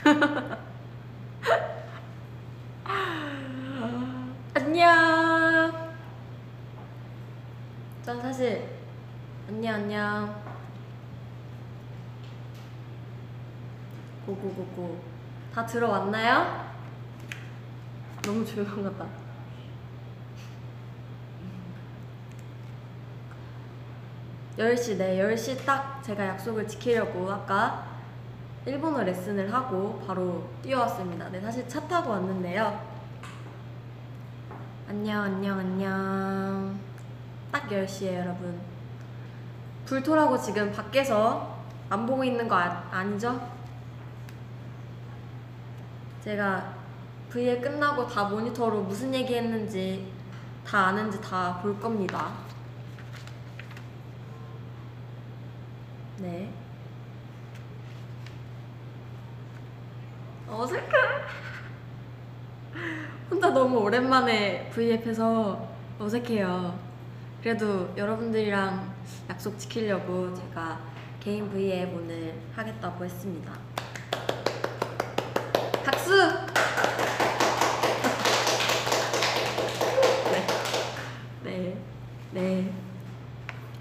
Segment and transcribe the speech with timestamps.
[4.54, 5.92] 안녕.
[8.02, 8.66] 전 사실
[9.48, 10.42] 안녕 안녕.
[14.24, 15.02] 고고고고
[15.54, 16.70] 다 들어왔나요?
[18.22, 19.06] 너무 조용하다.
[24.58, 27.89] 열시 네, 10시 딱 제가 약속을 지키려고 아까
[28.66, 31.28] 일본어 레슨을 하고 바로 뛰어왔습니다.
[31.30, 32.80] 네, 사실 차 타고 왔는데요.
[34.88, 36.78] 안녕, 안녕, 안녕.
[37.50, 38.60] 딱 10시에요, 여러분.
[39.86, 41.58] 불토라고 지금 밖에서
[41.88, 43.40] 안 보고 있는 거 아, 아니죠?
[46.22, 46.74] 제가
[47.30, 50.12] V에 끝나고 다 모니터로 무슨 얘기 했는지
[50.66, 52.32] 다 아는지 다 볼 겁니다.
[56.18, 56.52] 네.
[60.50, 60.90] 어색해.
[63.30, 66.76] 혼자 너무 오랜만에 V앱해서 어색해요.
[67.40, 68.92] 그래도 여러분들이랑
[69.30, 70.80] 약속 지키려고 제가
[71.20, 73.52] 개인 V앱 오늘 하겠다고 했습니다.
[75.84, 76.10] 박수!
[80.32, 80.46] 네.
[81.44, 81.76] 네.
[82.32, 82.72] 네.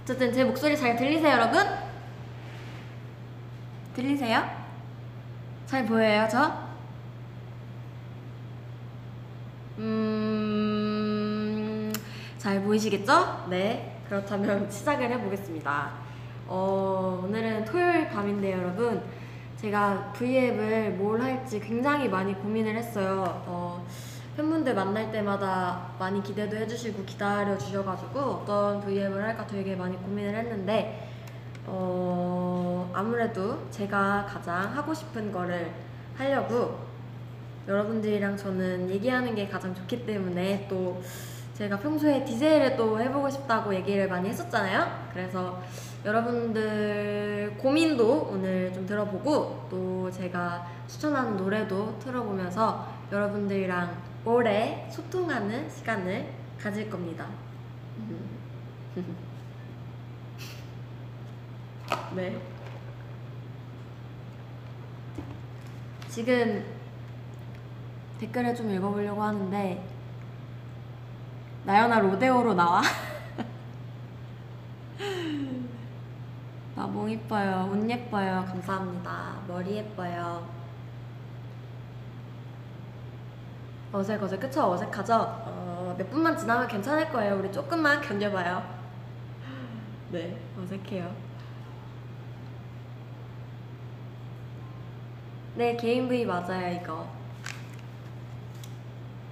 [0.04, 1.66] 어쨌든 제 목소리 잘 들리세요, 여러분?
[3.96, 4.59] 들리세요?
[5.70, 6.52] 잘 보여요, 저?
[9.78, 11.04] 음,
[12.40, 13.46] 잘 보이시겠죠?
[13.52, 14.02] 네.
[14.10, 15.92] 그렇다면 시작을 해보겠습니다.
[16.48, 19.04] 어, 오늘은 토요일 밤인데요, 여러분.
[19.58, 23.44] 제가 V앱을 뭘 할지 굉장히 많이 고민을 했어요.
[23.46, 23.86] 어,
[24.38, 31.09] 팬분들 만날 때마다 많이 기대도 해주시고 기다려 주셔가지고 어떤 V앱을 할까 되게 많이 고민을 했는데
[31.72, 35.72] 어, 아무래도 제가 가장 하고 싶은 거를
[36.18, 36.80] 하려고
[37.68, 41.02] 여러분들이랑 저는 얘기하는 게 가장 좋기 때문에 또
[41.54, 45.10] 제가 평소에 DJ를 또 해보고 싶다고 얘기를 많이 했었잖아요.
[45.14, 45.62] 그래서
[46.06, 56.30] 여러분들 고민도 오늘 좀 들어보고 또 제가 추천하는 노래도 틀어보면서 여러분들이랑 오래 소통하는 시간을
[56.60, 57.28] 가질 겁니다.
[62.16, 62.40] 네.
[66.10, 66.66] 지금
[68.20, 69.84] 댓글을 좀 읽어보려고 하는데
[71.66, 72.82] 나연아 로데오로 나와?
[76.76, 77.70] 나몽 이뻐요.
[77.72, 78.46] 옷 예뻐요.
[78.48, 79.36] 감사합니다.
[79.48, 80.48] 머리 예뻐요.
[83.92, 84.40] 어색 어색.
[84.40, 84.72] 그쵸?
[84.72, 85.14] 어색하죠?
[85.16, 87.36] 어, 몇 분만 지나면 괜찮을 거예요.
[87.36, 88.64] 우리 조금만 견뎌봐요.
[90.12, 90.38] 네.
[90.62, 91.29] 어색해요
[95.60, 97.06] 네 개인 V 맞아요 이거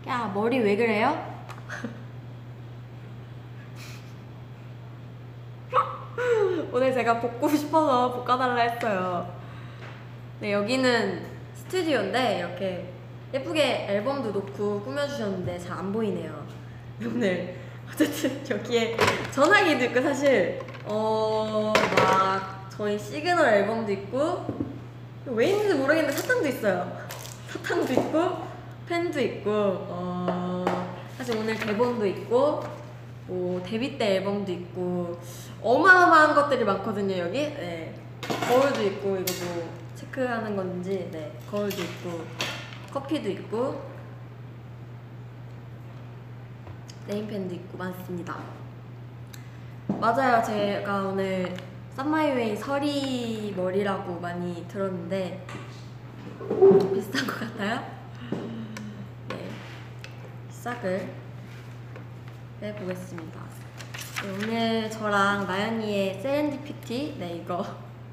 [0.09, 1.15] 야 머리 왜 그래요?
[6.73, 9.33] 오늘 제가 볶고 싶어서 볶아달라 했어요.
[10.41, 12.91] 네, 여기는 스튜디오인데 이렇게
[13.33, 16.45] 예쁘게 앨범도 놓고 꾸며주셨는데 잘 안 보이네요.
[17.05, 17.55] 오늘
[17.89, 18.97] 어쨌든 여기에
[19.31, 24.66] 전화기도 있고 사실 어 막 저희 시그널 앨범도 있고
[25.27, 26.97] 왜 있는지 모르겠는데 사탕도 있어요.
[27.49, 28.47] 사탕도 있고
[28.87, 30.65] 펜도 있고 어
[31.17, 32.63] 사실 오늘 대본도 있고
[33.27, 35.19] 뭐 데뷔 때 앨범도 있고
[35.61, 37.39] 어마어마한 것들이 많거든요 여기.
[37.39, 37.93] 네.
[38.47, 41.37] 거울도 있고 이거 뭐 체크하는 건지 네.
[41.51, 42.21] 거울도 있고
[42.93, 43.81] 커피도 있고
[47.07, 48.37] 네임펜도 있고 많습니다.
[49.99, 50.43] 맞아요.
[50.43, 51.53] 제가 오늘
[51.97, 55.43] 썸마이웨이 서리 머리라고 많이 들었는데
[56.93, 57.83] 비슷한 것 같아요?
[59.29, 59.49] 네
[60.51, 61.09] 시작을
[62.61, 63.39] 해보겠습니다
[64.21, 67.65] 네, 오늘 저랑 나연이의 세렌디피티 네 이거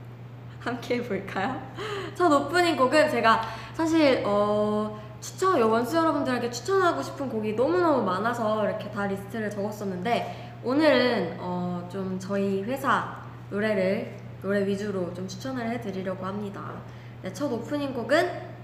[0.60, 1.60] 함께 해볼까요?
[2.16, 3.42] 첫 오프닝 곡은 제가
[3.74, 10.60] 사실 어 추천 요 원스 여러분들에게 추천하고 싶은 곡이 너무너무 많아서 이렇게 다 리스트를 적었었는데
[10.64, 11.64] 오늘은 어
[11.94, 16.82] 좀 저희 회사 노래를 노래 위주로 좀 추천을 해드리려고 합니다.
[17.22, 18.54] 네, 첫 오프닝 곡은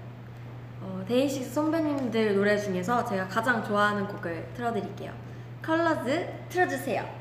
[0.81, 5.13] 어, 데이식스 선배님들 노래 중에서 제가 가장 좋아하는 곡을 틀어드릴게요.
[5.61, 7.20] 컬러즈 틀어주세요.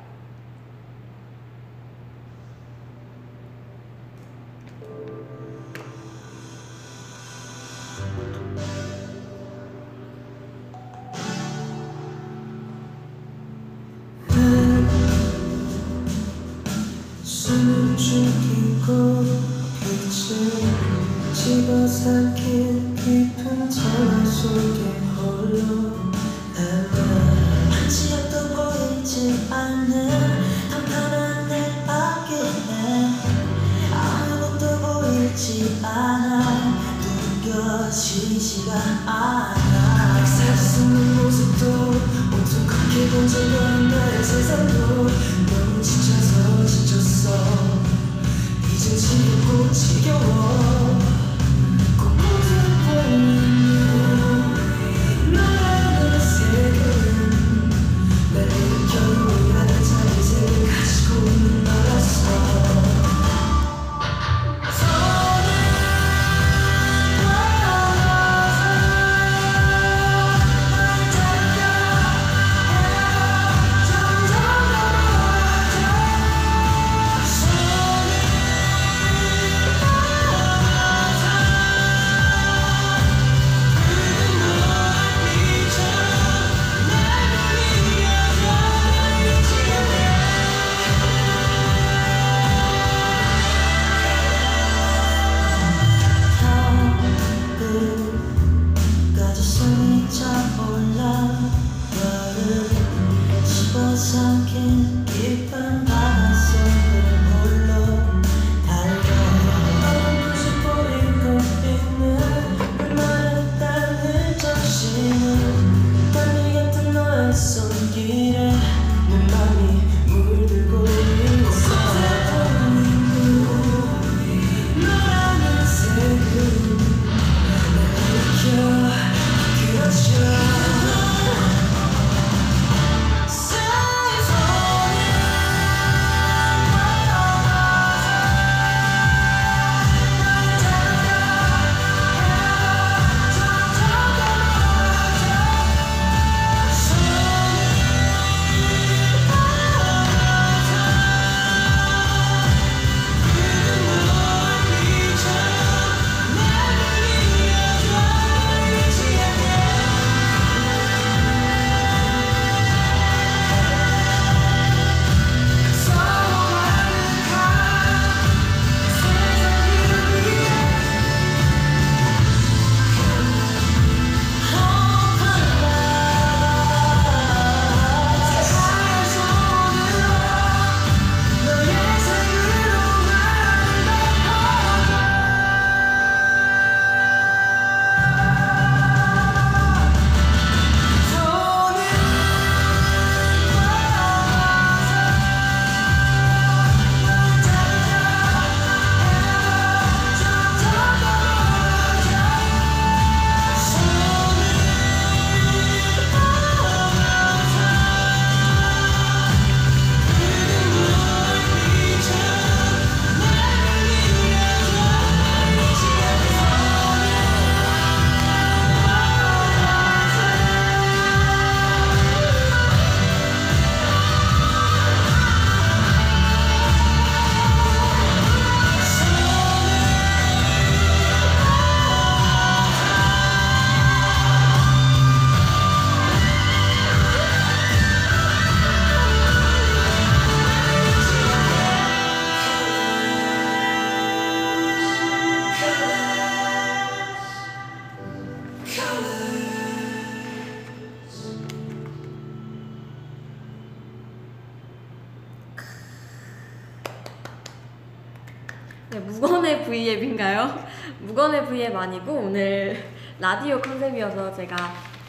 [259.10, 260.64] 무건의 V앱인가요?
[261.00, 262.76] 무건의 V앱 아니고 오늘
[263.18, 264.56] 라디오 컨셉이어서 제가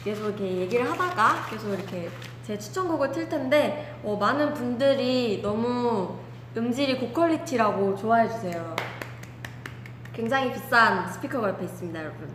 [0.04, 2.10] 계속 이렇게 얘기를 하다가 계속 이렇게
[2.42, 6.18] 제 추천곡을 틀 텐데 어, 많은 분들이 너무
[6.56, 8.74] 음질이 고퀄리티라고 좋아해 주세요.
[10.12, 12.28] 굉장히 비싼 스피커가 옆에 있습니다, 여러분.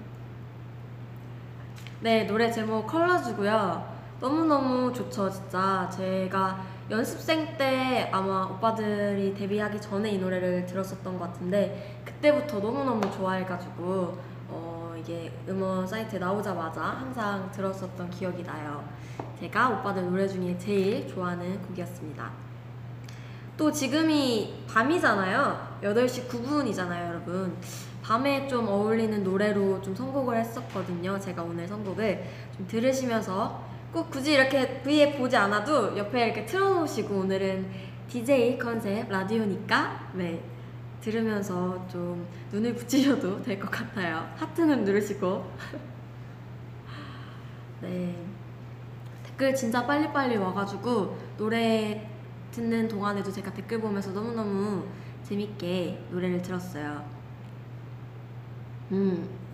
[1.99, 3.97] 네, 노래 제목 컬러주고요.
[4.19, 5.87] 너무너무 좋죠, 진짜.
[5.95, 6.59] 제가
[6.89, 14.17] 연습생 때 아마 오빠들이 데뷔하기 전에 이 노래를 들었었던 것 같은데 그때부터 너무너무 좋아해가지고
[14.49, 18.87] 어, 이게 음원 사이트에 나오자마자 항상 들었었던 기억이 나요.
[19.37, 22.31] 제가 오빠들 노래 중에 제일 좋아하는 곡이었습니다.
[23.57, 25.79] 또 지금이 밤이잖아요.
[25.83, 27.57] 8시 9분이잖아요, 여러분.
[28.01, 31.19] 밤에 좀 어울리는 노래로 좀 선곡을 했었거든요.
[31.19, 32.23] 제가 오늘 선곡을
[32.55, 37.69] 좀 들으시면서 꼭 굳이 이렇게 V에 보지 않아도 옆에 이렇게 틀어놓으시고 오늘은
[38.07, 40.43] DJ 컨셉 라디오니까 네
[41.01, 44.29] 들으면서 좀 눈을 붙이셔도 될 것 같아요.
[44.37, 45.51] 하트는 누르시고.
[47.81, 48.15] 네.
[49.23, 52.09] 댓글 진짜 빨리빨리 와가지고 노래
[52.51, 54.83] 듣는 동안에도 제가 댓글 보면서 너무너무
[55.23, 57.03] 재밌게 노래를 들었어요.
[58.91, 59.46] 음, 네.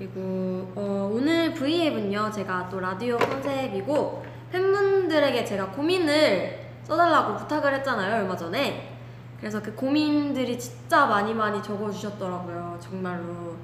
[0.00, 8.34] 그리고 어, 오늘 V앱은요 제가 또 라디오 컨셉이고 팬분들에게 제가 고민을 써달라고 부탁을 했잖아요 얼마
[8.34, 8.96] 전에.
[9.38, 13.56] 그래서 그 고민들이 진짜 많이 많이 적어주셨더라고요 정말로.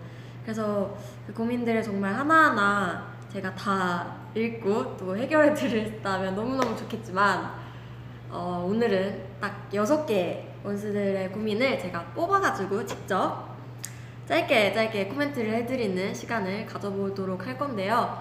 [0.43, 0.95] 그래서
[1.27, 7.51] 그 고민들을 정말 하나하나 제가 다 읽고 또 해결해 드렸다면 너무너무 좋겠지만
[8.29, 13.56] 어, 오늘은 딱 여섯 개 원스들의 고민을 제가 뽑아가지고 직접
[14.27, 18.21] 짧게 짧게 코멘트를 해드리는 시간을 가져보도록 할 건데요.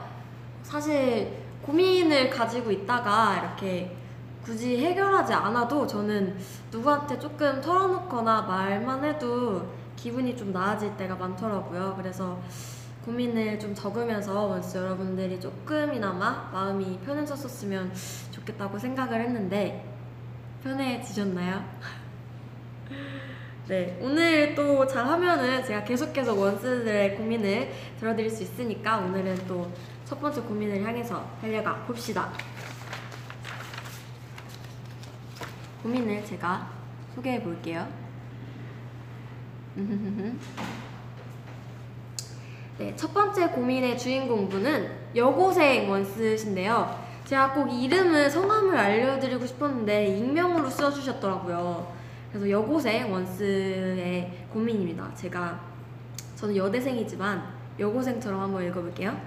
[0.61, 1.31] 사실
[1.63, 3.95] 고민을 가지고 있다가 이렇게
[4.43, 6.37] 굳이 해결하지 않아도 저는
[6.71, 11.95] 누구한테 조금 털어놓거나 말만 해도 기분이 좀 나아질 때가 많더라고요.
[11.97, 12.39] 그래서
[13.03, 17.91] 고민을 좀 적으면서 원스 여러분들이 조금이나마 마음이 편해졌었으면
[18.31, 19.83] 좋겠다고 생각을 했는데
[20.63, 21.63] 편해지셨나요?
[23.67, 29.69] 네, 오늘 또 잘하면은 제가 계속해서 원스들의 고민을 들어드릴 수 있으니까 오늘은 또
[30.05, 32.31] 첫 번째 고민을 향해서 달려가 봅시다.
[35.81, 36.69] 고민을 제가
[37.15, 37.87] 소개해 볼게요.
[42.77, 47.03] 네, 첫 번째 고민의 주인공분은 여고생 원스신데요.
[47.25, 51.94] 제가 꼭 이름을 성함을 알려드리고 싶었는데 익명으로 써주셨더라고요.
[52.35, 55.09] 그래서 여고생 원스의 고민입니다.
[55.15, 55.57] 제가
[56.35, 59.17] 저는 여대생이지만 여고생처럼 한번 읽어볼게요.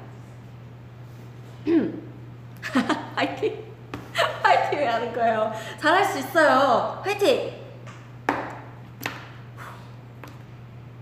[3.17, 3.65] 화이팅!
[4.43, 5.51] 화이팅 왜 하는 거예요?
[5.81, 7.01] 잘할 수 있어요.
[7.03, 7.51] 화이팅!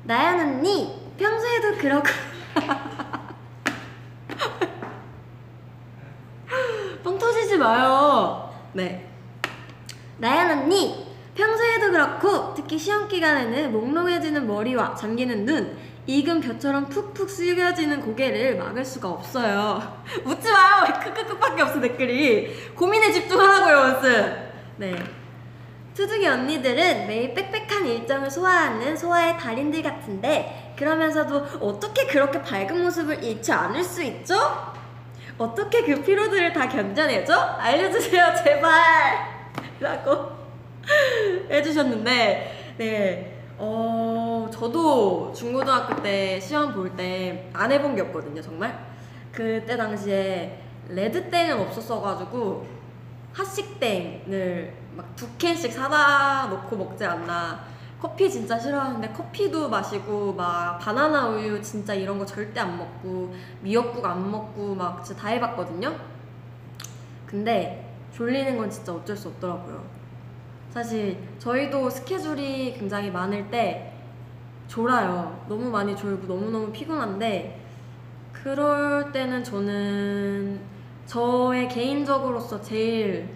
[0.04, 2.06] 나연 언니 평소에도 그러고
[7.02, 8.54] 뻥 터지지 마요.
[8.74, 9.10] 네.
[10.18, 11.05] 나연 언니
[11.36, 15.76] 평소에도 그렇고 특히 시험 기간에는 몽롱해지는 머리와 잠기는 눈,
[16.06, 20.02] 익은 벼처럼 푹푹 숙여지는 고개를 막을 수가 없어요.
[20.24, 20.84] 웃지 마요.
[20.86, 22.72] 왜 크크크밖에 없어 댓글이.
[22.74, 24.36] 고민에 집중하라고요, 원스.
[24.76, 24.94] 네.
[25.94, 33.50] 투둥이 언니들은 매일 빽빽한 일정을 소화하는 소화의 달인들 같은데 그러면서도 어떻게 그렇게 밝은 모습을 잃지
[33.50, 34.74] 않을 수 있죠?
[35.38, 37.32] 어떻게 그 피로들을 다 견뎌내죠?
[37.34, 38.72] 알려주세요, 제발!
[39.80, 40.35] 라고
[41.50, 43.32] 해주셨는데, 네.
[43.58, 48.78] 어, 저도 중고등학교 때 시험 볼 때 안 해본 게 없거든요, 정말.
[49.32, 52.66] 그때 당시에 레드땡은 없었어가지고,
[53.32, 57.64] 핫식땡을 막 두 캔씩 사다 놓고 먹지 않나.
[58.00, 64.04] 커피 진짜 싫어하는데 커피도 마시고 막 바나나 우유 진짜 이런 거 절대 안 먹고 미역국
[64.04, 65.94] 안 먹고 막 진짜 다 해봤거든요.
[67.26, 69.82] 근데 졸리는 건 진짜 어쩔 수 없더라고요.
[70.76, 73.94] 사실 저희도 스케줄이 굉장히 많을 때
[74.68, 75.42] 졸아요.
[75.48, 77.58] 너무 많이 졸고 너무너무 피곤한데
[78.30, 80.60] 그럴 때는 저는
[81.06, 83.26] 저의 개인적으로서 제일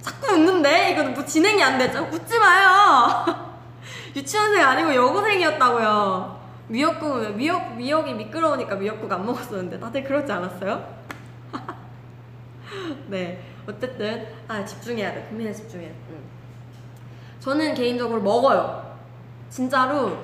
[0.00, 2.08] 자꾸 웃는데 이거는 뭐 진행이 안 되죠?
[2.12, 3.26] 웃지 마요.
[4.14, 6.40] 유치원생 아니고 여고생이었다고요.
[6.68, 10.94] 미역국 미역 미역이 미끄러우니까 미역국 안 먹었었는데 다들 그러지 않았어요?
[13.08, 15.92] 네 어쨌든 아 집중해야 돼 고민에 집중해.
[16.10, 16.33] 응.
[17.44, 18.82] 저는 개인적으로 먹어요.
[19.50, 20.16] 진짜로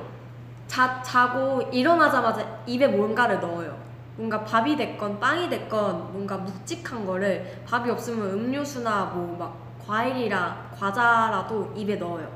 [0.67, 3.77] 자 자고 일어나자마자 입에 뭔가를 넣어요.
[4.17, 11.73] 뭔가 밥이 됐건 빵이 됐건 뭔가 묵직한 거를 밥이 없으면 음료수나 뭐 막 과일이라 과자라도
[11.77, 12.27] 입에 넣어요.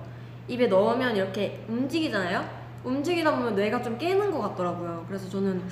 [0.49, 2.45] 입에 넣으면 이렇게 움직이잖아요.
[2.85, 5.07] 움직이다 보면 뇌가 좀 깨는 것 같더라고요.
[5.09, 5.63] 그래서 저는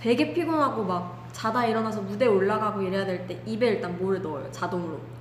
[0.00, 4.50] 되게 피곤하고 막 자다 일어나서 무대에 올라가고 이래야 될 때 입에 일단 뭐를 넣어요.
[4.50, 5.17] 자동으로.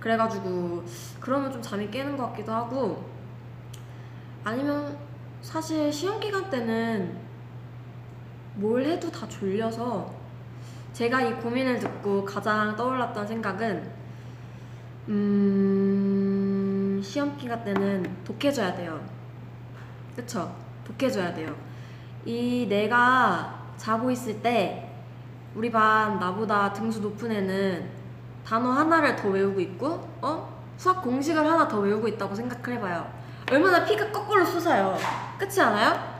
[0.00, 0.84] 그래가지고
[1.20, 3.04] 그러면 좀 잠이 깨는 것 같기도 하고
[4.44, 4.96] 아니면
[5.42, 7.18] 사실 시험 기간 때는
[8.54, 10.12] 뭘 해도 다 졸려서
[10.92, 13.90] 제가 이 고민을 듣고 가장 떠올랐던 생각은
[15.08, 19.00] 음 시험 기간 때는 독해져야 돼요.
[20.16, 20.54] 그쵸?
[20.84, 21.54] 독해져야 돼요.
[22.24, 24.90] 이 내가 자고 있을 때
[25.54, 27.97] 우리 반 나보다 등수 높은 애는
[28.48, 30.58] 단어 하나를 더 외우고 있고 어?
[30.78, 33.06] 수학 공식을 하나 더 외우고 있다고 생각을 해봐요.
[33.50, 34.96] 얼마나 피가 거꾸로 솟아요.
[35.36, 36.18] 그렇지 않아요?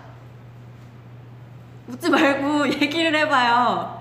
[1.88, 3.98] 웃지 말고 얘기를 해봐요.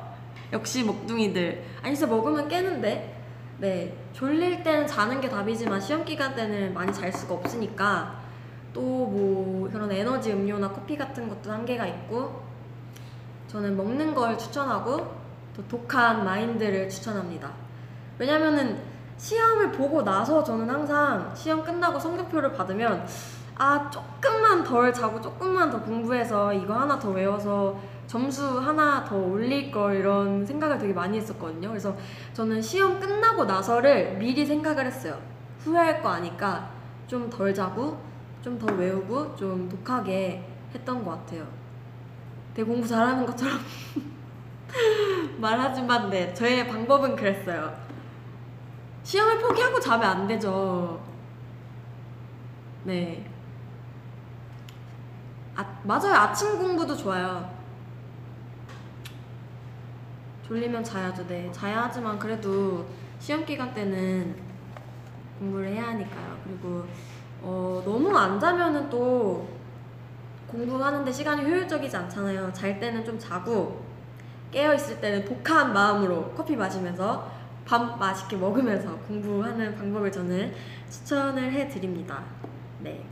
[0.51, 1.63] 역시 먹둥이들.
[1.81, 3.15] 아니 진짜 먹으면 깨는데.
[3.59, 3.97] 네.
[4.11, 8.19] 졸릴 때는 자는 게 답이지만 시험 기간 때는 많이 잘 수가 없으니까
[8.73, 12.41] 또 뭐 그런 에너지 음료나 커피 같은 것도 한계가 있고
[13.47, 15.15] 저는 먹는 걸 추천하고
[15.55, 17.66] 또 독한 마인드를 추천합니다.
[18.17, 18.77] 왜냐면은
[19.17, 23.05] 시험을 보고 나서 저는 항상 시험 끝나고 성적표를 받으면
[23.57, 29.71] 아 조금만 덜 자고 조금만 더 공부해서 이거 하나 더 외워서 점수 하나 더 올릴
[29.71, 31.69] 걸 이런 생각을 되게 많이 했었거든요.
[31.69, 31.95] 그래서
[32.33, 35.17] 저는 시험 끝나고 나서를 미리 생각을 했어요.
[35.63, 36.69] 후회할 거 아니까
[37.07, 37.97] 좀 덜 자고
[38.41, 40.43] 좀 더 외우고 좀 독하게
[40.73, 41.45] 했던 것 같아요.
[42.53, 43.57] 되게 공부 잘하는 것처럼
[45.39, 47.86] 말하지만 네 저의 방법은 그랬어요.
[49.07, 51.01] 시험을 포기하고 자면 안 되죠.
[52.83, 53.25] 네.
[55.55, 56.13] 아, 맞아요.
[56.13, 57.49] 아침 공부도 좋아요.
[60.45, 61.25] 졸리면 자야죠.
[61.25, 61.49] 네.
[61.53, 62.85] 자야 하지만 그래도
[63.17, 64.35] 시험 기간 때는
[65.39, 66.37] 공부를 해야 하니까요.
[66.43, 66.85] 그리고
[67.41, 69.47] 어, 너무 안 자면은 또
[70.47, 72.51] 공부하는데 시간이 효율적이지 않잖아요.
[72.51, 73.85] 잘 때는 좀 자고
[74.51, 77.36] 깨어 있을 때는 독한 마음으로 커피 마시면서
[77.67, 80.55] 밥 맛있게 먹으면서 공부하는 방법을 저는
[80.89, 82.23] 추천을 해드립니다.
[82.79, 83.05] 네.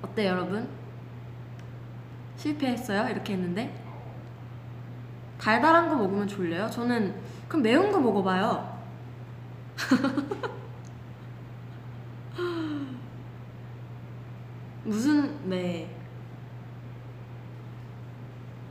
[0.00, 0.66] 어때요, 여러분?
[2.36, 3.10] 실패했어요?
[3.10, 3.78] 이렇게 했는데?
[5.38, 6.70] 달달한 거 먹으면 졸려요?
[6.70, 7.14] 저는
[7.46, 8.72] 그럼 매운 거 먹어봐요.
[14.84, 15.94] 무슨 네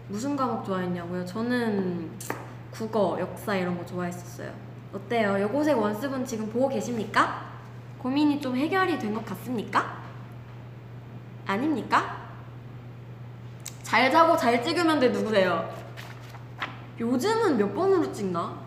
[0.10, 1.24] 무슨 과목 좋아했냐고요?
[1.26, 2.12] 저는
[2.72, 4.71] 국어, 역사 이런 거 좋아했었어요.
[4.94, 5.40] 어때요?
[5.42, 7.50] 여고생 원습은 지금 보고 계십니까?
[8.00, 10.02] 고민이 좀 해결이 된 것 같습니까?
[11.46, 12.18] 아닙니까?
[13.84, 15.70] 잘 자고 잘 찍으면 돼 누구세요?
[17.00, 18.60] 요즘은 몇 번으로 찍나?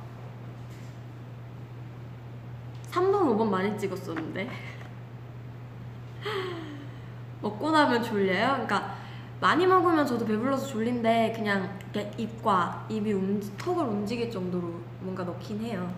[2.91, 4.49] 3번, 5번 많이 찍었었는데
[7.43, 8.53] 먹고 나면 졸려요?
[8.53, 8.95] 그러니까
[9.41, 11.79] 많이 먹으면 저도 배불러서 졸린데 그냥
[12.17, 15.93] 입과 입이 움직, 턱을 움직일 정도로 뭔가 넣긴 해요.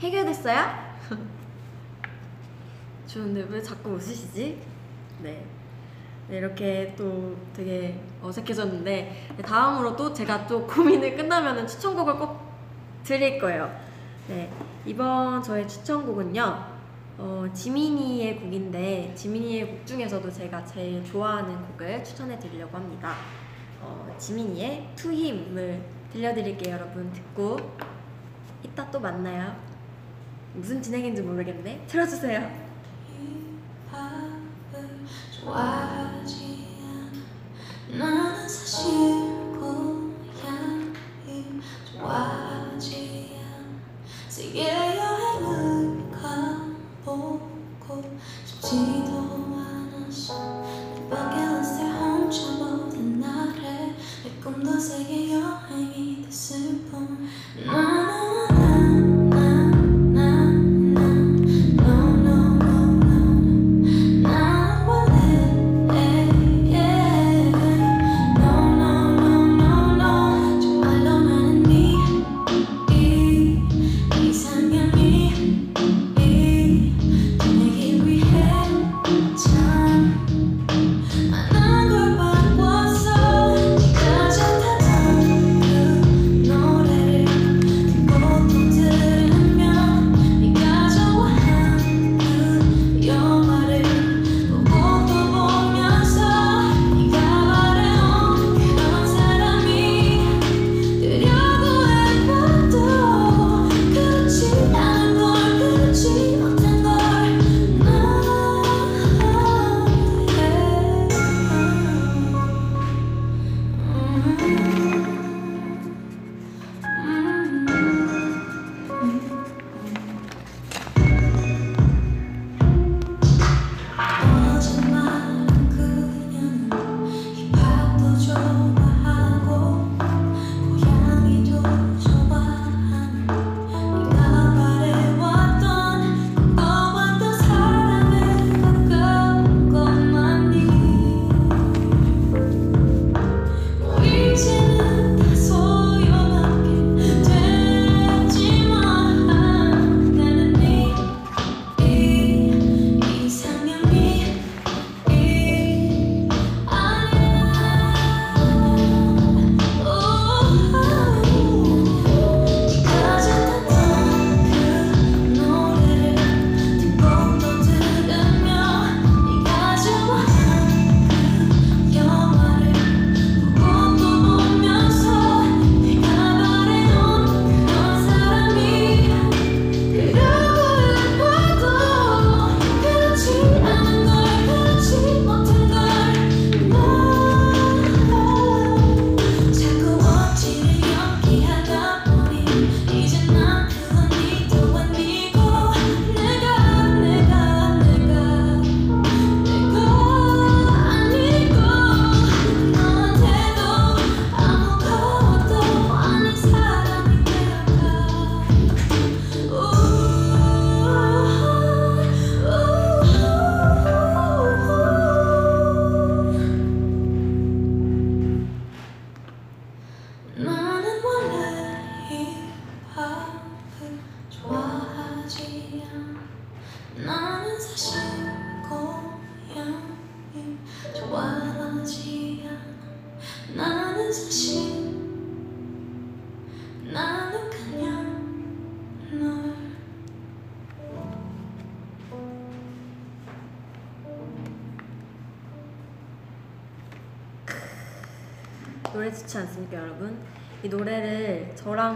[0.00, 0.90] 해결됐어요?
[3.06, 4.60] 좋은데 왜 자꾸 웃으시지?
[5.22, 5.44] 네.
[6.28, 12.38] 네, 이렇게 또 되게 어색해졌는데 네, 다음으로 또 제가 또 고민을 끝나면은 추천곡을 꼭
[13.02, 13.70] 드릴 거예요.
[14.28, 14.50] 네,
[14.86, 16.70] 이번 저의 추천곡은요.
[17.18, 23.14] 어, 지민이의 곡인데 지민이의 곡 중에서도 제가 제일 좋아하는 곡을 추천해 드리려고 합니다.
[23.82, 25.82] 어, 지민이의 Him을
[26.12, 27.12] 들려드릴게요, 여러분.
[27.12, 27.58] 듣고
[28.62, 29.69] 이따 또 만나요.
[30.54, 31.84] 무슨 진행인지 모르겠네.
[31.86, 32.70] 틀어주세요.
[35.40, 36.66] 좋아하지
[37.94, 38.39] 않아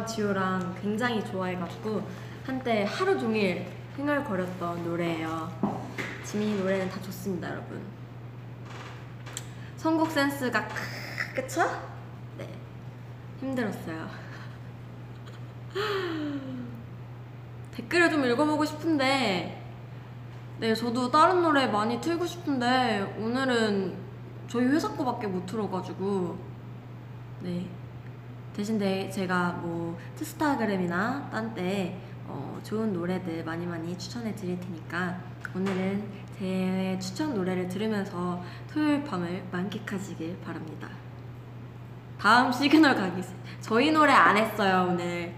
[0.06, 2.06] 지호랑 굉장히 좋아해갖고
[2.44, 5.50] 한때 하루 종일 흥얼거렸던 노래예요.
[6.24, 7.80] 지민이 노래는 다 좋습니다, 여러분.
[9.76, 11.62] 선곡 센스가 크- 그쵸?
[12.38, 12.48] 네,
[13.40, 14.08] 힘들었어요.
[17.72, 19.60] 댓글을 좀 읽어보고 싶은데
[20.60, 23.96] 네, 저도 다른 노래 많이 틀고 싶은데 오늘은
[24.48, 26.38] 저희 회사 거밖에 못 틀어가지고
[27.40, 27.66] 네
[28.54, 35.20] 대신 데 제가 뭐 트스타그램이나 딴때 어, 좋은 노래들 많이 많이 추천해 드릴 테니까
[35.54, 36.04] 오늘은
[36.38, 38.40] 제 추천 노래를 들으면서
[38.72, 40.88] 토요일 밤을 만끽하시길 바랍니다.
[42.16, 43.22] 다음 시그널 가기
[43.60, 45.34] 저희 노래 안 했어요 오늘.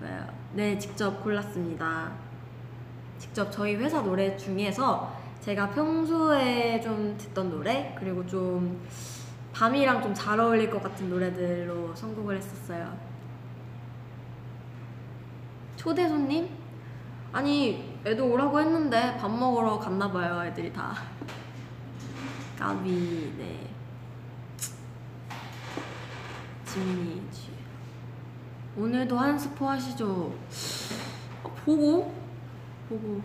[0.00, 0.26] 왜요?
[0.52, 2.12] 네 직접 골랐습니다.
[3.18, 8.80] 직접 저희 회사 노래 중에서 제가 평소에 좀 듣던 노래 그리고 좀
[9.54, 12.98] 밤이랑 좀 잘 어울릴 것 같은 노래들로 선곡을 했었어요.
[15.76, 16.48] 초대 손님?
[17.32, 20.94] 아니 애도 오라고 했는데 밥 먹으러 갔나 봐요 애들이 다.
[22.58, 23.70] 까비 네.
[26.64, 27.52] 지민이 지.
[28.76, 30.34] 오늘도 한 스포 하시죠.
[31.44, 32.12] 어, 보고
[32.88, 33.22] 보고.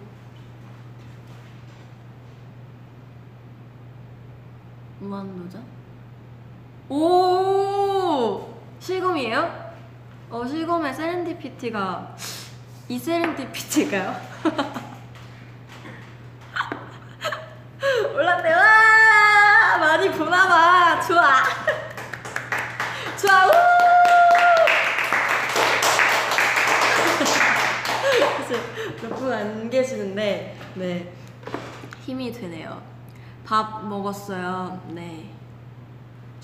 [4.99, 5.78] 무한도전?
[6.89, 9.69] 오 실검이에요?
[10.31, 12.15] 어 실검의 세렌디피티가
[12.87, 14.15] 이 세렌디피티가요?
[18.15, 21.01] 올랐대 와 많이 보나봐.
[21.01, 21.43] 좋아.
[23.21, 23.51] 좋아 우!
[28.37, 28.59] 사실
[29.03, 31.13] 몇분 안 계시는데 네.
[32.01, 32.81] 힘이 되네요.
[33.45, 34.81] 밥 먹었어요.
[34.87, 35.29] 네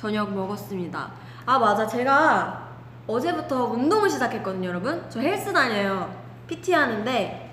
[0.05, 1.11] 저녁 먹었습니다.
[1.47, 2.69] 아 맞아 제가
[3.07, 5.03] 어제부터 운동을 시작했거든요 여러분.
[5.09, 6.13] 저 헬스 다녀요.
[6.45, 7.51] PT 하는데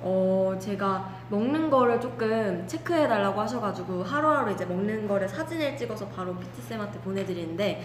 [0.00, 6.36] 어 제가 먹는 거를 조금 체크해 달라고 하셔가지고 하루하루 이제 먹는 거를 사진을 찍어서 바로
[6.36, 7.84] PT 쌤한테 보내드리는데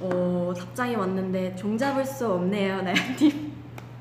[0.00, 3.54] 어 답장이 왔는데 종잡을 수 없네요 나연님.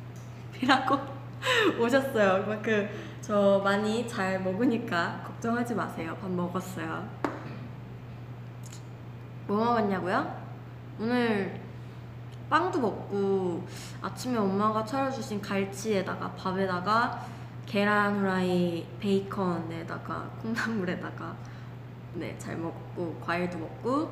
[0.61, 0.99] 이라고
[1.79, 2.43] 오셨어요.
[2.43, 2.89] 그만큼
[3.21, 6.17] 저 많이 잘 먹으니까 걱정하지 마세요.
[6.19, 7.26] 밥 먹었어요.
[9.47, 10.47] 뭐 먹었냐고요?
[10.99, 11.59] 오늘
[12.49, 13.65] 빵도 먹고
[14.01, 17.25] 아침에 엄마가 차려주신 갈치에다가 밥에다가
[17.65, 21.35] 계란 후라이 베이컨에다가 콩나물에다가
[22.15, 24.11] 네 잘 먹고 과일도 먹고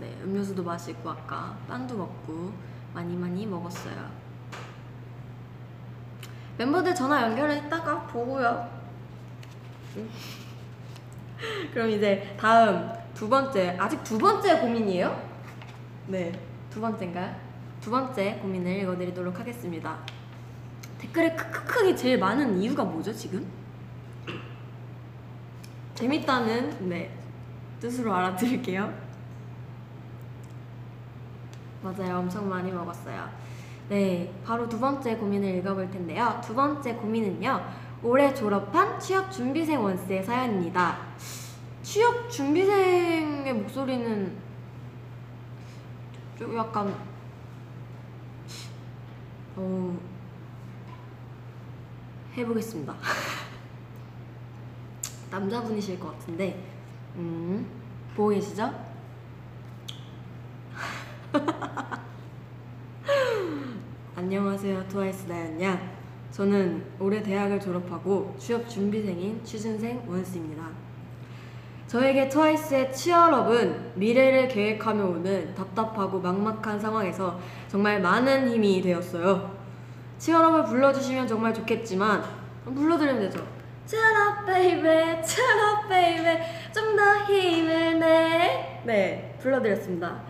[0.00, 2.52] 네 음료수도 마시고 아까 빵도 먹고
[2.94, 4.10] 많이 많이 먹었어요.
[6.58, 8.68] 멤버들 전화 연결했다가 보고요.
[11.72, 15.20] 그럼 이제 다음 두 번째 아직 두 번째 고민이에요?
[16.06, 17.34] 네, 두 번째인가요?
[17.80, 19.98] 두 번째 고민을 읽어드리도록 하겠습니다.
[20.98, 23.44] 댓글에 크크크이 제일 많은 이유가 뭐죠 지금?
[25.96, 27.12] 재밌다는 네
[27.80, 28.94] 뜻으로 알아드릴게요.
[31.82, 33.28] 맞아요, 엄청 많이 먹었어요.
[33.88, 36.40] 네, 바로 두 번째 고민을 읽어볼 텐데요.
[36.44, 37.64] 두 번째 고민은요.
[38.04, 40.98] 올해 졸업한 취업 준비생 원스의 사연입니다.
[41.88, 44.36] 취업 준비생의 목소리는
[46.38, 46.94] 좀 약간
[49.56, 49.98] 어
[52.36, 52.94] 해보겠습니다.
[55.32, 56.62] 남자분이실 것 같은데
[57.16, 57.66] 음
[58.14, 58.70] 보고 계시죠?
[64.14, 65.96] 안녕하세요 트와이스 나연냐
[66.32, 70.87] 저는 올해 대학을 졸업하고 취업 준비생인 취준생 원스입니다.
[71.88, 79.56] 저에게 트와이스의 치얼업은 미래를 계획하며 오는 답답하고 막막한 상황에서 정말 많은 힘이 되었어요.
[80.18, 82.22] Cheer Up을 불러주시면 정말 좋겠지만
[82.66, 83.42] 불러드리면 되죠.
[83.86, 86.42] Cheer up baby cheer up baby
[86.74, 88.82] 좀 더 힘을 내.
[88.84, 90.20] 네 불러드렸습니다.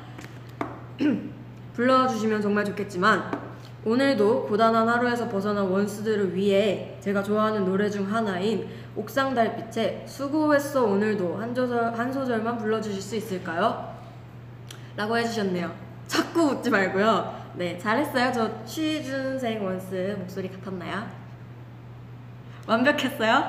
[1.75, 3.48] 불러주시면 정말 좋겠지만
[3.89, 11.55] 오늘도 고단한 하루에서 벗어난 원스들을 위해 제가 좋아하는 노래 중 하나인 옥상달빛의 수고했어 오늘도 한
[11.55, 13.97] 소절 한 소절만 불러주실 수 있을까요?
[14.95, 15.75] 라고 해주셨네요.
[16.07, 17.53] 자꾸 웃지 말고요.
[17.55, 18.31] 네 잘했어요.
[18.31, 21.09] 저 취준생 원스 목소리 같았나요?
[22.67, 23.43] 완벽했어요?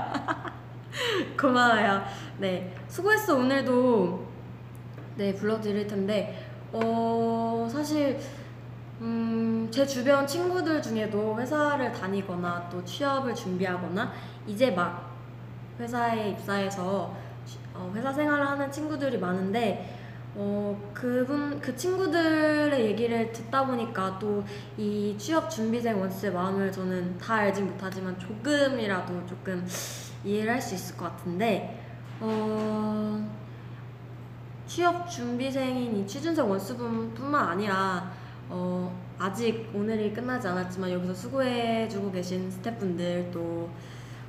[1.37, 2.03] 고마워요.
[2.37, 4.29] 네 수고했어 오늘도
[5.19, 8.17] 네, 불러드릴 텐데, 어, 사실,
[9.01, 14.11] 음, 제 주변 친구들 중에도 회사를 다니거나 또 취업을 준비하거나
[14.45, 15.09] 이제 막
[15.79, 19.95] 회사에 입사해서 취- 어, 회사 생활을 하는 친구들이 많은데,
[20.35, 24.43] 어, 그분, 그 친구들의 얘기를 듣다 보니까 또
[24.77, 29.65] 이 취업 준비생 원스의 마음을 저는 다 알진 못하지만 조금이라도 조금
[30.25, 31.81] 이해를 할 수 있을 것 같은데,
[32.19, 33.25] 어,
[34.67, 38.11] 취업 준비생인 이 취준생 원수분뿐만 아니라
[38.49, 43.69] 어, 아직 오늘이 끝나지 않았지만 여기서 수고해주고 계신 스태프분들 또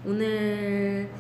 [0.05, 1.11] 오늘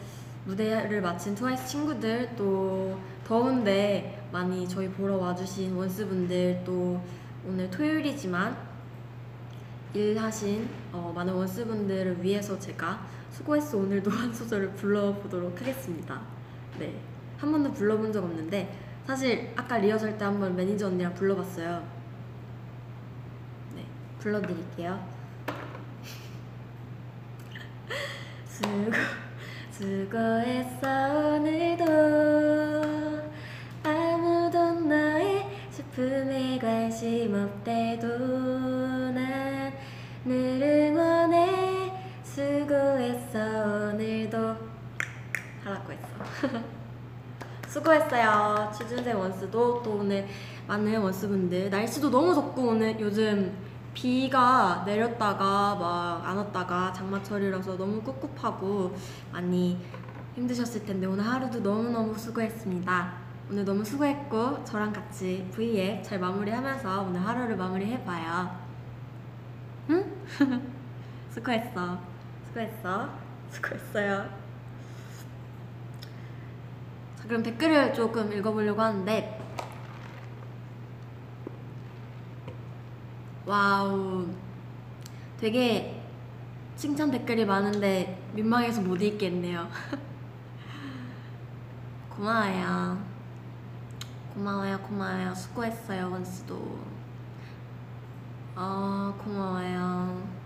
[0.44, 7.00] 무대를 마친 트와이스 친구들 또 더운데 많이 저희 보러 와주신 원스분들 또
[7.46, 8.56] 오늘 토요일이지만
[9.94, 16.20] 일하신 어, 많은 원스분들을 위해서 제가 수고했어 오늘도 한 소절을 불러보도록 하겠습니다.
[16.78, 16.94] 네,
[17.38, 18.72] 한 번도 불러본 적 없는데
[19.06, 21.99] 사실 아까 리허설 때 한 번 매니저 언니랑 불러봤어요.
[24.20, 25.00] 네, 불러드릴게요.
[28.46, 28.92] 수고
[29.70, 31.84] 수고했어 오늘도
[33.82, 38.06] 아무도 너의 슬픔에 관심 없대도
[39.12, 39.50] 난
[40.22, 41.90] 늘 응원해
[42.22, 43.38] 수고했어
[43.94, 44.36] 오늘도
[45.64, 46.06] 하라고 했어.
[47.68, 48.70] 수고했어요.
[48.76, 50.26] 취준생 원스도 또 오늘
[50.66, 53.50] 많은 원스분들 날씨도 너무 덥고 오늘 요즘
[53.94, 58.96] 비가 내렸다가 막 안 왔다가 장마철이라서 너무 꿉꿉하고
[59.32, 59.78] 많이
[60.36, 63.12] 힘드셨을 텐데 오늘 하루도 너무너무 수고했습니다.
[63.50, 68.56] 오늘 너무 수고했고 저랑 같이 V앱 잘 마무리하면서 오늘 하루를 마무리해봐요.
[69.90, 70.12] 응?
[71.34, 71.98] 수고했어.
[72.46, 73.10] 수고했어.
[73.50, 74.28] 수고했어요.
[77.16, 79.39] 자, 그럼 댓글을 조금 읽어보려고 하는데
[83.46, 84.28] 와우
[85.38, 86.02] 되게
[86.76, 89.68] 칭찬 댓글이 많은데 민망해서 못 읽겠네요
[92.10, 93.02] 고마워요
[94.34, 96.78] 고마워요 고마워요 수고했어요 원스도
[98.54, 100.40] 아 고마워요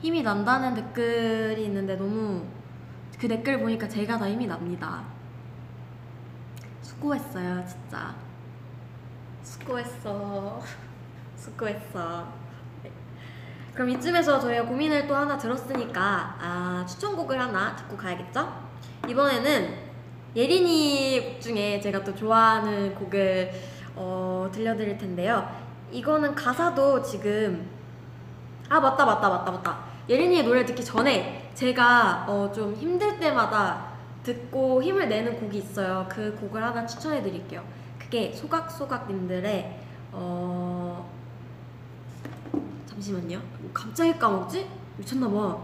[0.00, 2.44] 힘이 난다는 댓글이 있는데 너무
[3.18, 5.02] 그 댓글 보니까 제가 다 힘이 납니다.
[6.82, 8.14] 수고했어요, 진짜.
[9.42, 10.60] 수고했어.
[11.46, 12.26] 수고했어.
[12.82, 12.90] 네.
[13.72, 18.66] 그럼 이쯤에서 저희가 고민을 또 하나 들었으니까 아, 추천곡을 하나 듣고 가야겠죠?
[19.08, 19.86] 이번에는
[20.34, 23.52] 예린이 곡 중에 제가 또 좋아하는 곡을
[23.94, 25.48] 어, 들려드릴 텐데요.
[25.92, 27.70] 이거는 가사도 지금
[28.68, 29.78] 아 맞다 맞다 맞다 맞다
[30.08, 33.92] 예린이의 노래 듣기 전에 제가 어, 좀 힘들 때마다
[34.24, 37.62] 듣고 힘을 내는 곡이 있어요 그 곡을 하나 추천해 드릴게요
[37.96, 39.80] 그게 소각소각님들의
[40.12, 40.85] 어
[42.96, 44.66] 잠시만요 뭐 갑자기 까먹지?
[44.96, 45.58] 미쳤나봐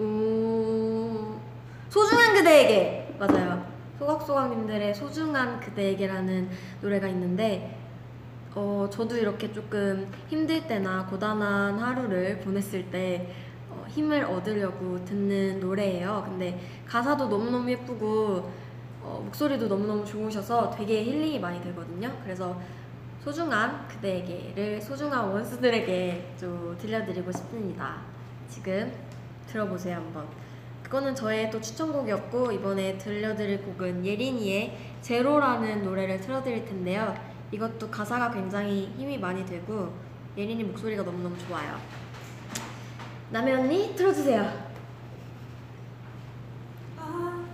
[0.00, 1.40] 음...
[1.88, 3.64] 소중한 그대에게 맞아요
[3.98, 7.78] 소각소각님들의 소중한 그대에게라는 노래가 있는데
[8.56, 13.32] 어, 저도 이렇게 조금 힘들 때나 고단한 하루를 보냈을 때
[13.70, 16.24] 어, 힘을 얻으려고 듣는 노래예요.
[16.26, 18.52] 근데 가사도 너무너무 예쁘고
[19.02, 22.12] 어, 목소리도 너무너무 좋으셔서 되게 힐링이 많이 되거든요.
[22.22, 22.56] 그래서
[23.24, 28.02] 소중한 그대에게를 소중한 원수들에게 좀 들려드리고 싶습니다.
[28.50, 28.92] 지금
[29.46, 30.28] 들어보세요 한번.
[30.82, 37.16] 그거는 저의 또 추천곡이었고 이번에 들려드릴 곡은 예린이의 제로라는 노래를 틀어드릴 텐데요.
[37.50, 39.94] 이것도 가사가 굉장히 힘이 많이 되고
[40.36, 41.78] 예린이 목소리가 너무너무 좋아요.
[43.30, 44.74] 남의 언니 틀어주세요.
[46.98, 47.44] 어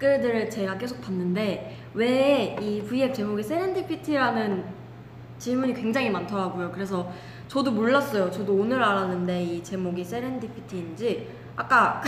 [0.00, 4.64] 댓글들을 제가 계속 봤는데 왜 이 V앱 제목이 세렌디피티라는
[5.38, 6.72] 질문이 굉장히 많더라고요.
[6.72, 7.10] 그래서
[7.48, 8.30] 저도 몰랐어요.
[8.30, 12.02] 저도 오늘 알았는데 이 제목이 세렌디피티인지 아까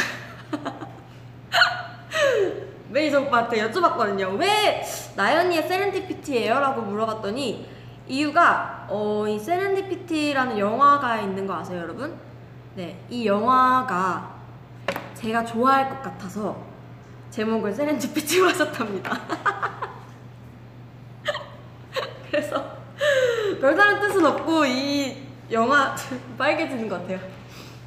[2.90, 4.38] 메이저 오빠한테 여쭤봤거든요.
[4.38, 4.82] 왜
[5.16, 6.58] 나연이의 세렌디피티예요?
[6.58, 7.66] 라고 물어봤더니
[8.08, 12.14] 이유가 어, 이 세렌디피티라는 영화가 있는 거 아세요, 여러분?
[12.74, 14.34] 네, 이 영화가
[15.14, 16.71] 제가 좋아할 것 같아서
[17.32, 19.18] 제목을 세렌디피티로 하셨답니다.
[22.30, 22.76] 그래서
[23.58, 25.16] 별다른 뜻은 없고 이
[25.50, 25.96] 영화
[26.36, 27.18] 빨개지는 것 같아요.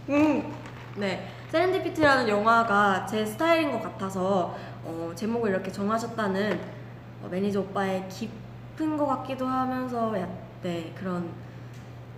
[0.10, 0.52] 음,
[0.96, 1.30] 네.
[1.50, 6.60] 세렌디피티라는 영화가 제 스타일인 것 같아서 어, 제목을 이렇게 정하셨다는
[7.24, 10.28] 어, 매니저 오빠의 깊은 것 같기도 하면서 야,
[10.64, 11.30] 네 그런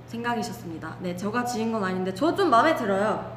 [0.07, 0.95] 생각이셨습니다.
[1.01, 3.36] 네, 저가 지은 건 아닌데 저 좀 마음에 들어요.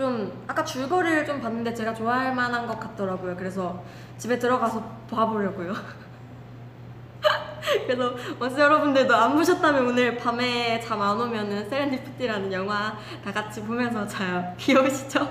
[0.00, 3.36] 좀 아까 줄거리를 좀 봤는데 제가 좋아할 만한 것 같더라고요.
[3.36, 3.84] 그래서
[4.16, 5.74] 집에 들어가서 봐보려고요.
[7.86, 14.06] 그래서 원스 여러분들도 안 보셨다면 오늘 밤에 잠 안 오면은 세렌디피티라는 영화 다 같이 보면서
[14.06, 14.54] 자요.
[14.56, 15.30] 귀여우시죠?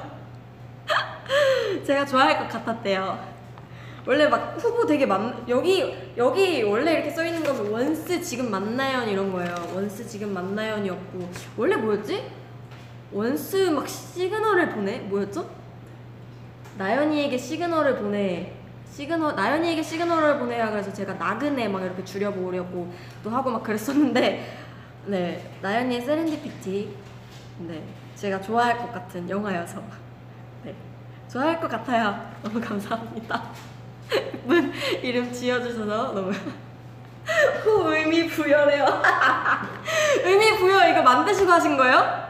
[1.83, 3.27] 제가 좋아할 것 같았대요.
[4.05, 9.09] 원래 막 후보 되게 많 여기 여기 원래 이렇게 써 있는 거면 원스 지금 만나연
[9.09, 9.55] 이런 거예요.
[9.73, 12.38] 원스 지금 만나연이었고 원래 뭐였지?
[13.11, 14.99] 원스 막 시그널을 보내?
[14.99, 15.49] 뭐였죠?
[16.77, 18.53] 나연이에게 시그널을 보내.
[18.91, 22.91] 시그널 나연이에게 시그널을 보내야 그래서 제가 나그네 막 이렇게 줄여보려고
[23.23, 24.57] 또 하고 막 그랬었는데
[25.07, 26.95] 네 나연이의 세렌디피티.
[27.59, 27.83] 네
[28.15, 29.81] 제가 좋아할 것 같은 영화여서.
[30.63, 30.75] 네
[31.31, 32.29] 좋아할 것 같아요.
[32.43, 33.43] 너무 감사합니다.
[34.13, 36.31] 예쁜 이름 지어주셔서 너무.
[37.63, 38.85] 후, 의미 부여래요.
[40.23, 42.28] 의미 부여 이거 만드시고 하신 거예요?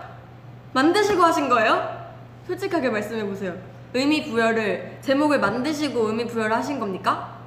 [0.73, 2.09] 만드시고 하신 거예요?
[2.47, 3.55] 솔직하게 말씀해 보세요.
[3.93, 7.39] 의미 부여를 제목을 만드시고 의미 부여를 하신 겁니까?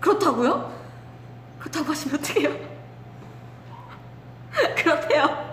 [0.00, 0.72] 그렇다고요?
[1.58, 2.50] 그렇다고 하시면 어떡해요?
[4.76, 5.52] 그렇대요.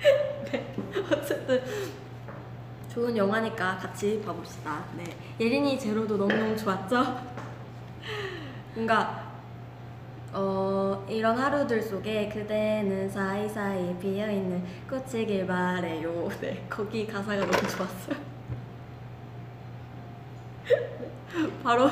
[0.50, 0.74] 네,
[1.12, 1.62] 어쨌든
[2.92, 4.84] 좋은 영화니까 같이 봐봅시다.
[4.96, 5.04] 네,
[5.38, 7.20] 예린이 제로도 너무너무 좋았죠?
[8.74, 9.25] 뭔가
[10.38, 16.28] 어, 이런 하루들 속에 그대는 사이사이 비어있는 꽃이길 바래요.
[16.42, 18.16] 네, 거기 가사가 너무 좋았어요.
[21.62, 21.90] 바로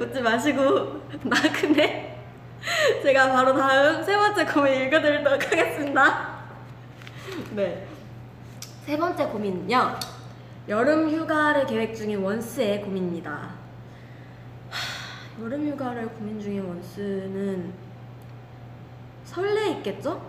[0.00, 2.16] 웃지 마시고 나그네
[3.02, 6.44] 제가 바로 다음 세 번째 고민 읽어드리도록 하겠습니다.
[7.56, 7.88] 네,
[8.86, 9.98] 세 번째 고민은요.
[10.68, 13.59] 여름 휴가를 계획 중인 원스의 고민입니다.
[15.40, 17.72] 여름 휴가를 고민 중인 원스는
[19.24, 20.20] 설레 있겠죠?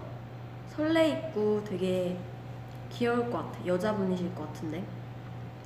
[0.70, 2.18] 설레 있고 되게
[2.90, 3.66] 귀여울 것 같아.
[3.66, 4.82] 여자분이실 것 같은데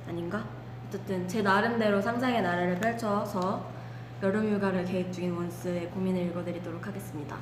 [0.08, 0.44] 아닌가?
[0.88, 3.64] 어쨌든 제 나름대로 상상의 나래를 펼쳐서
[4.20, 7.36] 여름 휴가를 계획 중인 원스의 고민을 읽어드리도록 하겠습니다.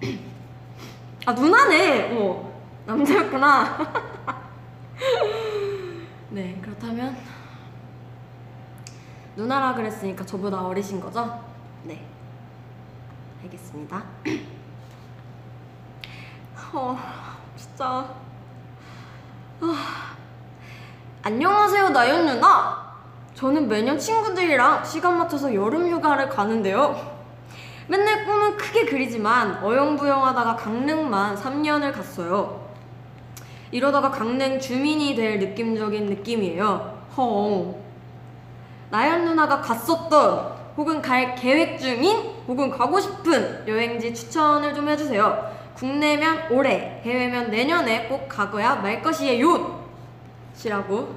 [1.26, 2.16] 아 누나네.
[2.16, 3.78] 어 남자였구나.
[6.30, 7.16] 네 그렇다면
[9.34, 11.40] 누나라 그랬으니까 저보다 어리신 거죠?
[11.84, 12.04] 네.
[13.42, 14.02] 알겠습니다.
[16.74, 16.98] 어,
[17.56, 18.14] 진짜.
[19.60, 20.16] 아.
[21.22, 22.92] 안녕하세요, 나연 누나.
[23.34, 27.12] 저는 매년 친구들이랑 시간 맞춰서 여름 휴가를 가는데요.
[27.88, 32.70] 맨날 꿈은 크게 그리지만 어영부영하다가 강릉만 3년을 갔어요.
[33.70, 37.06] 이러다가 강릉 주민이 될 느낌적인 느낌이에요.
[37.16, 37.81] 헝.
[38.92, 45.50] 나연 누나가 갔었던 혹은 갈 계획 중인 혹은 가고 싶은 여행지 추천을 좀 해주세요.
[45.74, 49.82] 국내면 올해, 해외면 내년에 꼭 가고야 말 것이에요.
[50.52, 51.08] 시라고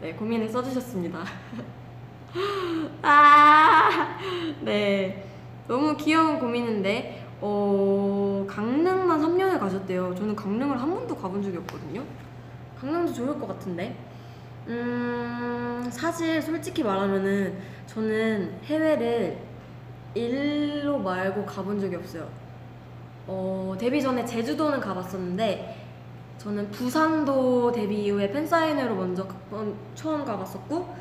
[0.00, 1.18] 네 고민을 써주셨습니다.
[3.02, 4.18] 아,
[4.62, 5.22] 네
[5.68, 10.14] 너무 귀여운 고민인데 어 강릉만 3년을 가셨대요.
[10.14, 12.02] 저는 강릉을 한 번도 가본 적이 없거든요.
[12.80, 13.94] 강릉도 좋을 것 같은데.
[14.68, 19.38] 음, 사실 솔직히 말하면은 저는 해외를
[20.14, 22.28] 일로 말고 가본 적이 없어요.
[23.26, 25.84] 어, 데뷔 전에 제주도는 가봤었는데
[26.38, 29.26] 저는 부산도 데뷔 이후에 팬사인회로 먼저
[29.94, 30.94] 처음 가봤었고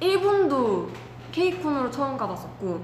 [0.00, 0.90] 일본도
[1.32, 2.80] 케이콘으로 처음 가봤었고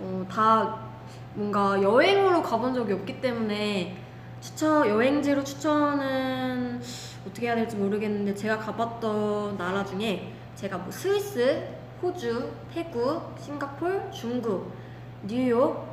[0.00, 0.88] 어, 다
[1.34, 3.96] 뭔가 여행으로 가본 적이 없기 때문에
[4.40, 6.80] 추천 여행지로 추천은
[7.26, 11.66] 어떻게 해야 될지 모르겠는데 제가 가봤던 나라 중에 제가 뭐 스위스,
[12.02, 14.72] 호주, 태국, 싱가폴, 중국,
[15.24, 15.86] 뉴욕,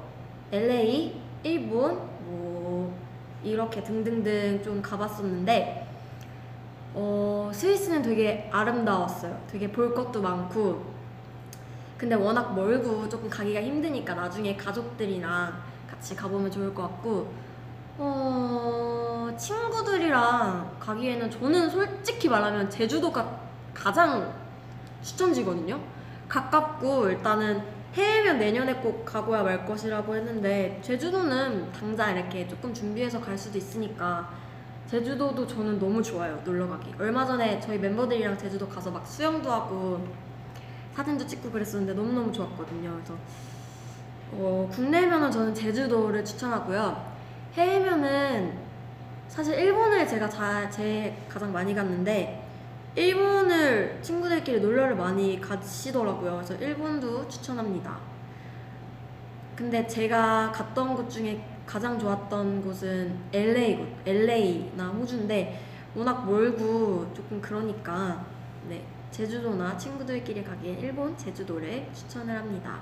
[0.52, 2.96] LA, 일본 뭐
[3.44, 5.86] 이렇게 등등등 좀 가봤었는데
[6.94, 9.44] 어, 스위스는 되게 아름다웠어요.
[9.48, 10.96] 되게 볼 것도 많고.
[11.98, 15.54] 근데 워낙 멀고 조금 가기가 힘드니까 나중에 가족들이랑
[15.90, 17.45] 같이 가보면 좋을 것 같고.
[17.98, 23.40] 어, 친구들이랑 가기에는 저는 솔직히 말하면 제주도가
[23.74, 24.34] 가장
[25.02, 25.80] 추천지거든요.
[26.28, 33.38] 가깝고 일단은 해외면 내년에 꼭 가고야 말 것이라고 했는데 제주도는 당장 이렇게 조금 준비해서 갈
[33.38, 34.30] 수도 있으니까
[34.90, 36.94] 제주도도 저는 너무 좋아요 놀러 가기.
[37.00, 40.06] 얼마 전에 저희 멤버들이랑 제주도 가서 막 수영도 하고
[40.94, 42.92] 사진도 찍고 그랬었는데 너무 너무 좋았거든요.
[42.94, 43.14] 그래서
[44.34, 47.15] 어, 국내면은 저는 제주도를 추천하고요.
[47.56, 48.54] 해외면은
[49.30, 52.46] 사실 일본을 제가 자, 제일 가장 많이 갔는데
[52.96, 56.36] 일본을 친구들끼리 놀러를 많이 가시더라고요.
[56.36, 57.98] 그래서 일본도 추천합니다.
[59.56, 65.60] 근데 제가 갔던 곳 중에 가장 좋았던 곳은 LA 곳, LA나 호주인데
[65.96, 68.26] 워낙 멀고 조금 그러니까
[68.68, 72.82] 네 제주도나 친구들끼리 가기에 일본 제주도를 추천을 합니다.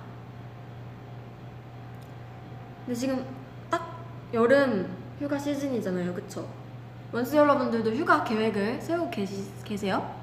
[2.85, 3.42] 근데 지금 딱
[4.33, 6.47] 여름 휴가 시즌이잖아요, 그쵸?
[7.11, 10.15] 원스 여러분들도 휴가 계획을 세우고 계시, 계세요?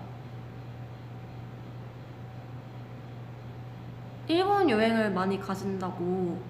[4.27, 6.41] 일본 여행을 많이 가신다고.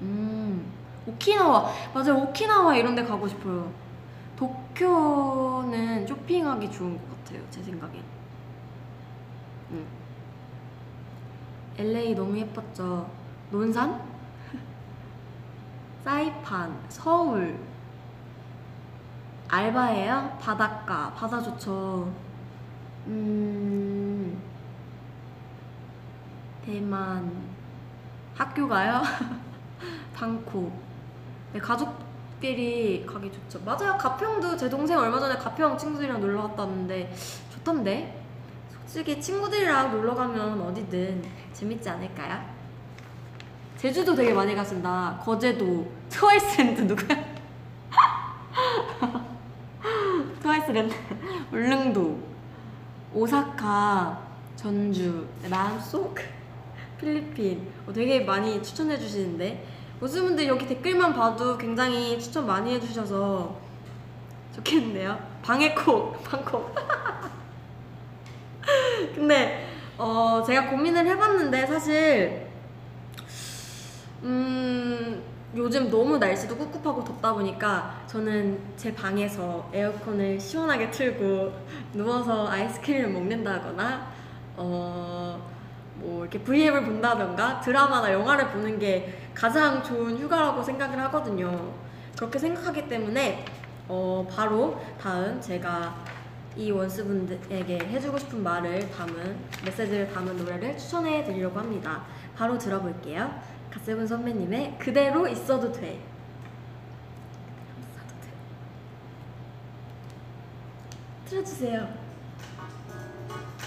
[0.00, 0.72] 음,
[1.06, 1.72] 오키나와.
[1.94, 3.72] 맞아요, 오키나와 이런 데 가고 싶어요.
[4.36, 8.02] 도쿄는 쇼핑하기 좋은 것 같아요, 제 생각엔.
[9.70, 9.86] 음.
[11.78, 13.08] LA 너무 예뻤죠.
[13.52, 14.11] 논산?
[16.04, 17.56] 사이판, 서울.
[19.48, 20.38] 알바예요?
[20.40, 22.12] 바닷가, 바다 좋죠.
[23.06, 24.40] 음,
[26.64, 27.30] 대만,
[28.34, 29.02] 학교 가요?
[30.14, 30.72] 방콕.
[31.52, 33.60] 네, 가족끼리 가기 좋죠.
[33.64, 33.96] 맞아요.
[33.98, 37.14] 가평도 제 동생 얼마 전에 가평 친구들이랑 놀러 갔다 왔는데
[37.52, 38.22] 좋던데.
[38.86, 41.22] 솔직히 친구들이랑 놀러 가면 어디든
[41.52, 42.51] 재밌지 않을까요?
[43.82, 45.20] 제주도 되게 많이 가신다.
[45.24, 47.18] 거제도, 트와이스랜드 누구야?
[50.40, 50.94] 트와이스랜드,
[51.50, 52.16] 울릉도,
[53.12, 54.22] 오사카,
[54.54, 56.16] 전주, 마음속,
[56.96, 57.72] 필리핀.
[57.84, 59.66] 어, 되게 많이 추천해 주시는데
[59.98, 63.58] 원스 분들 여기 댓글만 봐도 굉장히 추천 많이 해주셔서
[64.54, 65.18] 좋겠는데요.
[65.42, 66.72] 방에 콕, 방콕.
[69.12, 69.68] 근데
[69.98, 72.51] 어, 제가 고민을 해봤는데 사실
[74.22, 75.22] 음,
[75.54, 81.52] 요즘 너무 날씨도 꿉꿉하고 덥다 보니까 저는 제 방에서 에어컨을 시원하게 틀고
[81.92, 84.06] 누워서 아이스크림을 먹는다거나
[84.56, 85.50] 어,
[85.96, 91.72] 뭐 이렇게 V앱을 본다던가 드라마나 영화를 보는 게 가장 좋은 휴가라고 생각을 하거든요.
[92.16, 93.44] 그렇게 생각하기 때문에
[93.88, 95.94] 어, 바로 다음 제가
[96.56, 102.02] 이 원스분들에게 해주고 싶은 말을 담은 메시지를 담은 노래를 추천해 드리려고 합니다.
[102.36, 103.30] 바로 들어볼게요.
[103.72, 105.98] 갓세븐 선배님의 그대로 있어도 돼.
[107.48, 108.28] 그대로 있어도 돼.
[111.24, 111.88] 틀어주세요.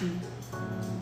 [0.03, 0.94] 음.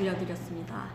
[0.00, 0.86] 들려드렸습니다.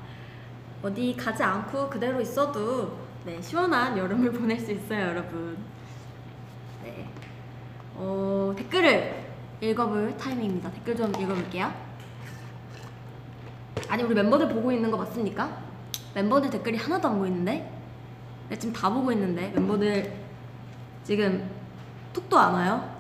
[0.81, 5.57] 어디 가지 않고 그대로 있어도 네, 시원한 여름을 보낼 수 있어요, 여러분.
[6.83, 7.07] 네.
[7.95, 9.25] 어, 댓글을
[9.61, 10.71] 읽어볼 타이밍입니다.
[10.71, 11.73] 댓글 좀 읽어볼게요.
[13.89, 15.63] 아니, 우리 멤버들 보고 있는 거 맞습니까?
[16.13, 17.71] 멤버들 댓글이 하나도 안 보이는데?
[18.49, 20.13] 네, 지금 다 보고 있는데 멤버들
[21.03, 21.49] 지금
[22.13, 22.95] 톡도 안 와요?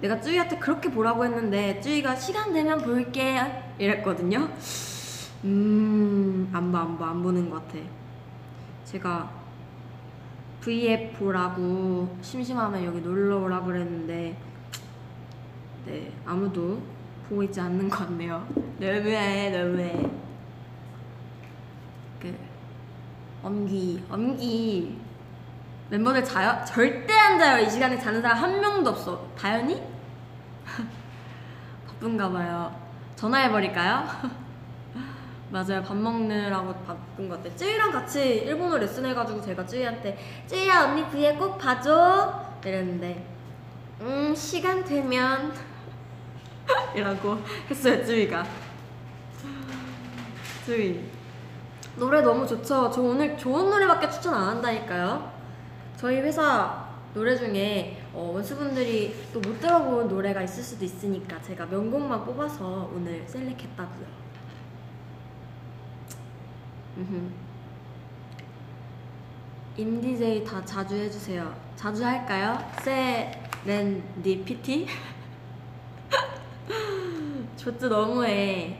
[0.00, 3.38] 내가 쯔이한테 그렇게 보라고 했는데 쯔이가 시간 되면 볼게
[3.78, 4.48] 이랬거든요.
[5.44, 7.78] 음, 안 봐, 안 봐, 안 보는 것 같아.
[8.84, 9.30] 제가
[10.60, 14.36] V앱 보라고 심심하면 여기 놀러 오라고 그랬는데
[15.86, 16.82] 네, 아무도
[17.28, 18.46] 보고 있지 않는 것 같네요.
[18.78, 20.10] 너무해, 너무해.
[22.20, 22.36] 그
[23.42, 24.98] 엄기, 엄기
[25.88, 26.62] 멤버들 자요?
[26.66, 27.64] 절대 안 자요.
[27.64, 29.26] 이 시간에 자는 사람 한 명도 없어.
[29.38, 29.82] 다현이?
[31.88, 32.74] 바쁜가 봐요.
[33.16, 34.04] 전화해버릴까요?
[35.50, 35.82] 맞아요.
[35.82, 37.56] 밥 먹느라고 바쁜 것 같아요.
[37.56, 43.26] 쯔이랑 같이 일본어 레슨 해가지고 제가 쯔이한테 쯔이야 언니 뒤에 꼭 봐줘 이랬는데
[44.00, 45.52] 음 시간 되면
[46.94, 47.38] 이라고
[47.68, 48.44] 했어요 쯔이가
[50.66, 51.04] 쯔이
[51.96, 52.90] 노래 너무 좋죠.
[52.90, 55.32] 저 오늘 좋은 노래밖에 추천 안 한다니까요.
[55.96, 62.24] 저희 회사 노래 중에 어, 원수분들이 또 못 들어본 노래가 있을 수도 있으니까 제가 명곡만
[62.24, 64.19] 뽑아서 오늘 셀렉했다고요.
[69.76, 71.54] 임디제이 다 자주 해주세요.
[71.76, 72.58] 자주 할까요?
[72.82, 74.86] 세렌디 피티?
[77.56, 78.78] 좋지 너무해.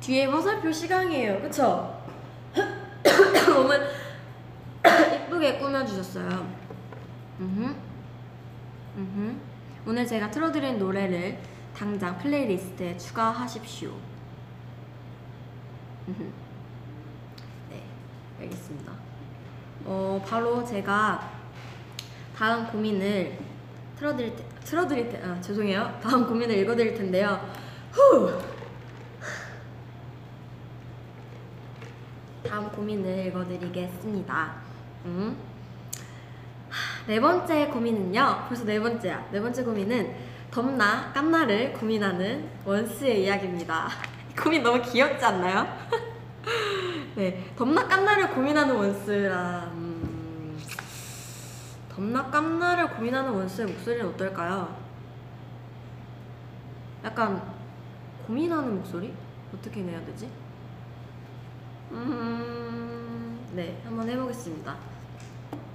[0.00, 1.40] 뒤에 화살표 시강이에요.
[1.42, 2.02] 그쵸?
[3.54, 3.88] 몸을
[5.26, 6.60] 이쁘게 꾸며주셨어요.
[9.86, 11.38] 오늘 제가 틀어드린 노래를
[11.74, 14.09] 당장 플레이리스트에 추가하십시오.
[16.18, 17.82] 네,
[18.40, 18.92] 알겠습니다.
[19.84, 21.30] 어, 바로 제가
[22.36, 23.38] 다음 고민을
[23.98, 25.98] 틀어드릴 때, 틀어드릴 때, 아, 죄송해요.
[26.02, 27.38] 다음 고민을 읽어드릴 텐데요.
[27.92, 28.40] 후!
[32.48, 34.54] 다음 고민을 읽어드리겠습니다.
[35.04, 35.36] 음.
[36.68, 38.46] 하, 네 번째 고민은요.
[38.48, 39.28] 벌써 네 번째야.
[39.30, 40.14] 네 번째 고민은
[40.50, 43.88] 덥나 깜나를 고민하는 원스의 이야기입니다.
[44.40, 45.66] 이 고민 너무 귀엽지 않나요?
[47.14, 49.70] 네, 덥나 깜나를 고민하는 원스라.
[49.74, 50.58] 음,
[51.90, 54.74] 덥나 깜나를 고민하는 원스의 목소리는 어떨까요?
[57.04, 57.42] 약간
[58.26, 59.12] 고민하는 목소리?
[59.54, 60.30] 어떻게 내야 되지?
[61.90, 64.74] 음, 네, 한번 해보겠습니다.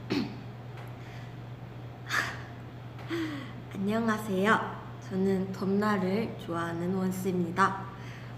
[3.75, 4.85] 안녕하세요.
[5.07, 7.94] 저는 덤나를 좋아하는 원스입니다.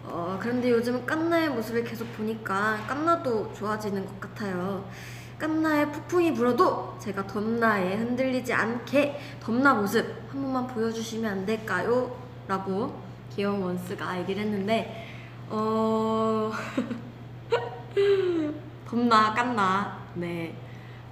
[0.09, 4.89] 어, 그런데 요즘 깐나의 모습을 계속 보니까 깐나도 좋아지는 것 같아요.
[5.37, 12.15] 깐나의 폭풍이 불어도 제가 덤나에 흔들리지 않게 덤나 모습 한 번만 보여주시면 안 될까요?
[12.47, 12.99] 라고
[13.35, 15.05] 귀여운 원스가 얘기를 했는데,
[15.49, 16.51] 어,
[18.87, 20.55] 덤나 깐나 네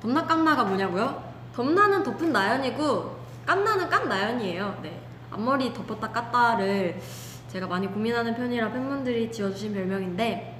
[0.01, 1.23] 덤나 깐나가 뭐냐고요?
[1.53, 6.95] 덤나는 덮은 나연이고 깐나는 깐 나연이에요 네 앞머리 덮었다 깠다를
[7.56, 10.60] 제가 많이 고민하는 편이라 팬분들이 지어주신 별명인데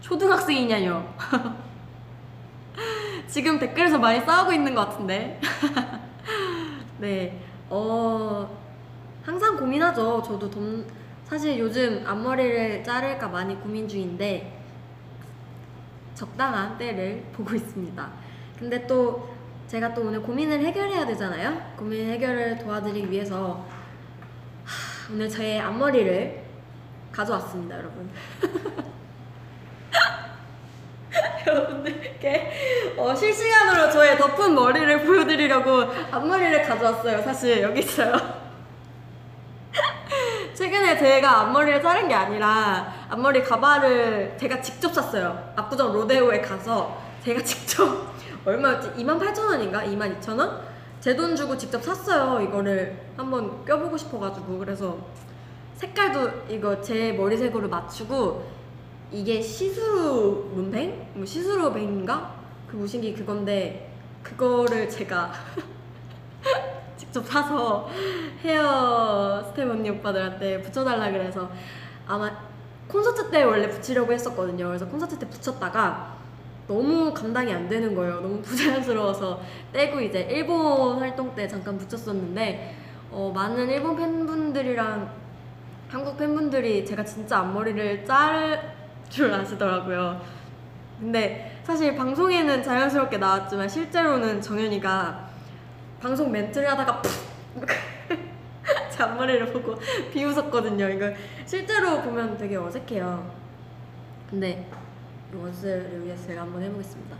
[0.00, 1.14] 초등학생이냐요
[3.28, 5.40] 지금 댓글에서 많이 싸우고 있는 것 같은데
[6.98, 8.50] 네 어,
[9.22, 10.84] 항상 고민하죠 저도 덤,
[11.22, 14.60] 사실 요즘 앞머리를 자를까 많이 고민 중인데
[16.16, 18.10] 적당한 때를 보고 있습니다.
[18.58, 19.32] 근데 또
[19.68, 21.74] 제가 또 오늘 고민을 해결해야 되잖아요.
[21.76, 23.81] 고민 해결을 도와드리기 위해서 하,
[25.10, 26.42] 오늘 저의 앞머리를
[27.10, 28.10] 가져왔습니다, 여러분.
[31.46, 37.22] 여러분들께 어, 실시간으로 저의 덮은 머리를 보여드리려고 앞머리를 가져왔어요.
[37.22, 38.14] 사실 여기 있어요.
[40.54, 45.52] 최근에 제가 앞머리를 자른 게 아니라 앞머리 가발을 제가 직접 샀어요.
[45.56, 48.12] 압구정 로데오에 가서 제가 직접
[48.44, 48.90] 얼마였지?
[48.92, 49.84] 28,000원인가?
[49.84, 50.71] 22,000원?
[51.02, 52.40] 제 돈 주고 직접 샀어요.
[52.40, 54.96] 이거를 한번 껴보고 싶어가지고 그래서
[55.74, 58.48] 색깔도 이거 제 머리색으로 맞추고
[59.10, 61.08] 이게 시스루 문뱅?
[61.14, 62.36] 뭐 see-through bang인가?
[62.68, 63.92] 그 무신기 그건데
[64.22, 65.32] 그거를 제가
[66.96, 67.88] 직접 사서
[68.44, 71.50] 헤어 스텝 언니 오빠들한테 붙여달라 그래서
[72.06, 72.30] 아마
[72.86, 74.68] 콘서트 때 원래 붙이려고 했었거든요.
[74.68, 76.21] 그래서 콘서트 때 붙였다가
[76.72, 78.20] 너무 감당이 안 되는 거예요.
[78.20, 79.42] 너무 부자연스러워서
[79.74, 82.76] 떼고 이제 일본 활동 때 잠깐 붙였었는데
[83.10, 85.10] 어, 많은 일본 팬분들이랑
[85.90, 88.58] 한국 팬분들이 제가 진짜 앞머리를 자를
[89.10, 90.18] 줄 아시더라고요.
[90.98, 95.28] 근데 사실 방송에는 자연스럽게 나왔지만 실제로는 정연이가
[96.00, 97.12] 방송 멘트를 하다가 푹!
[98.88, 99.74] 제 앞머리를 보고
[100.10, 100.88] 비웃었거든요.
[100.88, 101.10] 이거
[101.44, 103.30] 실제로 보면 되게 어색해요.
[104.30, 104.66] 근데
[105.32, 107.16] 이 원스를 위해서 제가 한번 해보겠습니다.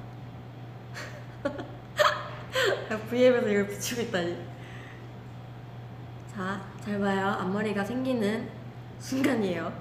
[3.10, 4.36] V앱에서 이걸 붙이고 있다니.
[6.34, 7.28] 자, 잘 봐요.
[7.28, 8.50] 앞머리가 생기는
[8.98, 9.72] 순간이에요.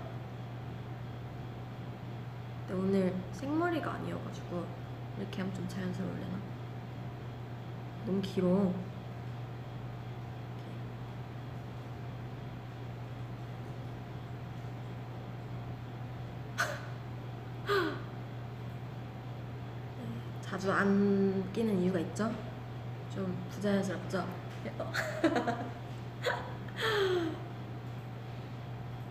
[2.67, 4.65] 근데 오늘 생머리가 아니어가지고
[5.19, 6.39] 이렇게 하면 좀 자연스러울려나?
[8.05, 8.73] 너무 길어.
[20.51, 22.29] 네, 자주 안 끼는 이유가 있죠?
[23.13, 24.27] 좀 부자연스럽죠?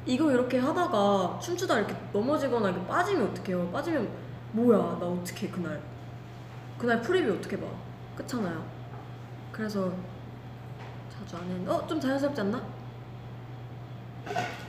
[0.05, 3.71] 이거 이렇게 하다가 춤추다 이렇게 넘어지거나 이렇게 빠지면 어떡해요?
[3.71, 4.07] 빠지면
[4.53, 5.81] 뭐야 나 어떻게 그날
[6.79, 7.67] 그날 프리뷰 어떻게 봐?
[8.17, 8.63] 그렇잖아요.
[9.53, 9.91] 그래서
[11.09, 11.87] 자주 안 했는데 어?
[11.87, 12.63] 좀 자연스럽지 않나?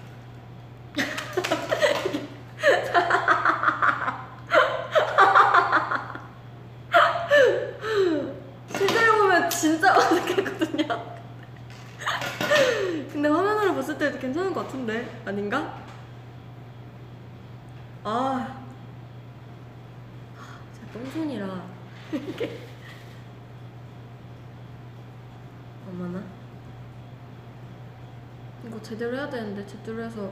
[8.76, 10.86] 실제로 보면 진짜 어색하거든요.
[13.12, 15.20] 근데 화면으로 봤을 때도 괜찮은 것 같은데?
[15.26, 15.84] 아닌가?
[18.04, 18.64] 아,
[20.76, 21.66] 제가 똥손이라.
[22.14, 22.60] 이게.
[25.90, 26.24] 어머나?
[28.64, 30.32] 이거 제대로 해야 되는데 제대로 해서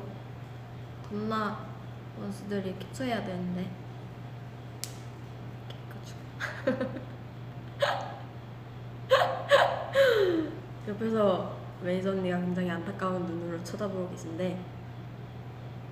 [1.09, 1.65] 겁나
[2.19, 3.71] 원수들이 캡처해야 되는데.
[5.67, 5.79] 이렇게
[6.69, 6.99] 해가지고.
[10.89, 14.59] 옆에서 메이저 언니가 굉장히 안타까운 눈으로 쳐다보고 계신데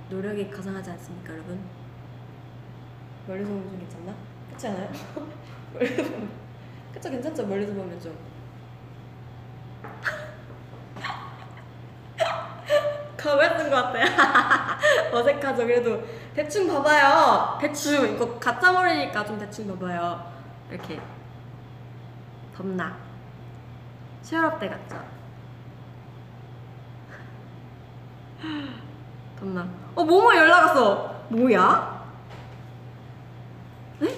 [0.09, 1.59] 노력이 가상하지 않습니까 여러분?
[3.25, 4.13] 멀리서 보면 좀 괜찮나?
[4.47, 4.89] 그렇지 않아요?
[5.73, 6.29] 멀리서 보면
[6.93, 7.47] 그쵸 괜찮죠?
[7.47, 8.17] 멀리서 보면 좀
[13.15, 14.05] 가만 쓴것 같아요
[15.15, 20.31] 어색하죠 그래도 대충 봐봐요 대충 이거 가짜 머리니까 좀 대충 봐봐요
[20.69, 20.99] 이렇게
[22.55, 22.97] 덥나
[24.21, 25.16] 시월업 때 같죠?
[29.39, 29.67] 덥나.
[29.95, 31.15] 어 모모 연락 왔어.
[31.29, 32.05] 뭐야?
[33.99, 34.15] 네?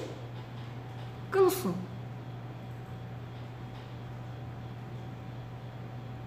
[1.31, 1.69] 끊었어.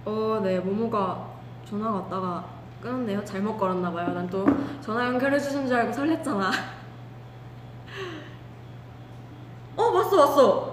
[0.05, 1.28] 어네 모모가
[1.64, 2.45] 전화가 왔다가
[2.80, 3.24] 끊었네요.
[3.24, 4.12] 잘못 걸었나봐요.
[4.14, 4.45] 난 또
[4.80, 6.51] 전화 연결해 주신 줄 알고 설렜잖아.
[9.76, 10.72] 어 왔어 왔어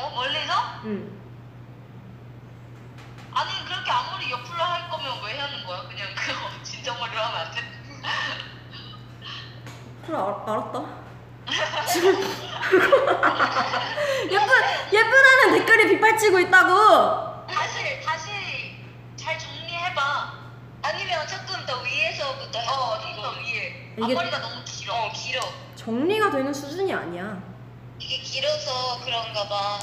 [0.00, 0.10] 어?
[0.14, 0.52] 멀리서?
[0.84, 1.18] 응.
[3.32, 5.82] 아니 그렇게 아무리 옆으로 할 거면 왜 하는 거야?
[5.88, 7.60] 그냥 그거 진정머리로 하면 안 돼?
[10.06, 11.00] 그래 알, 알았다.
[11.92, 12.14] 지금
[14.30, 14.48] 예쁜
[14.92, 17.46] 예쁘다는 댓글에 빗발치고 있다고.
[17.48, 18.30] 다시 다시
[19.16, 20.32] 잘 정리해봐.
[20.82, 23.92] 아니면 조금 더 위에서부터 어, 좀더 위에.
[23.96, 24.94] 이게- 앞머리가 너무 길어.
[24.94, 25.40] 어, 길어.
[25.76, 27.36] 정리가 되는 수준이 아니야.
[28.00, 29.78] 이게 길어서 그런가 봐.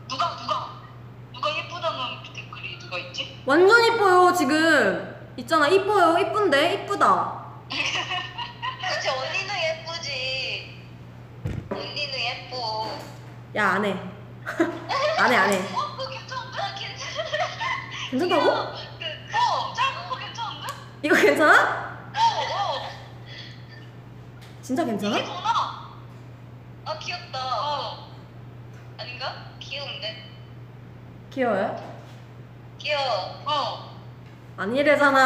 [0.08, 0.70] 누가 누가
[1.32, 3.42] 누가 예쁘다는 댓글이 누가 있지?
[3.46, 5.12] 완전 이뻐요 지금.
[5.36, 7.42] 있잖아 이뻐요 이쁜데 이쁘다.
[7.68, 10.82] 그렇지 언니는 예쁘지.
[11.70, 12.98] 언니는 예뻐.
[13.56, 13.96] 야 안해.
[15.18, 15.56] 안해 안해.
[15.72, 16.58] 어, 그거 괜찮은데?
[16.78, 17.30] 괜찮아.
[18.10, 18.91] 괜찮다고?
[19.32, 20.68] 그, 어, 짧은 거 괜찮은데?
[21.02, 22.12] 이거 괜찮아?
[22.14, 22.18] 어,
[22.54, 22.88] 어.
[24.60, 25.16] 진짜 괜찮아?
[25.18, 25.90] 나아.
[26.84, 27.38] 아, 귀엽다.
[27.38, 28.08] 어.
[28.98, 29.46] 아닌가?
[29.58, 30.30] 귀여운데?
[31.30, 31.92] 귀여워요?
[32.78, 33.42] 귀여워.
[33.46, 33.92] 어.
[34.58, 35.18] 아니래잖아.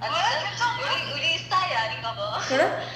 [0.00, 0.66] 아, 진짜?
[0.78, 2.38] 우리, 우리 스타일 아닌가 봐.
[2.46, 2.86] 그래?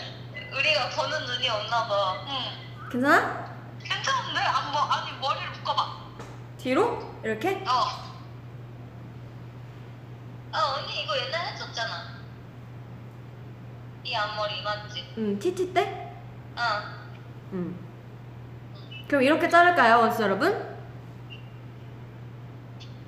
[0.52, 2.24] 우리가 보는 눈이 없나 봐.
[2.28, 2.88] 응.
[2.90, 3.54] 괜찮아?
[3.82, 4.40] 괜찮은데?
[4.40, 5.96] 아, 뭐, 아니, 머리를 묶어봐.
[6.58, 7.14] 뒤로?
[7.24, 7.64] 이렇게?
[7.66, 8.13] 어.
[10.54, 12.14] 아, 언니 이거 옛날에 했었잖아.
[14.04, 15.14] 이 앞머리 맞지?
[15.18, 16.12] 응 티티 때?
[16.56, 16.60] 어.
[17.52, 17.76] 응.
[19.08, 20.74] 그럼 이렇게 자를까요 원스 여러분?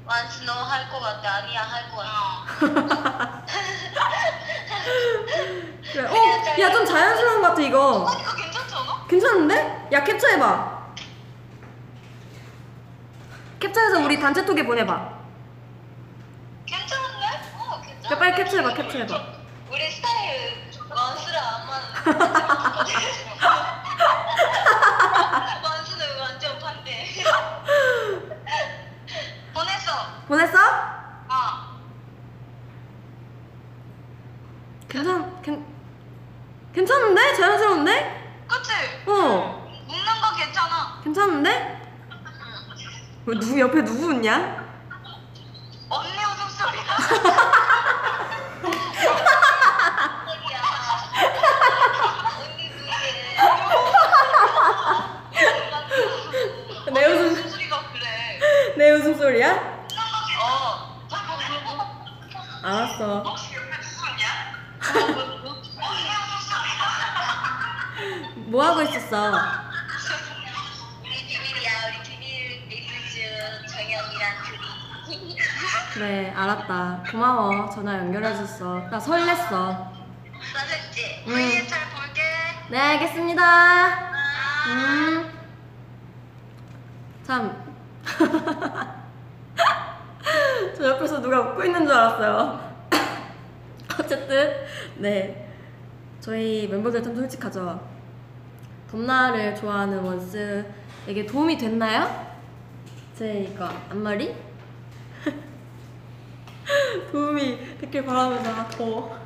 [0.07, 1.35] 완스 너할것 같아.
[1.37, 2.47] 아니야, 할 거야.
[5.93, 6.09] 그래.
[6.09, 6.61] 어?
[6.61, 8.05] 야 좀 자연스러운 것 같아 이거.
[8.05, 9.07] 어, 이거 괜찮지 않아?
[9.09, 9.89] 괜찮은데?
[9.93, 10.77] 야 캡처해봐.
[13.61, 15.16] 캡처해서 우리 단체 톡에 보내봐.
[18.11, 19.25] 야, 빨리 캡처해봐, 캡처해봐.
[19.71, 21.87] 우리 스타일 완수랑 안 맞는.
[25.65, 27.09] 완수는 완전 반대.
[29.53, 29.93] 보냈어.
[30.29, 30.59] 보냈어?
[31.29, 31.77] 어.
[34.89, 35.67] 괜찮 괜
[36.73, 37.35] 괜찮은데?
[37.35, 38.45] 자연스러운데?
[38.49, 38.73] 그치?
[39.07, 39.67] 어.
[39.89, 41.01] 묶는 거 괜찮아.
[41.03, 41.83] 괜찮은데?
[43.27, 44.65] 왜 누구 옆에 누구 웃냐?
[45.89, 46.85] 언니 웃음소리야.
[56.93, 58.41] 내 웃음- 웃음 소리가 그래.
[58.77, 59.87] 내 웃음소리야?
[60.41, 60.97] 어.
[62.63, 63.23] 알았어.
[63.23, 64.27] 혹시 옆에 누구냐?
[64.95, 66.09] 언니
[66.41, 66.87] 웃음소리야.
[68.47, 69.33] 뭐 하고 있었어?
[71.03, 71.71] 우리 비밀이야.
[71.89, 74.66] 우리 비밀 리뷰즈 정영이랑 둘이.
[75.97, 77.05] 그래 알았다.
[77.11, 77.71] 고마워.
[77.71, 78.89] 전화 연결해줬어.
[78.91, 79.51] 나 설렜어.
[79.51, 81.25] 맞았지?
[81.27, 81.33] 응.
[81.33, 82.21] 우리 잘 볼게.
[82.71, 83.43] 네 알겠습니다.
[83.43, 84.13] 아.
[84.69, 85.33] 음.
[87.23, 87.65] 참.
[90.77, 92.61] 저 옆에서 누가 웃고 있는 줄 알았어요.
[93.99, 94.67] 어쨌든
[94.97, 95.49] 네
[96.21, 97.81] 저희 멤버들 참 솔직하죠.
[98.91, 102.37] 덤나를 좋아하는 원스에게 도움이 됐나요?
[103.15, 104.46] 제 이거 앞머리?
[107.13, 109.17] 도움이 됐길 바라면서 아, 더워.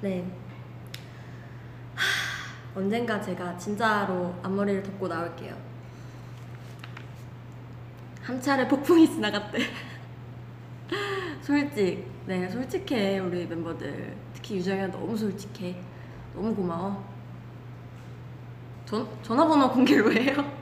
[0.00, 0.24] 네.
[1.94, 5.56] 하, 언젠가 제가 진짜로 앞머리를 덮고 나올게요.
[8.22, 9.58] 한 차례 폭풍이 지나갔대.
[11.42, 14.16] 솔직, 네, 솔직해 우리 멤버들.
[14.34, 15.80] 특히 유정이가 너무 솔직해.
[16.34, 17.02] 너무 고마워.
[18.84, 20.57] 전 전화번호 공개를 왜 해요?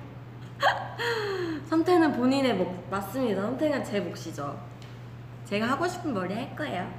[1.66, 3.42] 선택은 본인의 몫 맞습니다.
[3.42, 4.59] 선택은 제 몫이죠.
[5.44, 6.90] 제가 하고 싶은 머리 할 거예요.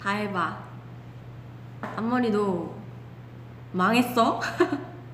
[0.00, 0.58] 다 해봐.
[1.96, 2.74] 앞머리 도
[3.72, 4.40] 망했어?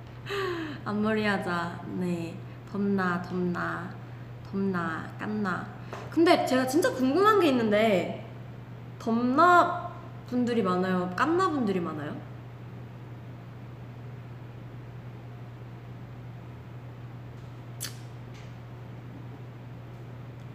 [0.84, 1.80] 앞머리 하자.
[1.98, 2.36] 네.
[2.70, 3.90] 덥나, 덥나,
[4.48, 5.66] 덥나, 깐나.
[6.11, 8.26] 근데 제가 진짜 궁금한 게 있는데,
[8.98, 9.90] 덥나
[10.28, 11.12] 분들이 많아요?
[11.16, 12.14] 깐나 분들이 많아요?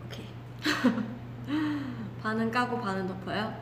[0.05, 0.25] 오케이.
[2.25, 3.53] 반은 까고 반은 덮어요?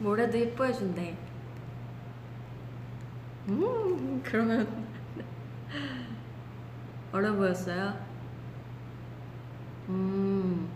[0.00, 1.16] 뭐래도 이뻐해 준대.
[3.48, 4.86] 음, 그러면
[7.10, 7.98] 어려 보였어요?
[9.88, 10.68] 음,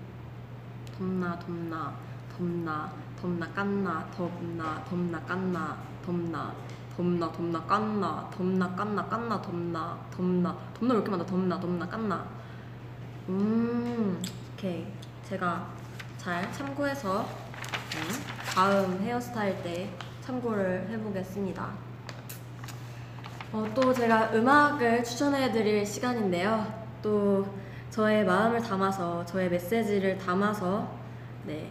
[0.97, 1.95] 덥나, 덥나,
[2.35, 6.55] 덥나, 덥나, 깐나, 덥나, 덥나, 깐나, 덥나,
[6.97, 11.27] 덥나, 덥나, 깐나, 덥나, 깐나, 깐나, 덥나, 덥나, 덥나 왜 이렇게 많아?
[11.27, 12.41] 덥나, 덥나, 깐나.
[13.29, 14.20] 음,
[14.55, 14.85] 오케이.
[15.29, 15.68] 제가
[16.18, 18.03] 잘 참고해서 음,
[18.55, 19.89] 다음 헤어스타일 때
[20.23, 21.70] 참고를 해보겠습니다.
[23.53, 26.66] 어, 또 제가 음악을 추천해드릴 시간인데요.
[27.01, 27.47] 또
[27.91, 30.91] 저의 마음을 담아서 저의 메시지를 담아서
[31.45, 31.70] 네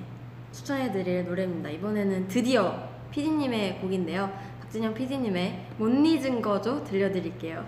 [0.52, 1.70] 추천해드릴 노래입니다.
[1.70, 4.32] 이번에는 드디어 PD님의 곡인데요.
[4.62, 7.66] 박진영 PD님의 못 잊은 거죠 들려드릴게요.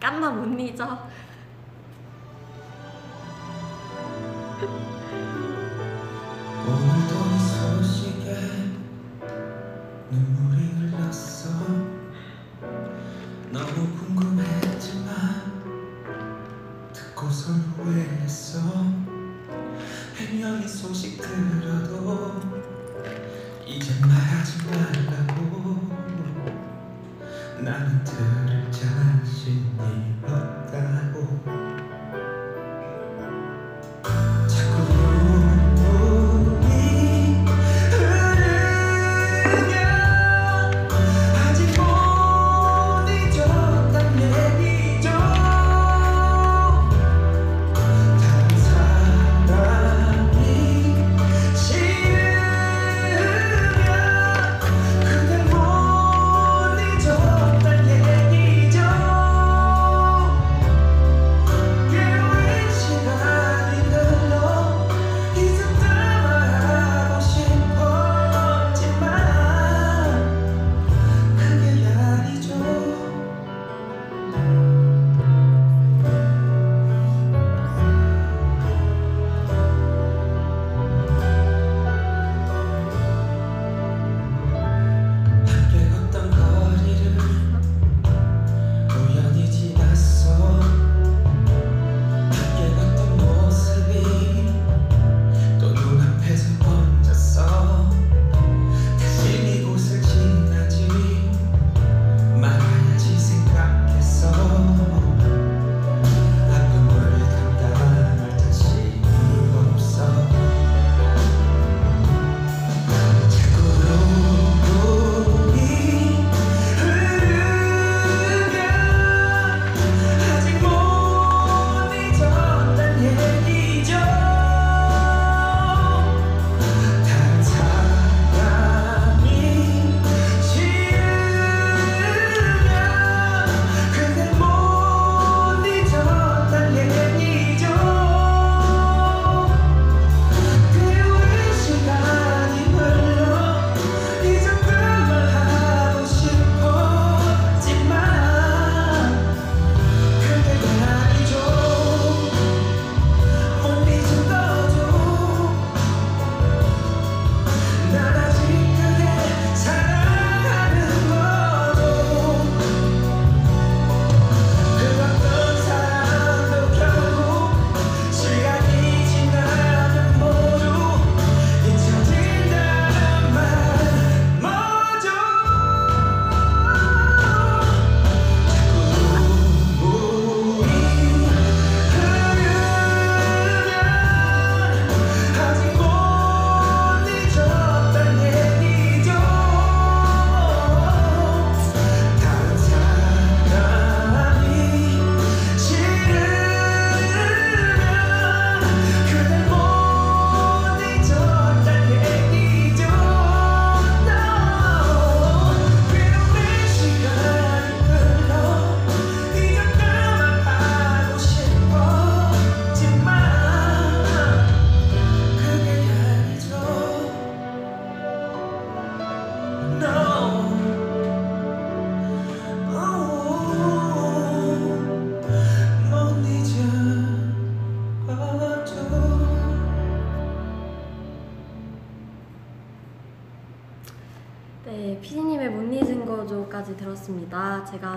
[0.00, 1.06] 깐나 못 잊어.
[6.68, 8.72] 이 소식에
[10.10, 11.50] 눈물이 흘렀어
[13.52, 15.12] 너무 궁금했지만
[16.92, 18.58] 듣고서 후회했어
[20.16, 22.40] 해명이 소식 들어도
[23.64, 25.86] 이제 말하지 말라고
[27.62, 31.65] 나는 들을 자신이 없다고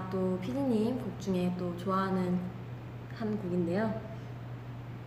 [0.10, 2.40] 또 피디님 곡 중에 또 좋아하는
[3.16, 4.02] 한 곡인데요.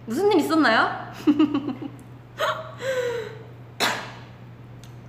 [0.06, 1.12] 무슨 일 있었나요?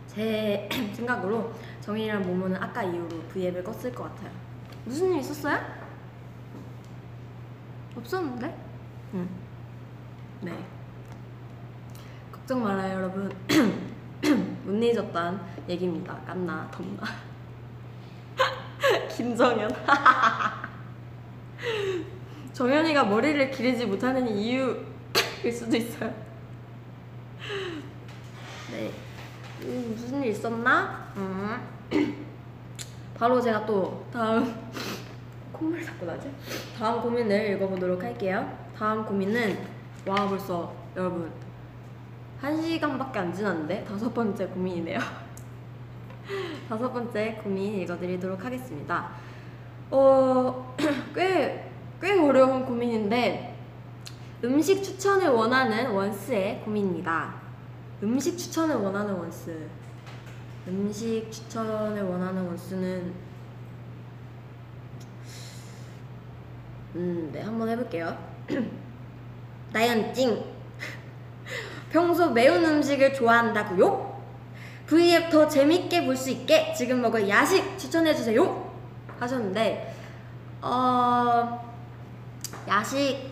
[0.07, 4.31] 제 생각으로 정인이랑 모모는 아까 이후로 V앱을 껐을 것 같아요.
[4.85, 5.59] 무슨 일 있었어요?
[7.95, 8.57] 없었는데?
[9.15, 9.29] 응.
[10.41, 10.65] 네.
[12.31, 13.31] 걱정 말아요, 여러분.
[14.65, 16.15] 못 잊었단 얘기입니다.
[16.25, 17.32] 깐나, 덥나.
[19.15, 19.69] 김정현.
[22.53, 26.13] 정현이가 머리를 기르지 못하는 이유일 수도 있어요.
[28.71, 28.91] 네.
[29.61, 31.11] 음, 무슨 일 있었나?
[31.17, 31.57] 음.
[33.17, 34.53] 바로 제가 또 다음
[35.53, 36.29] 콧물 자꾸 나지?
[36.77, 38.57] 다음 고민을 읽어보도록 할게요.
[38.77, 39.57] 다음 고민은
[40.05, 41.31] 와 벌써 여러분
[42.41, 44.99] 한 시간밖에 안 지났는데 다섯 번째 고민이네요.
[46.69, 49.11] 다섯 번째 고민 읽어드리도록 하겠습니다.
[49.91, 50.75] 어,
[51.13, 51.69] 꽤,
[52.01, 53.55] 꽤 어려운 고민인데
[54.43, 57.35] 음식 추천을 원하는 원스의 고민입니다.
[58.01, 59.69] 음식 추천을 원하는 원스.
[60.67, 63.13] 음식 추천을 원하는 원스는
[66.95, 68.17] 음, 네, 한번 해볼게요.
[69.73, 70.43] 나연 찡.
[71.89, 74.12] 평소 매운 음식을 좋아한다고요?
[74.93, 78.71] V앱 더 재밌게 볼 수 있게 지금 먹을 야식 추천해주세요.
[79.19, 79.95] 하셨는데,
[80.61, 81.73] 어,
[82.67, 83.31] 야식,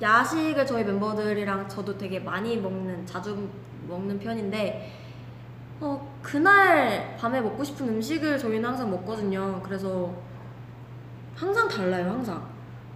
[0.00, 3.48] 야식을 저희 멤버들이랑 저도 되게 많이 먹는, 자주
[3.88, 4.92] 먹는 편인데,
[5.80, 9.60] 어, 그날 밤에 먹고 싶은 음식을 저희는 항상 먹거든요.
[9.64, 10.12] 그래서
[11.34, 12.46] 항상 달라요, 항상.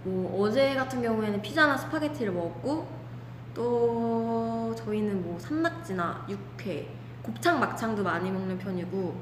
[0.03, 2.87] 뭐 어제 같은 경우에는 피자나 스파게티를 먹었고
[3.53, 6.87] 또 저희는 뭐 산낙지나 육회,
[7.27, 9.15] 곱창 막창도 많이 먹는 편이고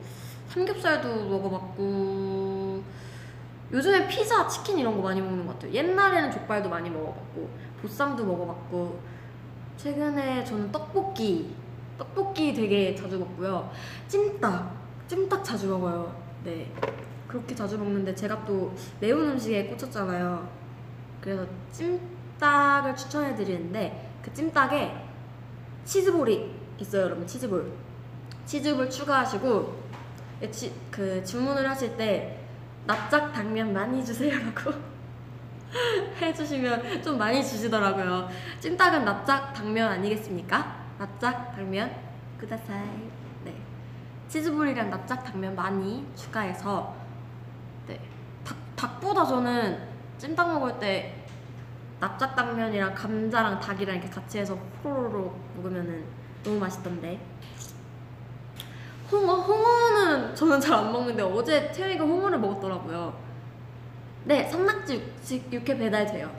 [0.50, 2.84] 삼겹살도 먹어봤고
[3.72, 5.74] 요즘에 피자, 치킨 이런 거 많이 먹는 것 같아요.
[5.74, 7.50] 옛날에는 족발도 많이 먹어봤고
[7.82, 9.00] 보쌈도 먹어봤고
[9.78, 11.56] 최근에 저는 떡볶이,
[11.98, 13.72] 떡볶이 되게 자주 먹고요.
[14.08, 14.72] 찜닭,
[15.08, 16.16] 찜닭 자주 먹어요.
[16.44, 16.72] 네.
[17.28, 20.48] 그렇게 자주 먹는데 제가 또 매운 음식에 꽂혔잖아요.
[21.20, 24.96] 그래서 찜닭을 추천해 드리는데 그 찜닭에
[25.84, 27.26] 치즈볼이 있어요, 여러분.
[27.26, 27.72] 치즈볼.
[28.46, 29.86] 치즈볼 추가하시고
[30.42, 32.40] 예, 치, 그 주문을 하실 때
[32.86, 34.72] 납작 당면 많이 주세요라고
[36.22, 38.30] 해주시면 좀 많이 주시더라고요.
[38.60, 40.86] 찜닭은 납작 당면 아니겠습니까?
[40.98, 41.92] 납작 당면
[42.38, 43.10] 그다사이.
[43.44, 43.56] 네.
[44.28, 46.96] 치즈볼이랑 납작 당면 많이 추가해서
[47.88, 48.00] 네.
[48.44, 51.26] 닭, 닭보다 저는 찜닭 먹을 때
[52.00, 56.06] 납작 당면이랑 감자랑 닭이랑 이렇게 같이 해서 호로로 먹으면은
[56.44, 57.20] 너무 맛있던데.
[59.12, 59.34] 홍어?
[59.36, 63.14] 홍어는 저는 잘 안 먹는데 어제 태영이가 홍어를 먹었더라고요.
[64.26, 64.96] 네, 산낙지
[65.32, 66.30] 육- 육회 배달돼요.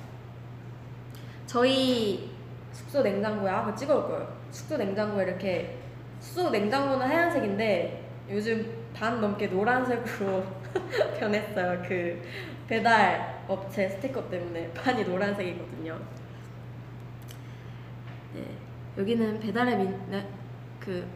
[1.47, 2.31] 저희
[2.73, 4.37] 숙소 냉장고에 아, 그거 찍어올 거예요.
[4.51, 5.79] 숙소 냉장고에 이렇게
[6.21, 10.45] 숙소 냉장고는 하얀색인데 요즘 반 넘게 노란색으로
[11.21, 11.83] 변했어요.
[11.87, 12.21] 그
[12.67, 15.97] 배달 업체 스티커 때문에 판이 노란색이거든요.
[18.35, 18.45] 네,
[18.99, 20.27] 여기는 배달의 민, 네,
[20.81, 21.07] 그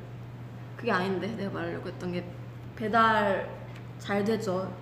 [0.81, 2.25] 그게 아닌데 내가 말하려고 했던 게
[2.75, 3.55] 배달
[3.99, 4.75] 잘 되죠.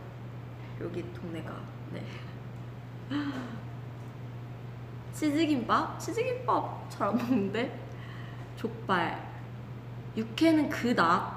[0.81, 1.53] 여기 동네가.
[1.93, 2.05] 네.
[5.13, 5.99] 치즈김밥?
[5.99, 7.77] 치즈김밥 잘 안 먹는데
[8.55, 9.29] 족발.
[10.17, 11.37] 육회는 그닥.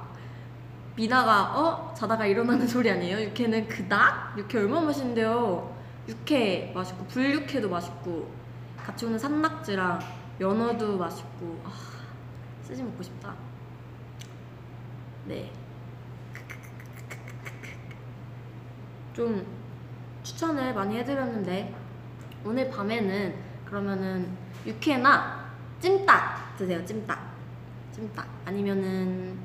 [0.96, 3.20] 미나가 어 자다가 일어나는 소리 아니에요?
[3.30, 4.38] 육회는 그닥?
[4.38, 5.76] 육회 얼마나 맛있는데요.
[6.08, 8.32] 육회 맛있고 불육회도 맛있고
[8.78, 10.00] 같이 오는 산낙지랑
[10.40, 11.72] 연어도 맛있고 아,
[12.62, 13.34] 스시 먹고 싶다.
[15.32, 15.50] 네.
[19.14, 19.48] 좀
[20.24, 21.74] 추천을 많이 해드렸는데
[22.44, 24.30] 오늘 밤에는 그러면은
[24.66, 25.46] 육회나
[25.80, 26.84] 찜닭 드세요.
[26.84, 27.18] 찜닭.
[27.94, 29.40] 찜닭 아니면은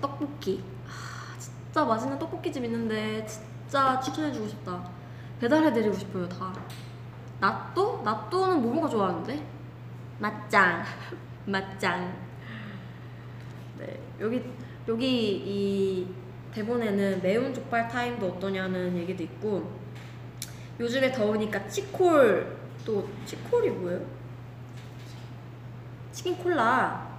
[0.00, 0.64] 떡볶이.
[0.86, 4.82] 아, 진짜 맛있는 떡볶이집 있는데 진짜 추천해주고 싶다.
[5.40, 6.54] 배달해드리고 싶어요 다.
[7.38, 8.00] 나또?
[8.02, 9.46] 나또는 모모가 좋아하는데?
[10.20, 10.82] 맛짱.
[11.44, 12.16] 맛짱.
[13.76, 14.42] 네 여기
[14.88, 16.06] 여기 이
[16.52, 19.70] 대본에는 매운 족발 타임도 어떠냐는 얘기도 있고
[20.80, 24.04] 요즘에 더우니까 치콜 또 치콜이 뭐예요?
[26.10, 27.10] 치킨 콜라.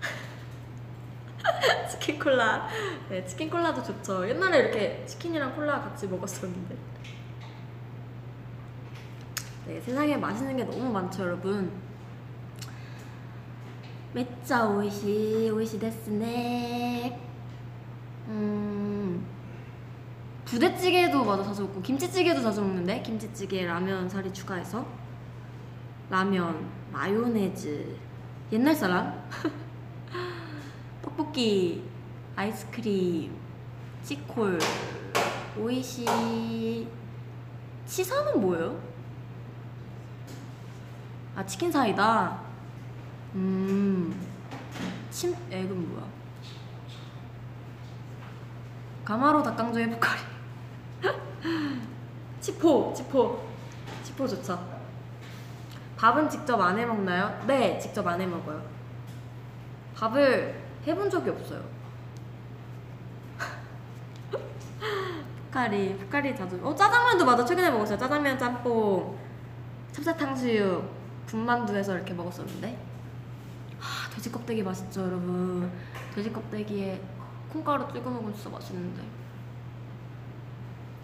[1.90, 2.68] 치킨 콜라.
[3.08, 4.28] 네 치킨 콜라도 좋죠.
[4.28, 6.76] 옛날에 이렇게 치킨이랑 콜라 같이 먹었었는데.
[9.66, 11.70] 네 세상에 맛있는 게 너무 많죠 여러분
[14.13, 17.19] めっちゃ美味しい美味しいですね
[18.27, 19.25] 음
[20.45, 24.85] 부대찌개도 맞아 자주 먹고 김치찌개도 자주 먹는데 김치찌개 라면 사리 추가해서
[26.09, 27.97] 라면 마요네즈
[28.51, 29.23] 옛날 사람
[31.01, 31.83] 떡볶이
[32.35, 33.35] 아이스크림
[34.03, 34.59] 치콜
[35.57, 36.87] 오이시
[37.85, 38.79] 치사는 뭐예요?
[41.35, 42.39] 아 치킨 사이다
[43.34, 44.26] 음,
[45.10, 46.04] 침, 액은 뭐야?
[49.04, 50.20] 가마로 닭강정 해보카리.
[52.40, 53.42] 치포, 치포,
[54.02, 54.78] 치포 좋죠.
[55.96, 57.42] 밥은 직접 안 해 먹나요?
[57.46, 58.62] 네, 직접 안 해 먹어요.
[59.96, 61.62] 밥을 해본 적이 없어요.
[65.50, 66.60] 푸카리, 푸카리 자주.
[66.62, 67.98] 어 짜장면도 맞아 최근에 먹었어요.
[67.98, 69.18] 짜장면, 짬뽕,
[69.92, 70.88] 찹쌀탕수육,
[71.26, 72.87] 군만두에서 이렇게 먹었었는데.
[74.18, 75.70] 아 돼지 껍데기 맛있죠 여러분.
[76.12, 77.00] 돼지 껍데기에
[77.52, 79.02] 콩가루 찍어 먹으면 진짜 맛있는데.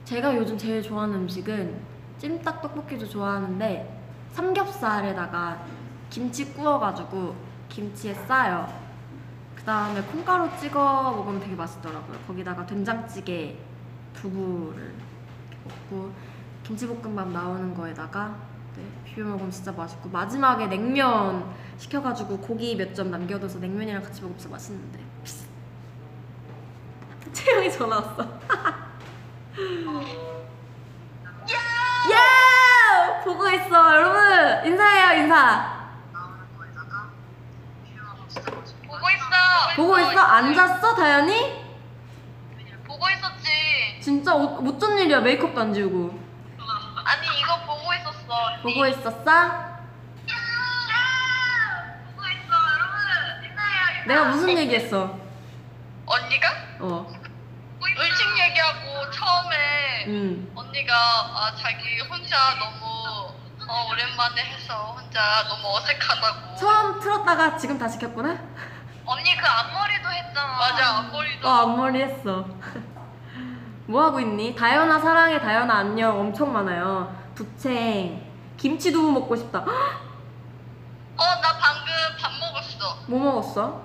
[0.04, 1.80] 제가 요즘 제일 좋아하는 음식은
[2.18, 4.00] 찜닭 떡볶이도 좋아하는데
[4.32, 5.64] 삼겹살에다가
[6.10, 7.36] 김치 구워가지고
[7.68, 8.66] 김치에 싸요.
[9.54, 12.18] 그 다음에 콩가루 찍어 먹으면 되게 맛있더라고요.
[12.26, 13.56] 거기다가 된장찌개,
[14.12, 14.92] 두부를
[15.64, 16.10] 먹고
[16.64, 18.53] 김치볶음밥 나오는 거에다가 네,
[19.14, 24.52] 비벼 먹으면 진짜 맛있고 마지막에 냉면 시켜가지고 고기 몇 점 남겨둬서 냉면이랑 같이 먹으면 진짜
[24.52, 24.98] 맛있는데.
[27.32, 28.22] 채영이 전화 왔어.
[32.12, 33.22] 야!
[33.24, 35.74] 보고 있어 여러분 인사해요 인사.
[38.86, 39.76] 보고 있어.
[39.76, 40.20] 보고 있어?
[40.20, 41.64] 앉았어 다현이?
[42.86, 44.00] 보고 있었지.
[44.00, 46.18] 진짜 어, 어쩐 일이야 메이크업도 안 지우고
[48.64, 49.04] 보고 있었어?
[49.04, 49.28] 보고
[52.32, 53.44] 있어 여러분.
[53.44, 54.06] 인사해요.
[54.06, 55.18] 내가 무슨 얘기했어?
[56.06, 56.48] 언니가?
[56.80, 57.06] 어,
[57.98, 60.52] 일찍 얘기하고 처음에 음.
[60.54, 63.34] 언니가 아 자기 혼자 너무
[63.68, 66.56] 어, 오랜만에 해서 혼자 너무 어색하다고.
[66.56, 68.30] 처음 틀었다가 지금 다시 켰구나?
[69.04, 70.52] 언니 그 앞머리도 했잖아.
[70.56, 71.46] 맞아 앞머리도.
[71.46, 72.46] 어 앞머리 했어
[73.86, 74.54] 뭐 하고 있니?
[74.54, 78.18] 다현아 사랑해 다현아 안녕 엄청 많아요 부채
[78.64, 79.68] 김치 두부 먹고 싶다 헉,
[81.18, 82.98] 어나 방금 밥 먹었어.
[83.08, 83.84] 뭐 먹었어?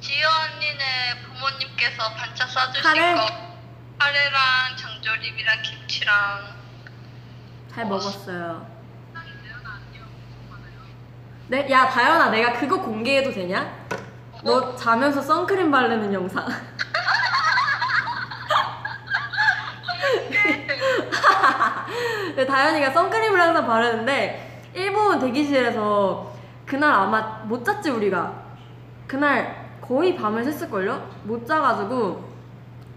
[0.00, 3.14] 지효 언니네 부모님께서 반찬 싸주신 카레?
[3.16, 3.26] 거
[3.98, 6.54] 카레랑 장조림이랑 김치랑
[7.74, 8.64] 잘 먹었어요
[11.48, 11.68] 네?
[11.68, 13.88] 야 다현아 내가 그거 공개해도 되냐?
[14.44, 16.46] 너 자면서 선크림 바르는 영상
[19.98, 20.61] 근데
[22.46, 26.32] 다현이가 선크림을 항상 바르는데 일본 대기실에서
[26.66, 28.32] 그날 아마 못 잤지 우리가.
[29.06, 31.00] 그날 거의 밤을 샜을걸요?
[31.24, 32.24] 못 자가지고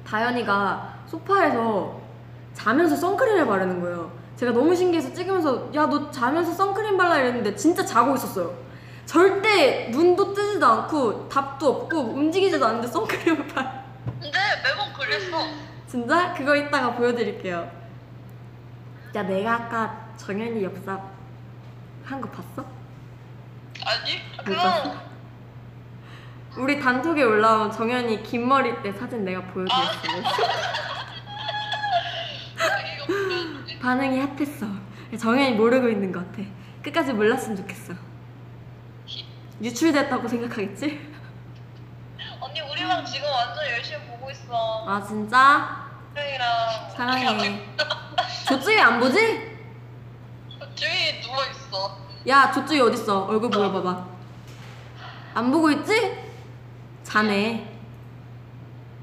[0.07, 1.99] 다현이가 소파에서
[2.53, 4.11] 자면서 선크림을 바르는 거예요.
[4.37, 7.17] 제가 너무 신기해서 찍으면서 야 너 자면서 선크림 발라.
[7.17, 8.53] 이랬는데 진짜 자고 있었어요.
[9.05, 13.83] 절대 눈도 뜨지도 않고 답도 없고 움직이지도 않는데 선크림을 발
[14.21, 14.31] 근데
[14.63, 15.37] 매번 그랬어
[15.95, 16.33] 진짜?
[16.33, 17.71] 그거 이따가 보여드릴게요.
[19.15, 20.99] 야, 내가 아까 정현이 엽사
[22.03, 22.65] 한 거 봤어?
[23.85, 24.93] 아니 못 봤어?
[26.57, 29.83] 우리 단톡에 올라온 정현이 긴 머리 때 사진 내가 보여드렸어.
[32.93, 33.79] 이거 보여줄게.
[33.79, 34.65] 반응이 핫했어.
[35.17, 36.43] 정현이 모르고 있는 것 같아.
[36.83, 37.93] 끝까지 몰랐으면 좋겠어.
[39.61, 41.13] 유출됐다고 생각하겠지?
[42.41, 45.84] 언니 우리 방 지금 완전 열심히 보고 있어 아, 진짜?
[46.95, 47.61] 사랑해.
[48.47, 49.55] 조쯔이 안 보지?
[50.75, 51.97] 주위 누워 있어
[52.27, 53.25] 야, 조쯔이 어딨어?
[53.25, 54.07] 얼굴 보여 봐봐.
[55.33, 56.23] 안 보고 있지?
[57.03, 57.69] 자네.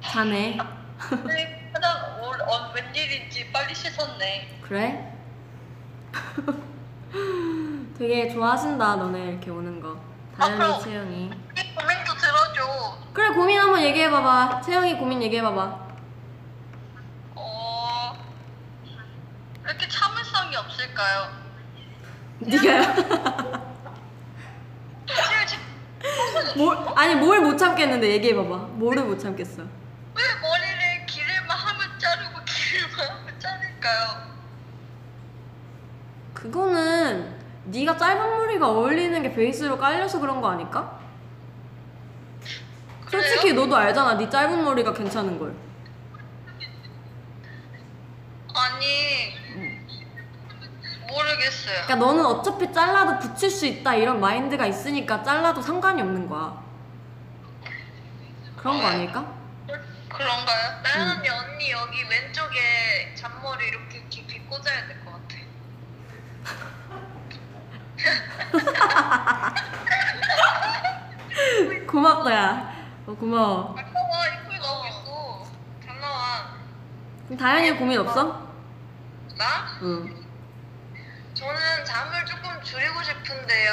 [0.02, 0.58] 자네.
[0.98, 5.12] 근데 화장 올- 어, 웬일인지 빨리 씻었네 그래?
[7.98, 9.96] 되게 좋아하신다 너네 이렇게 오는 거
[10.38, 10.80] 다현이 그럼.
[10.82, 15.86] 채영이 고민도 들어줘 그래 고민 한번 얘기해봐봐 채영이 고민 얘기해봐봐
[17.34, 18.16] 어...
[19.64, 21.28] 왜 이렇게 참을성이 없을까요?
[22.38, 22.82] 네가요?
[25.08, 25.58] 사실 지-
[26.56, 32.38] 뭘, 아니 뭘 못 참겠는데 얘기해 봐봐 뭐를 못 참겠어 왜 머리를 기를만 하면 자르고
[32.38, 34.32] 하면 자를까요?
[36.34, 41.00] 그거는 네가 짧은 머리가 어울리는 게 베이스로 깔려서 그런 거 아닐까?
[43.10, 45.54] 솔직히 너도 알잖아 네 짧은 머리가 괜찮은 걸
[48.54, 49.41] 아니
[51.12, 56.60] 모르겠어요 그러니까 너는 어차피 잘라도 붙일 수 있다 이런 마인드가 있으니까 잘라도 상관이 없는 거야
[58.56, 59.24] 그런 거 아닐까?
[60.08, 60.82] 그런가요?
[60.82, 61.12] 나연 응.
[61.16, 65.22] 언니 언니 여기 왼쪽에 잔머리 이렇게 깊이 꽂아야 될 것 같아
[71.86, 72.72] 고맙다 야
[73.06, 75.46] 어, 고마워 아 봐봐 이쁘게 나오고 있어
[75.84, 76.48] 잘 나와
[77.26, 78.48] 그럼 다현이 고민 없어?
[79.36, 79.78] 나?
[79.82, 80.21] 응
[81.42, 83.72] 저는 잠을 조금 줄이고 싶은데요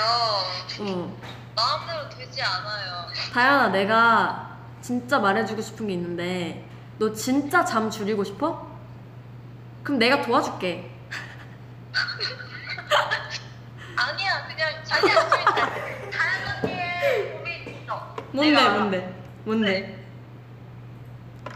[0.80, 1.18] 어.
[1.56, 6.68] 마음대로 되지 않아요 다현아 내가 진짜 말해주고 싶은 게 있는데
[6.98, 8.68] 너 진짜 잠 줄이고 싶어?
[9.84, 10.90] 그럼 내가 도와줄게
[13.96, 15.54] 아니야 그냥 자기 할수 있다
[16.10, 20.06] 다른 언니의 고민 있어 뭔데 내가- 뭔데 뭔데?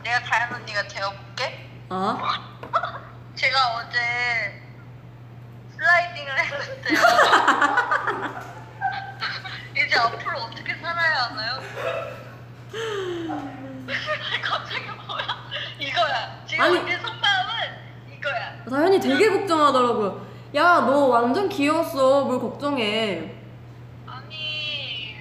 [0.03, 1.69] 내가 다현 언니가 되어볼게.
[1.89, 2.19] 어?
[3.35, 4.62] 제가 어제
[5.83, 6.99] 슬라이딩을 했는데요.
[9.85, 11.61] 이제 앞으로 어떻게 살아야 하나요?
[14.41, 15.49] 갑자기 뭐야?
[15.79, 16.45] 이거야.
[16.47, 16.77] 지금 아니.
[16.79, 17.53] 언니 속마음은
[18.17, 18.63] 이거야.
[18.69, 20.25] 다현이 되게 걱정하더라고요.
[20.55, 22.25] 야 너 완전 귀여웠어.
[22.25, 23.33] 뭘 걱정해?
[24.05, 25.17] 아니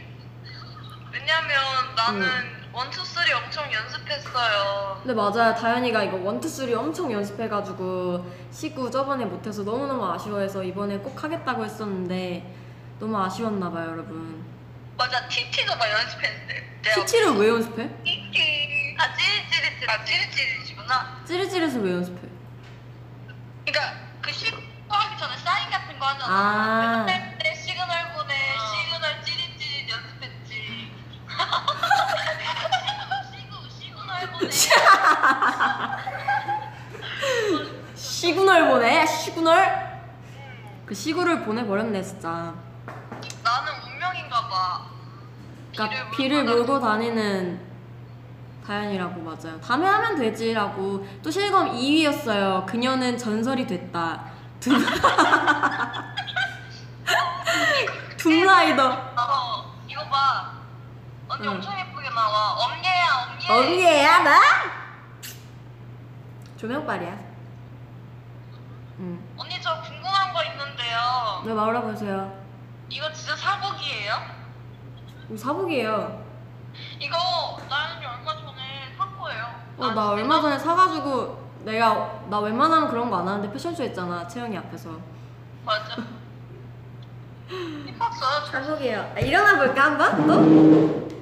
[1.10, 5.00] 왜냐면 나는 one two three 엄청 연습했어요.
[5.02, 5.54] 근데 맞아요.
[5.54, 11.64] 다현이가 이거 one two three 엄청 연습해가지고 시구 저번에 못해서 너무너무 아쉬워해서 이번에 꼭 하겠다고
[11.64, 12.54] 했었는데
[12.98, 14.42] 너무 아쉬웠나봐요, 여러분.
[14.96, 16.80] 맞아 TT도 막 연습했는데.
[16.82, 17.88] 내가 TT를 왜 연습해?
[18.04, 21.22] TT 아 찌릿찌릿 아 찌릿찌릿이구나.
[21.26, 22.20] 찌릿찌릿을 왜 연습해?
[23.66, 24.56] 그러니까 그 시구
[24.88, 26.26] 하기 전에 사인 같은 거 하잖아.
[26.34, 27.04] 아.
[27.06, 27.21] 그때
[38.26, 39.04] 시그널 보내?
[39.04, 40.00] 시그널?
[40.86, 42.54] 그 시구를 보내버렸네, 진짜.
[43.42, 44.86] 나는 운명인가 봐.
[45.72, 47.60] 그러니까 비를 몰고 다니는
[48.64, 49.60] 다현이라고 맞아요.
[49.60, 52.64] 다음에 하면 되지라고 또 실검 2위였어요.
[52.64, 54.26] 그녀는 전설이 됐다.
[54.60, 54.74] 둠
[58.18, 58.88] 둠라이더.
[59.16, 60.52] 어, 이거 봐.
[61.28, 61.54] 언니 응.
[61.54, 62.52] 엄청 예쁘게 나와.
[62.52, 63.48] 엄예야, 엄예.
[63.52, 64.40] 언니야 나?
[66.56, 67.21] 조명빨이야.
[68.98, 69.22] 응.
[69.36, 71.42] 언니 저 궁금한 거 있는데요.
[71.44, 72.32] 네 말해 보세요.
[72.88, 74.14] 이거 진짜 사복이에요?
[75.28, 76.22] 이거 사복이에요.
[77.00, 77.16] 이거
[77.68, 79.46] 나연이 얼마 전에 산 거예요.
[79.78, 84.56] 어 나 얼마 전에 사가지고 내가 나 웬만하면 그런 거 안 하는데 패션쇼 했잖아 채영이
[84.58, 84.90] 앞에서.
[85.64, 85.96] 맞아.
[87.48, 88.44] 이뻤어요.
[88.50, 89.12] 잘 사복이에요.
[89.16, 91.12] 아, 일어나 볼까 한번 또?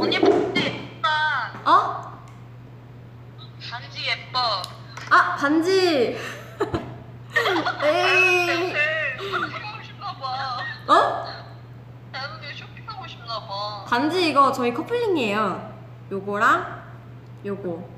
[0.00, 1.10] 언니 반지 예쁘다.
[1.64, 2.15] 어?
[3.96, 4.38] 반지 예뻐.
[5.10, 5.70] 아 반지.
[7.84, 8.46] 에이.
[8.72, 10.58] 네, 쇼핑하고 싶나 봐.
[10.92, 11.26] 어?
[12.12, 13.84] 나연이 쇼핑하고 싶나 봐.
[13.88, 15.74] 반지 이거 저희 커플링이에요.
[16.12, 16.82] 요거랑
[17.46, 17.88] 요거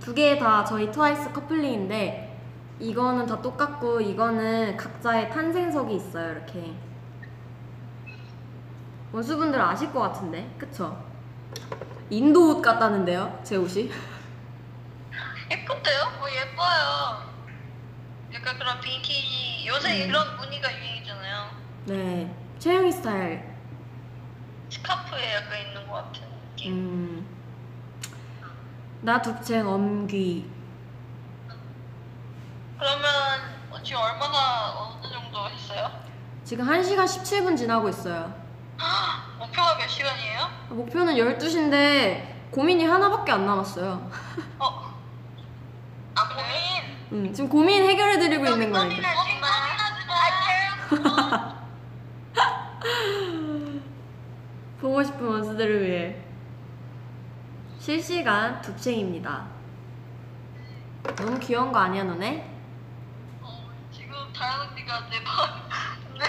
[0.00, 2.38] 두 개 다 저희 트와이스 커플링인데
[2.78, 6.32] 이거는 다 똑같고 이거는 각자의 탄생석이 있어요.
[6.32, 6.74] 이렇게
[9.12, 10.96] 원수분들 아실 것 같은데, 그쵸?
[12.08, 13.90] 인도 옷 같다는데요, 제 옷이?
[15.52, 16.12] 예쁜데요?
[16.18, 17.30] 뭐 예뻐요.
[18.32, 20.08] 약간 그런 빈티지 요새 음.
[20.08, 21.50] 이런 무늬가 유행이잖아요.
[21.84, 23.52] 네, 채영이 스타일.
[24.70, 26.22] 스카프에 약간 있는 것 같은
[26.56, 26.72] 느낌.
[26.72, 27.26] 음,
[29.02, 30.50] 나 독쟁 엄귀.
[32.78, 33.04] 그러면
[33.70, 35.90] 어, 지금 얼마나 어느 정도 했어요?
[36.44, 38.34] 지금 1시간 17분 지나고 있어요.
[39.38, 40.48] 목표가 몇 시간이에요?
[40.70, 44.10] 목표는 12시인데 고민이 하나밖에 안 남았어요.
[44.58, 44.91] 어?
[46.14, 47.26] 아 고민.
[47.26, 48.72] 음, 지금 고민 해결해드리고 있는.
[48.72, 49.48] 고민하지 마.
[54.80, 56.16] 보고 싶은 원수들을 위해
[57.78, 59.46] 실시간 둡쟁입니다.
[61.16, 62.48] 너무 귀여운 거 아니야 너네?
[63.40, 65.48] 어, 지금 다현 언니가 내 발,
[66.18, 66.24] 내,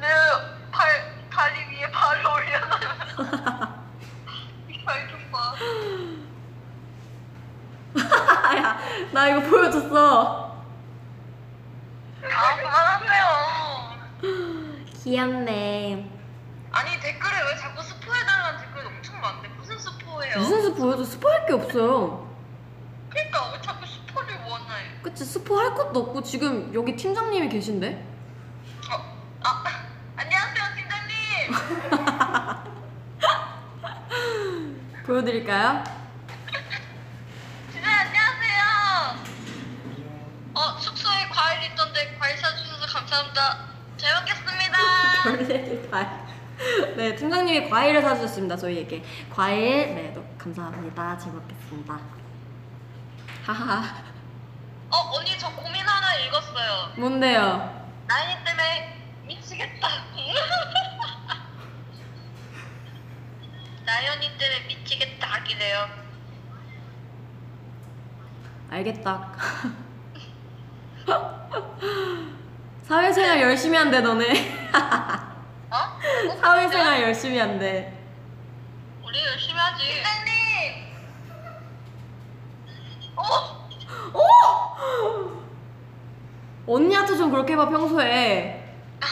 [0.00, 0.06] 내
[0.70, 3.84] 발 다리 위에 발을 올려놔.
[4.68, 5.54] 이발 좀 봐.
[8.58, 8.78] 야,
[9.12, 10.52] 나 이거 보여줬어.
[12.24, 13.24] 아 그만하세요.
[15.02, 16.10] 귀엽네.
[16.72, 20.38] 아니 댓글에 왜 자꾸 스포해달라는 댓글이 엄청 많은데 무슨 스포예요?
[20.38, 22.34] 무슨 스포여도 스포할 게 없어요.
[23.10, 24.64] 그러니까 왜 자꾸 스포를 원해?
[25.02, 28.04] 그치 스포할 것도 없고 지금 여기 팀장님이 계신데?
[28.90, 28.94] 어,
[29.44, 29.64] 아
[30.16, 31.54] 안녕하세요 팀장님.
[35.06, 35.84] 보여드릴까요?
[37.72, 38.64] 진짜 안녕하세요.
[40.54, 41.28] 어 숙소에
[41.94, 43.58] 과일 있던데 과일 사주셔서 감사합니다.
[43.96, 45.90] 잘 먹겠습니다.
[45.90, 46.24] 과일.
[46.96, 48.56] 네, 팀장님이 과일을 사주셨습니다.
[48.56, 49.94] 저희에게 과일.
[49.94, 51.16] 네, 너, 감사합니다.
[51.18, 52.00] 잘 먹겠습니다.
[53.46, 54.02] 하하.
[54.90, 56.92] 어 언니 저 고민 하나 읽었어요.
[56.96, 57.88] 뭔데요?
[58.06, 59.88] 나이 때문에 미치겠다.
[63.84, 65.88] 나연이 때문에 미치겠다 하기래요.
[68.70, 69.32] 알겠다.
[72.84, 74.70] 사회생활 열심히 한대 너네.
[75.70, 76.00] 어?
[76.40, 77.92] 사회생활 열심히 한대.
[79.04, 79.84] 우리 열심히 하지.
[79.84, 80.34] 팀장님.
[83.16, 83.64] 어?
[86.66, 88.60] 언니한테 좀 그렇게 해봐 평소에.
[89.00, 89.06] 아,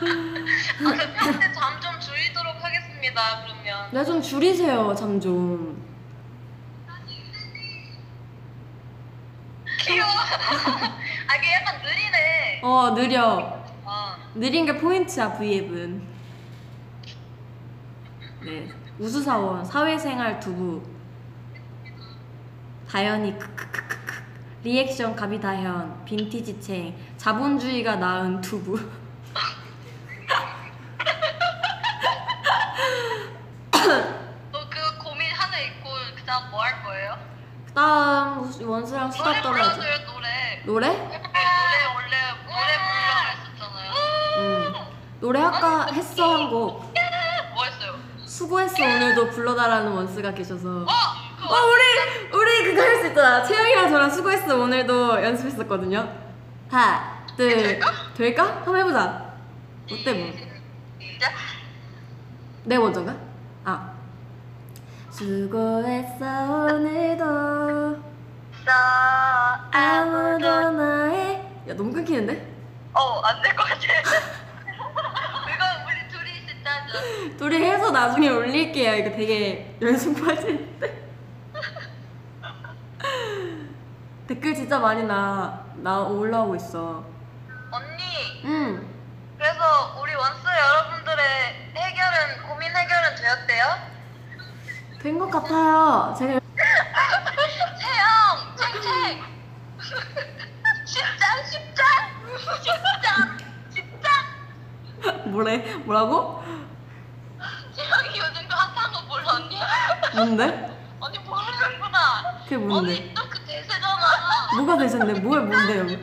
[0.00, 3.42] 그 팬들 잠좀 줄이도록 하겠습니다.
[3.44, 3.88] 그러면.
[3.90, 5.84] 나좀 줄이세요, 잠 좀.
[9.80, 10.10] 귀여워.
[10.10, 11.80] 아, 이게 약간
[12.62, 13.60] 어, 느려.
[13.84, 16.02] 아, 느린 게 포인트야, V앱은.
[18.44, 18.68] 네.
[18.98, 20.82] 우수사원, 사회생활 두부.
[22.88, 24.20] 다현이, 크크크크크.
[24.64, 28.78] 리액션 가비다현, 빈티지 챙, 자본주의가 낳은 두부.
[34.52, 37.16] 너그 고민 하나 있고 그다음 뭐 할 거예요?
[37.66, 39.78] 그 다음 원수랑 수다 노래 떨어야지.
[39.80, 40.62] 불러줘요 노래.
[40.66, 43.92] 노래 원래 노래 부르려고 했었잖아요.
[44.38, 44.74] 응.
[45.30, 46.92] 노래 아까 했어 한 곡.
[47.54, 47.94] 뭐 했어요?
[48.26, 50.68] 수고했어 오늘도 불러달라는 원스가 계셔서.
[50.68, 53.44] 어, 어 우리 우리 그거 할 수 있잖아.
[53.44, 56.12] 채영이랑 저랑 수고했어 오늘도 연습했었거든요.
[56.68, 57.54] 하나 둘
[58.16, 58.44] 될까?
[58.44, 59.34] 한번 해보자.
[59.92, 60.32] 어때 뭐?
[60.32, 61.30] 진짜
[62.64, 63.14] 내 먼저인가?
[63.64, 63.92] 아
[65.10, 66.24] 수고했어
[66.74, 68.02] 오늘도
[68.64, 71.34] 나 아무도 나의
[71.68, 72.52] 야 너무 끊기는데?
[72.94, 73.78] 어안 될 것 같아.
[77.38, 78.94] 둘이 해서 나중에 올릴게요.
[78.94, 81.10] 이거 되게 연습 과제인데.
[84.28, 87.02] 댓글 진짜 많이 나, 나 올라오고 있어.
[87.70, 88.42] 언니.
[88.44, 88.86] 응.
[89.38, 91.24] 그래서 우리 원스 여러분들의
[91.74, 93.64] 해결은 고민 해결은 되었대요?
[95.02, 96.14] 된 것 같아요.
[96.18, 96.38] 제가
[97.80, 98.06] 채영,
[98.56, 99.22] 챙챙.
[100.84, 101.86] 십장, 십장,
[102.60, 103.38] 십장,
[103.70, 104.12] 십장.
[105.32, 105.56] 뭐래?
[105.76, 106.42] 뭐라고?
[107.80, 109.58] 채영이 요즘 그 핫한 거 몰라 언니?
[110.14, 110.76] 뭔데?
[111.00, 111.98] 언니 모르는구나.
[112.44, 112.92] 그게 뭔데?
[112.92, 113.96] 언니 또 그 대세잖아.
[114.56, 115.20] 뭐가 되셨는데?
[115.20, 115.98] 뭐야, 뭔데요?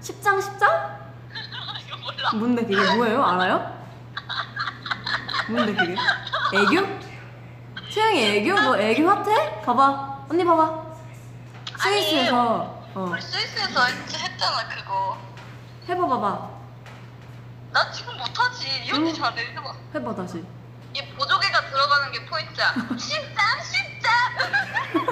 [0.00, 0.98] 십장 십장?
[1.86, 2.30] 이거 몰라.
[2.34, 3.24] 뭔데 그게 뭐예요?
[3.24, 3.76] 알아요?
[5.48, 5.92] 뭔데 그게?
[6.54, 6.98] 애교?
[7.90, 8.60] 채영이 애교?
[8.60, 9.60] 너 애교 핫해?
[9.62, 10.26] 봐봐.
[10.30, 10.86] 언니 봐봐.
[11.78, 15.18] 스위스에서 어 우리 스위스에서 했- 했잖아 그거.
[15.88, 16.50] 해봐 봐봐.
[17.72, 18.66] 나 지금 못하지.
[18.86, 19.14] 이 언니 응.
[19.14, 19.52] 잘해.
[19.52, 19.72] 해봐.
[19.94, 20.44] 해봐 다시.
[20.96, 22.72] 이 보조개가 들어가는 게 포인트야.
[22.96, 24.10] 십장, 십장,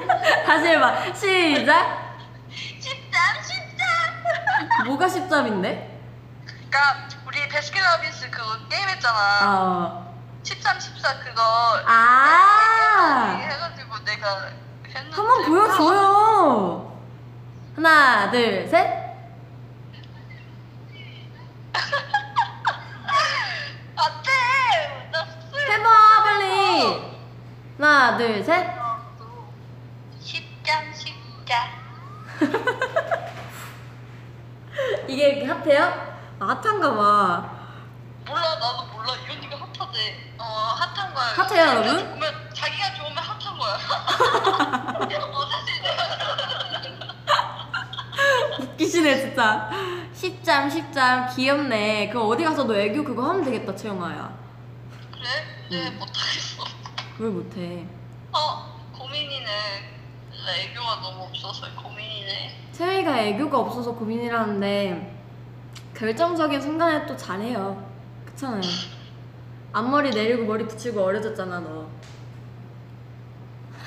[0.47, 1.13] 다시 해봐.
[1.13, 2.17] 시작.
[2.81, 3.87] 십장, 십장.
[4.89, 6.01] 뭐가 십잡인데?
[6.47, 9.19] 그러니까 우리 베스킨라빈스 그거 게임 했잖아.
[9.43, 10.09] 아.
[10.43, 11.43] 13, 14 그거
[11.85, 13.37] 아.
[13.43, 14.49] 해가지고 내가
[14.87, 16.99] 했는데 한번 보여줘요.
[17.77, 19.05] 하나, 둘, 셋.
[24.35, 24.54] 숙소에
[25.75, 27.15] 해봐 빨리.
[27.79, 28.67] 하나, 둘, 셋.
[30.21, 31.69] 십장 십장
[35.09, 35.85] 이게 이렇게 핫해요?
[36.41, 37.51] 아, 핫한가 봐.
[38.27, 41.99] 몰라 나도 몰라 이 언니가 핫하대 어 핫한 거야 핫해요, 자기가 여러분?
[41.99, 43.75] 좋으면, 자기가 좋으면 핫한 거야
[45.31, 45.75] 어 사실
[48.73, 49.69] 웃기시네 진짜.
[50.15, 52.09] 십잠, 십잠 귀엽네.
[52.09, 54.33] 그럼 어디 가서 너 애교 그거 하면 되겠다, 채영아야.
[55.13, 55.29] 그래?
[55.75, 55.99] 네 응.
[55.99, 56.65] 못하겠어
[57.19, 57.85] 왜 못해?
[58.33, 59.47] 어 고민이네
[60.45, 65.13] 나 애교가 너무 없어서 고민이네 채영이가 애교가 없어서 고민이라는데
[65.97, 67.89] 결정적인 순간에 또 잘해요.
[68.25, 68.63] 그렇잖아요.
[69.73, 71.89] 앞머리 내리고 머리 붙이고 어려졌잖아 너.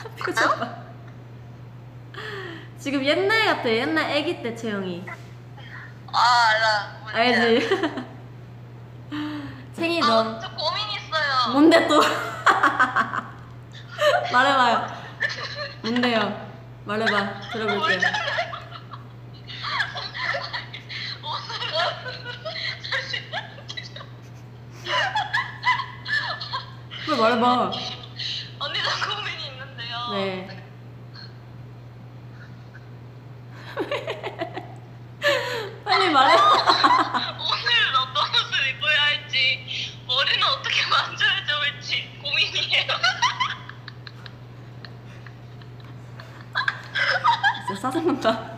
[0.18, 0.76] 표정 봐.
[2.80, 3.70] 지금 옛날 같아.
[3.70, 5.06] 옛날 애기 때 채영이.
[6.14, 7.70] 아 알아 뭔지 알지?
[9.74, 10.87] 챙이 아, 넌 저 고민.
[11.52, 12.02] 뭔데 또?
[14.32, 14.88] 말해봐요.
[15.82, 16.48] 뭔데요?
[16.86, 17.40] 말해봐.
[17.52, 18.00] 들어볼게요.
[27.10, 27.72] 왜 말해봐.
[28.60, 30.10] 언니도 고민이 있는데요.
[30.12, 30.48] 네.
[35.86, 36.36] 빨리 말해.
[48.28, 48.58] 진짜.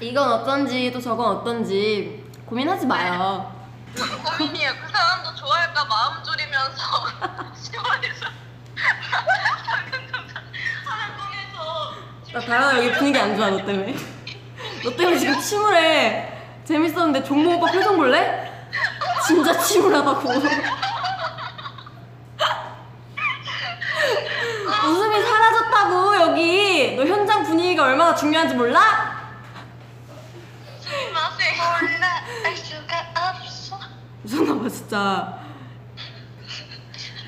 [0.00, 3.52] 이건 어떤지 또 저건 어떤지 고민하지 마요.
[4.38, 4.72] 고민이에요.
[4.80, 6.82] 그 사람도 좋아할까 마음 졸이면서
[7.60, 8.26] 시원해서
[10.84, 11.94] 하나 통해서
[12.32, 13.96] 나 다현아 여기 분위기 안 좋아 너 때문에.
[14.84, 16.38] 너 때문에 지금 침울해.
[16.64, 18.48] 재밌었는데 종모 오빠 표정 볼래?
[19.26, 20.28] 진짜 침울하다고.
[24.88, 26.94] 웃음이 사라졌다고 여기.
[26.96, 28.78] 너 현장 분위기가 얼마나 중요한지 몰라?
[31.12, 32.22] 맛을 몰라.
[34.22, 35.40] 미쳤나봐 진짜.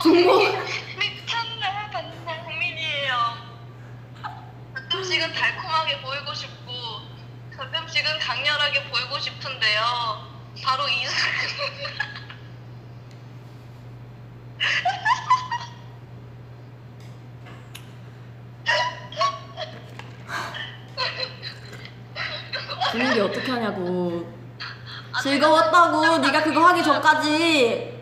[0.01, 0.39] 정보
[0.99, 1.91] 미쳤네
[2.25, 3.17] 박민이에요
[4.75, 6.73] 가끔씩은 달콤하게 보이고 싶고
[7.57, 9.81] 가끔씩은 강렬하게 보이고 싶은데요
[10.65, 11.05] 바로 이
[22.93, 24.31] 분위기 어떻게 하냐고.
[25.23, 28.01] 즐거웠다고 네가 그거 하기 전까지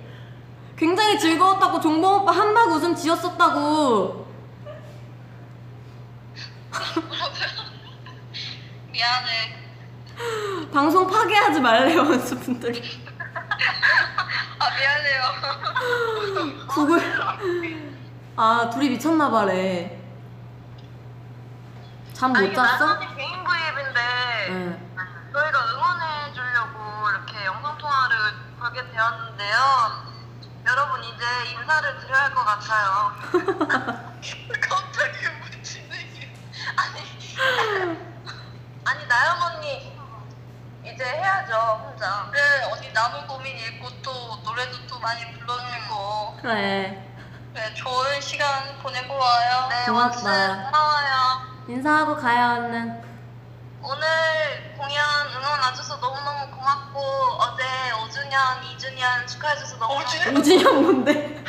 [0.76, 4.28] 굉장히 즐거웠다고 종범 오빠 한박 웃음 지었었다고.
[8.92, 9.56] 미안해
[10.72, 12.82] 방송 파괴하지 말래요 원수분들.
[14.58, 15.22] 아 미안해요
[16.68, 17.00] 구글.
[18.36, 19.99] 아 둘이 미쳤나 봐래.
[22.20, 22.84] 잠못 잤어?
[22.86, 24.00] 나는 개인 브이앱인데
[24.50, 24.90] 응.
[25.32, 28.16] 저희가 응원해 주려고 이렇게 영상 통화를
[28.60, 29.56] 걸게 되었는데요.
[30.66, 33.12] 여러분 이제 인사를 드려야 할 것 같아요.
[34.60, 36.30] 갑자기 무슨 얘기?
[36.76, 37.00] 아니
[38.84, 39.98] 아니 나영 언니
[40.84, 42.28] 이제 해야죠 혼자.
[42.30, 42.40] 그래
[42.70, 47.09] 언니 남은 고민 있고 또 노래도 또 많이 불러주고 그래.
[47.54, 49.68] 네, 좋은 시간 보내고 와요.
[49.70, 50.20] 네 고맙다.
[50.70, 51.40] 고마워요.
[51.68, 53.02] 인사하고 가요 얼른.
[53.82, 55.00] 오늘 공연
[55.34, 57.00] 응원 와줘서 너무너무 고맙고
[57.40, 57.62] 어제
[57.92, 60.36] 5주년, 2주년 축하해줘서 너무너무 5주년?
[60.38, 61.44] 우준현 뭔데?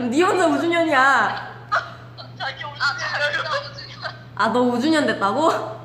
[0.00, 1.56] 네 혼자 우준현이야.
[2.38, 5.76] 자기 5주년 아 진짜 5주년 아 너 우준현 됐다고?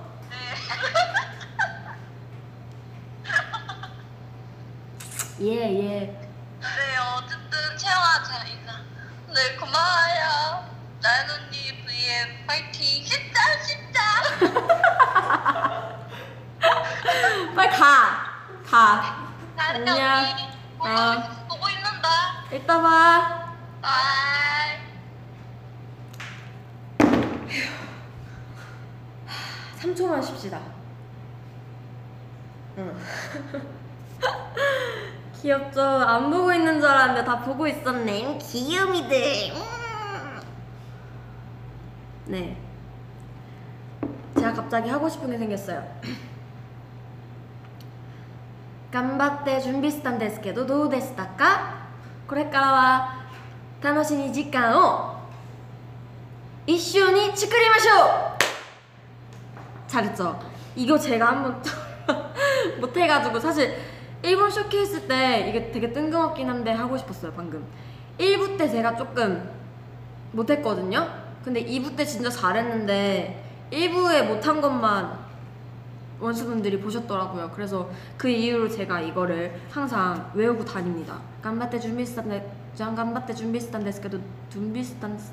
[5.40, 6.00] 네 예 예.
[6.62, 7.41] 네, 어쨌든
[7.82, 8.74] 채영아 잘 인사
[9.34, 10.70] 네 고마워요
[11.02, 14.00] 나연 언니 V앱 파이팅 진짜 진짜
[17.56, 18.36] 빨리 가.
[18.70, 19.32] 가.
[19.56, 19.98] 나연 안녕.
[19.98, 20.48] 언니
[20.78, 21.46] 보고, 어.
[21.50, 22.08] 보고 있는다
[22.52, 23.56] 이따 봐.
[23.82, 24.78] bye
[29.80, 30.60] 3초만 쉽시다.
[32.78, 32.96] 응.
[35.41, 35.81] 귀엽죠?
[35.81, 38.39] 안 보고 있는 줄 알았는데 다 보고 있었네.
[38.41, 39.53] 귀요미들.
[39.55, 40.41] 음.
[42.27, 42.57] 네.
[44.37, 45.85] 제가 갑자기 하고 싶은 게 생겼어요.
[48.93, 51.89] 頑張って準備したんですけどどうでしたか
[52.27, 53.27] これからは
[53.83, 55.17] 楽しい時間を
[56.67, 58.37] 一緒に作りましょう
[59.87, 60.39] 잘했죠?
[60.77, 61.63] 이거 제가 한번
[62.81, 63.77] 못해가지고 사실
[64.23, 67.65] 일본 쇼케이스 때 이게 되게 뜬금없긴 한데 하고 싶었어요 방금
[68.19, 69.49] 1부 때 제가 조금
[70.33, 71.07] 못했거든요?
[71.45, 75.27] 근데 2부 때 진짜 잘했는데 1부에 못한 것만
[76.19, 82.43] 원수분들이 보셨더라고요 그래서 그 이후로 제가 이거를 항상 외우고 다닙니다 頑張って準備したんで
[82.75, 84.19] じゃん頑張って準備したんですけど
[84.51, 85.33] 準備したんです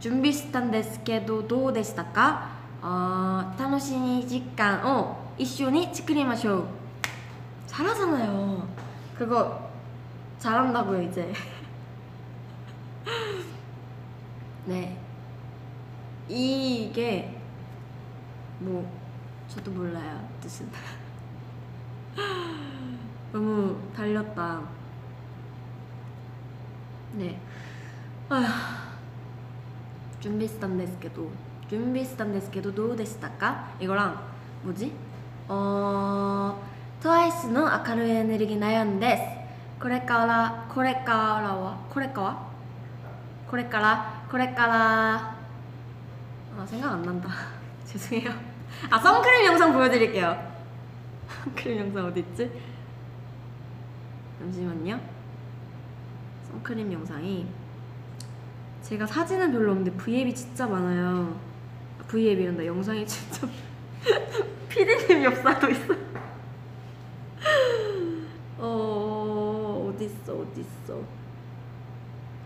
[0.00, 2.50] 準備したんですけどどうでしたか
[2.82, 6.64] あー楽しい時間を一緒に作りましょう
[7.75, 8.65] 잘하잖아요.
[9.17, 9.69] 그거
[10.39, 11.33] 잘한다고요, 이제.
[14.65, 14.97] 네.
[16.29, 17.37] 이게
[18.59, 18.89] 뭐
[19.47, 20.67] 저도 몰라요 뜻은
[23.31, 24.61] 너무 달렸다
[27.13, 27.39] 네
[30.19, 31.31] 준비스탄 데스케도
[31.69, 34.19] 준비스탄 데스케도 노우 데시다까 이거랑
[34.63, 34.95] 뭐지
[35.47, 42.38] 어 트와이스 の明るいエネルギー悩んですこれからこれからはこれから
[43.48, 45.36] これからこれから
[46.58, 47.28] 아 생각 안 난다
[47.86, 48.30] 죄송해요
[48.90, 50.36] 아 선크림 영상 보여드릴게요
[51.44, 52.50] 선크림 영상 어디 있지?
[54.38, 55.00] 잠시만요
[56.50, 57.46] 선크림 영상이
[58.82, 61.38] 제가 사진은 별로 없는데 V앱이 진짜 많아요.
[62.08, 62.66] V앱이란다.
[62.66, 63.46] 영상이 진짜
[64.68, 65.92] 피디님 엽사도 있어.
[65.92, 65.96] 어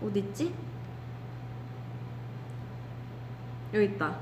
[0.02, 0.54] 어디 있지?
[3.74, 4.16] 여기 있다.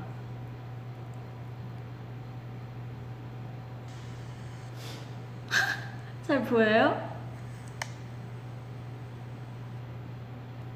[6.27, 7.09] 잘 보여요?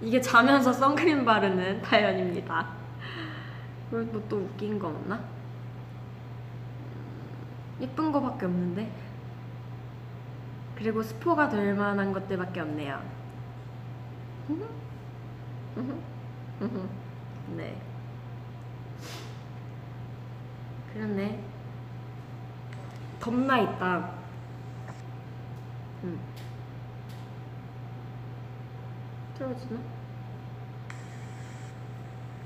[0.01, 2.67] 이게 자면서 선크림 바르는 다현입니다.
[3.91, 5.17] 그리고 뭐 또 웃긴 거 없나?
[5.17, 5.23] 음,
[7.81, 8.91] 예쁜 거밖에 없는데.
[10.83, 13.01] 그리고 스포가 될 만한 것들밖에 없네요.
[17.57, 17.81] 네.
[20.93, 21.41] 그렇네.
[23.21, 24.11] 덤나 있다.
[26.03, 26.19] 응.
[29.39, 29.79] 틀어지나?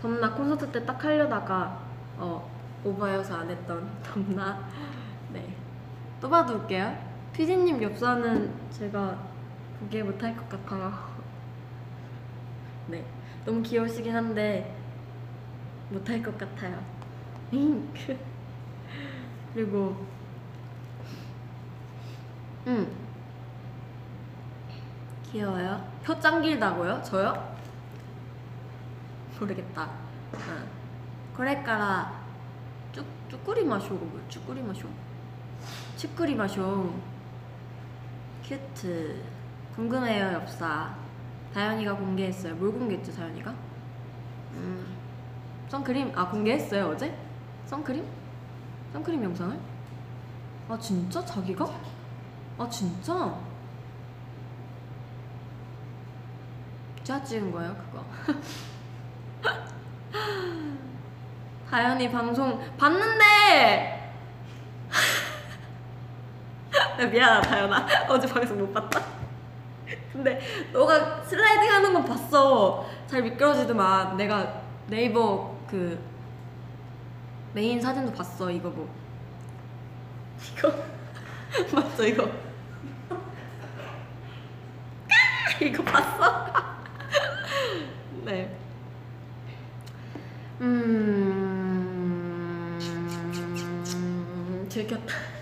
[0.03, 1.81] 덤나 콘서트 때 딱 하려다가
[2.19, 2.51] 어
[2.85, 4.69] 오버여서 안 했던 덤나
[5.33, 5.55] 네
[6.21, 7.06] 또 봐도 올게요
[7.37, 9.19] 피디님 엽사는 제가
[9.79, 10.91] 보게 못할 것 같아요.
[12.87, 13.05] 네,
[13.45, 14.75] 너무 귀여우시긴 한데
[15.91, 16.83] 못할 것 같아요.
[19.53, 20.07] 그리고
[22.67, 22.91] 음
[25.31, 25.87] 귀여워요.
[26.05, 27.03] 혀 짱길다고요?
[27.03, 27.55] 저요?
[29.39, 29.83] 모르겠다.
[29.83, 30.65] 아,
[31.37, 32.19] 그래까라
[33.29, 34.01] 쭈꾸리 마쇼
[34.31, 34.89] 쭈꾸리 마쇼
[35.99, 36.95] 쭈꾸리 마쇼
[38.47, 39.25] 큐트
[39.75, 40.95] 궁금해요 엽사
[41.53, 43.51] 다현이가 공개했어요 뭘 공개했죠 다현이가?
[44.53, 44.97] 음
[45.69, 47.19] 선크림 아 공개했어요 어제?
[47.67, 48.07] 선크림?
[48.93, 49.59] 선크림 영상을?
[50.69, 51.69] 아 진짜 자기가?
[52.59, 53.37] 아 진짜?
[57.03, 58.05] 제가 찍은 거예요 그거
[61.69, 64.11] 다현이 방송 봤는데 야,
[67.05, 67.87] 미안하다 다현아.
[68.09, 69.01] 어제 방송 못 봤다.
[70.13, 70.41] 근데
[70.73, 72.87] 너가 슬라이딩 하는 건 봤어.
[73.07, 74.17] 잘 미끄러지더만.
[74.17, 75.99] 내가 네이버 그
[77.53, 78.89] 메인 사진도 봤어 이거 뭐.
[80.57, 80.73] 이거.
[81.75, 82.29] 맞죠 이거?
[85.61, 86.47] 이거 봤어?
[88.25, 88.55] 네.
[90.61, 91.07] 음,
[94.69, 95.36] 들켰다.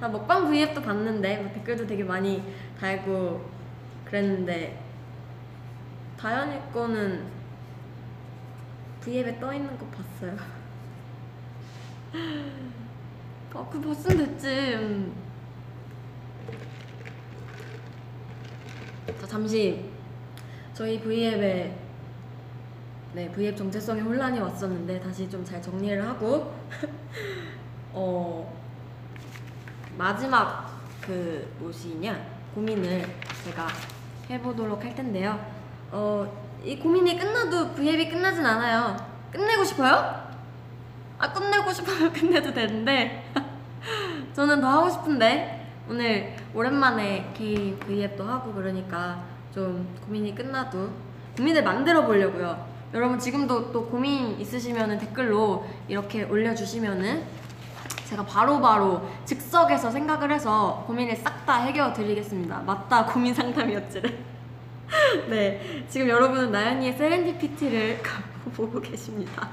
[0.00, 2.42] 나 먹방 V앱도 봤는데 뭐 댓글도 되게 많이
[2.78, 3.48] 달고
[4.04, 4.78] 그랬는데
[6.18, 7.26] 다현이 거는
[9.00, 10.36] V앱에 떠 있는 거 봤어요.
[13.54, 14.74] 아, 그 봤으면 됐지.
[14.74, 15.14] 음.
[19.20, 19.88] 자, 잠시
[20.74, 21.74] 저희 V앱에
[23.14, 26.52] 네, V앱 정체성에 혼란이 왔었는데 다시 좀 잘 정리를 하고
[27.94, 28.65] 어
[29.96, 30.70] 마지막
[31.00, 32.16] 그 무엇이냐
[32.54, 33.06] 고민을
[33.44, 33.66] 제가
[34.28, 35.38] 해보도록 할 텐데요.
[35.90, 36.26] 어,
[36.64, 38.96] 이 고민이 끝나도 V앱이 끝나진 않아요.
[39.32, 40.26] 끝내고 싶어요?
[41.18, 43.30] 아, 끝내고 싶으면 끝내도 되는데
[44.34, 49.22] 저는 더 하고 싶은데 오늘 오랜만에 개인 V앱도 하고 그러니까
[49.54, 50.90] 좀 고민이 끝나도
[51.36, 52.66] 고민을 만들어 보려고요.
[52.94, 57.45] 여러분 지금도 또 고민 있으시면 댓글로 이렇게 올려주시면은
[58.06, 62.60] 제가 바로 바로 즉석에서 생각을 해서 고민을 싹 다 해결 드리겠습니다.
[62.60, 64.18] 맞다 고민 상담이었지를.
[65.28, 68.02] 네, 지금 여러분은 나연이의 세렌디피티를
[68.56, 69.48] 보고 계십니다.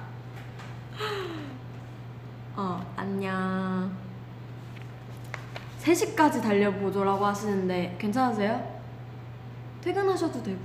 [2.55, 3.91] 어, 안녕.
[5.81, 8.81] 3시까지 달려보죠라고 하시는데 괜찮으세요?
[9.81, 10.59] 퇴근하셔도 되고.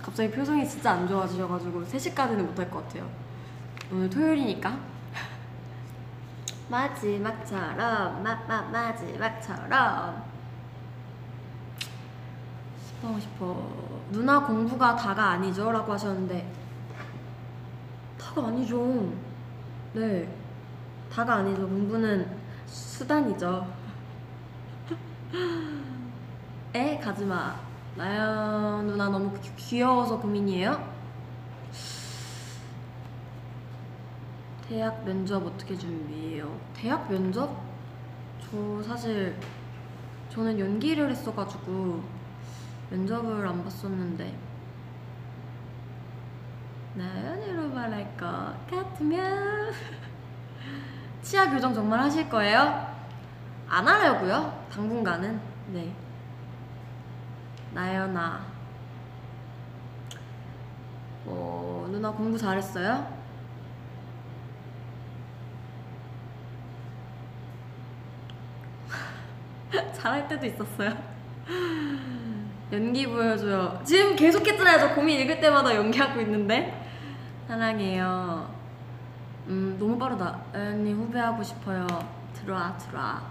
[0.00, 3.08] 갑자기 표정이 진짜 안 좋아지셔가지고 3시까지는 못할 것 같아요.
[3.92, 4.76] 오늘 토요일이니까.
[6.68, 10.24] 마지막처럼, 마, 마, 마지막처럼.
[12.86, 13.68] 싶어, 싶어.
[14.10, 15.70] 누나 공부가 다가 아니죠?
[15.70, 16.50] 라고 하셨는데,
[18.18, 19.12] 다가 아니죠.
[19.92, 20.28] 네.
[21.12, 21.68] 다가 아니죠.
[21.68, 22.26] 공부는
[22.66, 23.66] 수단이죠.
[26.74, 26.98] 에?
[26.98, 27.54] 가지마.
[27.96, 30.93] 나연 누나 너무 귀- 귀여워서 고민이에요?
[34.68, 36.58] 대학 면접 어떻게 준비해요?
[36.74, 37.54] 대학 면접?
[38.40, 39.36] 저 사실
[40.30, 42.02] 저는 연기를 했어가지고
[42.90, 44.34] 면접을 안 봤었는데
[46.94, 49.72] 나연이로 말할 것 같으면
[51.20, 52.94] 치아 교정 정말 하실 거예요?
[53.68, 55.40] 안 하려고요 당분간은
[55.72, 55.94] 네
[57.72, 58.46] 나연아
[61.26, 63.23] 어, 누나 공부 잘했어요?
[69.92, 70.96] 잘할 때도 있었어요.
[72.72, 73.80] 연기 보여줘요.
[73.84, 74.78] 지금 계속 했잖아요.
[74.78, 76.82] 저 고민 읽을 때마다 연기하고 있는데.
[77.46, 78.48] 사랑해요.
[79.48, 80.40] 음, 너무 빠르다.
[80.54, 81.86] 언니 후배하고 싶어요.
[82.32, 83.22] 들어와, 들어와.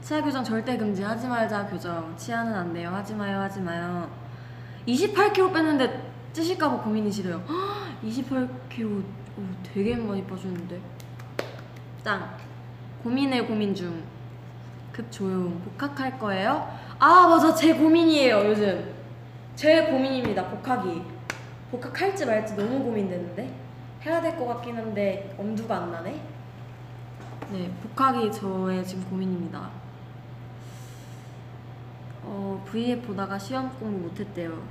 [0.00, 1.02] 치아 교정 절대 금지.
[1.02, 2.14] 하지 말자, 교정.
[2.16, 2.90] 치아는 안 돼요.
[2.90, 4.10] 하지 마요, 하지 마요.
[4.86, 7.42] 28kg 뺐는데 찌실까봐 고민이시래요.
[8.04, 9.02] 28kg.
[9.36, 10.80] 오, 되게 많이 빠졌는데.
[12.04, 12.36] 짱.
[13.02, 14.13] 고민에 고민 중.
[14.94, 15.60] 급 조용.
[15.62, 16.68] 복학할 거예요?
[17.00, 17.52] 아, 맞아.
[17.52, 18.94] 제 고민이에요, 요즘.
[19.56, 21.02] 제 고민입니다, 복학이.
[21.72, 23.52] 복학할지 말지 너무 고민되는데?
[24.06, 26.22] 해야 될 것 같긴 한데, 엄두가 안 나네?
[27.50, 29.68] 네, 복학이 저의 지금 고민입니다.
[32.22, 34.62] 어, V앱 보다가 시험 공부 못했대요.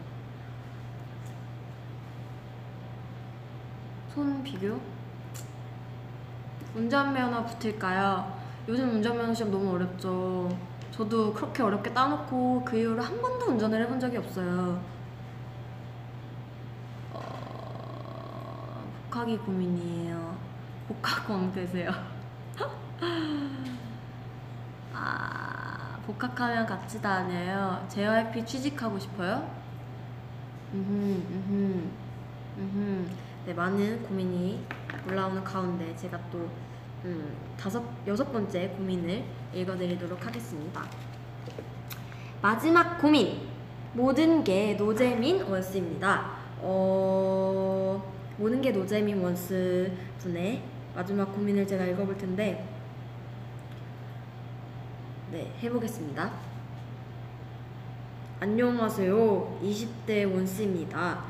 [4.14, 4.80] 손 비교?
[6.76, 8.43] 운전면허 붙을까요?
[8.68, 10.49] 요즘 운전면허 시험 너무 어렵죠.
[10.91, 14.81] 저도 그렇게 어렵게 따놓고 그 이후로 한 번도 운전을 해본 적이 없어요.
[17.11, 20.38] 어, 복학이 고민이에요.
[20.88, 21.91] 복학왕 되세요.
[24.94, 27.85] 아, 복학하면 같이 다녀요.
[27.90, 29.45] JYP 취직하고 싶어요?
[30.73, 31.90] 음흠, 음흠,
[32.60, 33.10] 음흠.
[33.45, 34.65] 네, 많은 고민이
[35.06, 36.49] 올라오는 가운데 제가 또
[37.05, 39.23] 음, 다섯, 여섯 번째 고민을
[39.53, 40.85] 읽어드리도록 하겠습니다.
[42.41, 43.51] 마지막 고민.
[43.93, 46.38] 모든 게 노재민 원스입니다.
[46.59, 48.01] 어,
[48.38, 50.63] 모든 게 노재민 원스 분의
[50.95, 52.67] 마지막 고민을 제가 읽어볼 텐데,
[55.31, 56.31] 네, 해보겠습니다.
[58.39, 59.59] 안녕하세요.
[59.61, 61.23] 20대 원스입니다.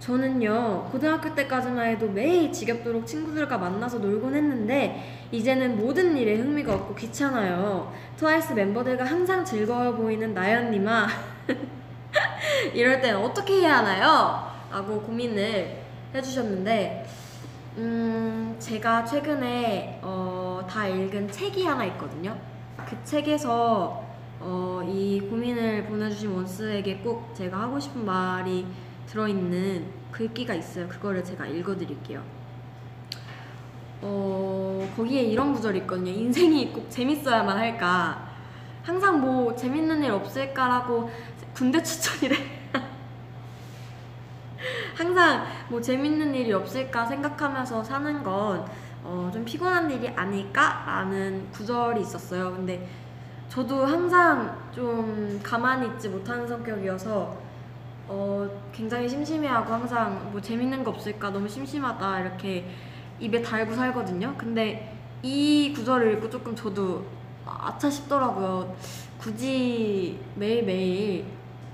[0.00, 6.94] 저는요, 고등학교 때까지만 해도 매일 지겹도록 친구들과 만나서 놀곤 했는데, 이제는 모든 일에 흥미가 없고
[6.94, 7.92] 귀찮아요.
[8.16, 11.06] 트와이스 멤버들과 항상 즐거워 보이는 나연님아.
[12.72, 14.50] 이럴 땐 어떻게 해야 하나요?
[14.72, 15.82] 라고 고민을
[16.14, 17.06] 해주셨는데,
[17.76, 22.36] 음, 제가 최근에 어, 다 읽은 책이 하나 있거든요.
[22.88, 24.02] 그 책에서
[24.40, 28.66] 어, 이 고민을 보내주신 원스에게 꼭 제가 하고 싶은 말이
[29.10, 30.88] 들어있는 글귀가 있어요.
[30.88, 32.22] 그거를 제가 읽어드릴게요.
[34.02, 36.12] 어, 거기에 이런 구절이 있거든요.
[36.12, 38.30] 인생이 꼭 재밌어야만 할까.
[38.84, 41.10] 항상 뭐 재밌는 일 없을까라고
[41.52, 42.36] 군대 추천이래.
[44.96, 48.64] 항상 뭐 재밌는 일이 없을까 생각하면서 사는 건
[49.02, 52.52] 어, 좀 피곤한 일이 아닐까라는 구절이 있었어요.
[52.52, 52.88] 근데
[53.48, 57.49] 저도 항상 좀 가만히 있지 못하는 성격이어서
[58.12, 62.66] 어, 굉장히 심심해하고 항상 뭐 재밌는 거 없을까 너무 심심하다 이렇게
[63.20, 64.34] 입에 달고 살거든요.
[64.36, 67.04] 근데 이 구절을 읽고 조금 저도
[67.46, 68.74] 아차 싶더라고요.
[69.18, 71.24] 굳이 매일매일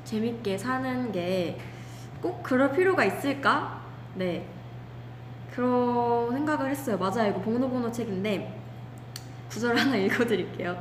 [0.05, 1.59] 재밌게 사는 게
[2.21, 3.81] 꼭 그럴 필요가 있을까?
[4.15, 4.45] 네.
[5.55, 6.99] 그런 생각을 했어요.
[6.99, 7.31] 맞아요.
[7.31, 8.61] 이거 보노보노 책인데
[9.49, 10.77] 구절 하나 읽어드릴게요.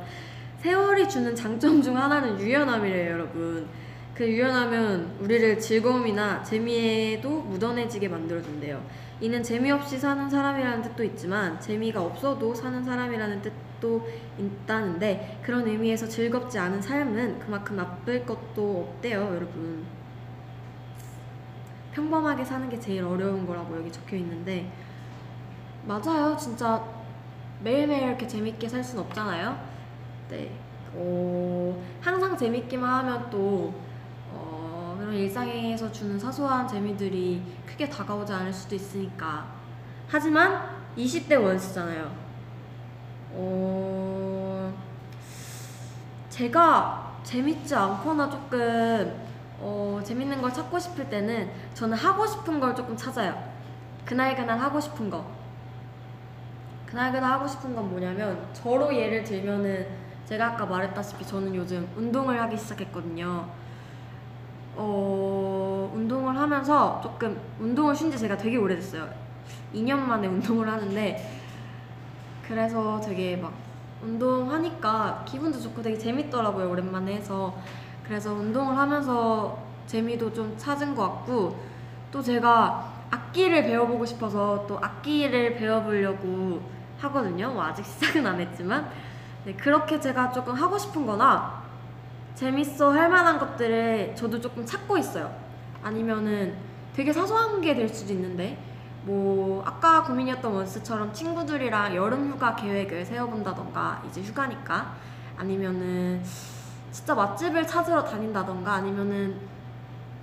[0.58, 3.68] 세월이 주는 장점 중 하나는 유연함이래요, 여러분.
[4.16, 8.82] 그 유연함은 우리를 즐거움이나 재미에도 묻어내지게 만들어준대요.
[9.20, 16.58] 이는 재미없이 사는 사람이라는 뜻도 있지만 재미가 없어도 사는 사람이라는 뜻도 있다는데 그런 의미에서 즐겁지
[16.58, 19.84] 않은 삶은 그만큼 나쁠 것도 없대요, 여러분.
[21.92, 24.70] 평범하게 사는 게 제일 어려운 거라고 여기 적혀 있는데
[25.84, 26.84] 맞아요, 진짜
[27.62, 29.58] 매일매일 이렇게 재밌게 살 순 없잖아요.
[30.28, 30.50] 네.
[30.94, 33.74] 어, 항상 재밌기만 하면 또
[35.06, 39.46] 어, 그런 일상에서 주는 사소한 재미들이 크게 다가오지 않을 수도 있으니까.
[40.08, 42.10] 하지만 20대 원스잖아요.
[43.32, 44.74] 어,
[46.28, 49.26] 제가 재밌지 않거나 조금
[49.60, 53.52] 어, 재밌는 걸 찾고 싶을 때는 저는 하고 싶은 걸 조금 찾아요.
[54.04, 55.24] 그날 그날 하고 싶은 거.
[56.84, 59.86] 그날 그날 하고 싶은 건 뭐냐면 저로 예를 들면은
[60.24, 63.65] 제가 아까 말했다시피 저는 요즘 운동을 하기 시작했거든요.
[64.76, 69.08] 어, 운동을 하면서 조금 운동을 쉰 지 제가 되게 오래됐어요.
[69.74, 71.32] 2년 만에 운동을 하는데
[72.46, 73.52] 그래서 되게 막
[74.02, 76.70] 운동하니까 기분도 좋고 되게 재밌더라고요.
[76.70, 77.54] 오랜만에 해서.
[78.04, 81.58] 그래서 운동을 하면서 재미도 좀 찾은 것 같고
[82.12, 86.60] 또 제가 악기를 배워보고 싶어서 또 악기를 배워보려고
[86.98, 87.50] 하거든요.
[87.50, 88.88] 뭐 아직 시작은 안 했지만
[89.44, 91.65] 네, 그렇게 제가 조금 하고 싶은 거나
[92.36, 95.34] 재밌어 할 만한 것들을 저도 조금 찾고 있어요.
[95.82, 96.54] 아니면은
[96.94, 98.58] 되게 사소한 게 될 수도 있는데
[99.04, 104.94] 뭐 아까 고민이었던 원스처럼 친구들이랑 여름 휴가 계획을 세워본다던가 이제 휴가니까
[105.38, 106.22] 아니면은
[106.92, 109.36] 진짜 맛집을 찾으러 다닌다던가 아니면은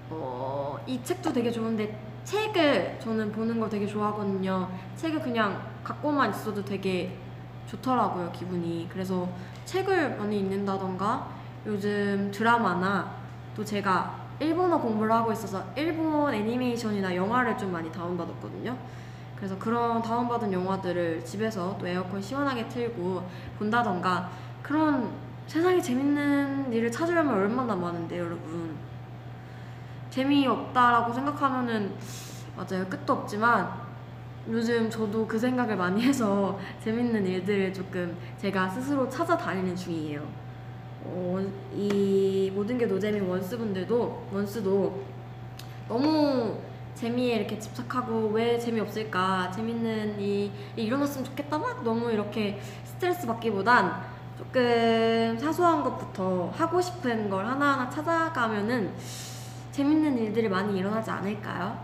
[0.09, 4.69] 어, 이 책도 되게 좋은데 책을 저는 보는 걸 되게 좋아하거든요.
[4.95, 7.17] 책을 그냥 갖고만 있어도 되게
[7.65, 8.87] 좋더라고요, 기분이.
[8.91, 9.27] 그래서
[9.65, 11.27] 책을 많이 읽는다던가
[11.65, 13.15] 요즘 드라마나
[13.55, 18.77] 또 제가 일본어 공부를 하고 있어서 일본 애니메이션이나 영화를 좀 많이 다운받았거든요.
[19.35, 23.23] 그래서 그런 다운받은 영화들을 집에서 또 에어컨 시원하게 틀고
[23.59, 24.29] 본다던가
[24.61, 25.11] 그런
[25.47, 28.75] 세상에 재밌는 일을 찾으려면 얼마나 많은데 여러분
[30.09, 31.93] 재미없다라고 생각하면은
[32.55, 33.69] 맞아요 끝도 없지만
[34.49, 40.42] 요즘 저도 그 생각을 많이 해서 재밌는 일들을 조금 제가 스스로 찾아다니는 중이에요.
[41.05, 45.03] 어, 이 모든 게 노잼인 원스분들도 원스도
[45.87, 46.57] 너무
[46.95, 54.01] 재미에 이렇게 집착하고 왜 재미없을까 재밌는 이 일어났으면 좋겠다 막 너무 이렇게 스트레스 받기보단
[54.37, 58.93] 조금 사소한 것부터 하고 싶은 걸 하나하나 찾아가면은
[59.71, 61.77] 재밌는 일들이 많이 일어나지 않을까요?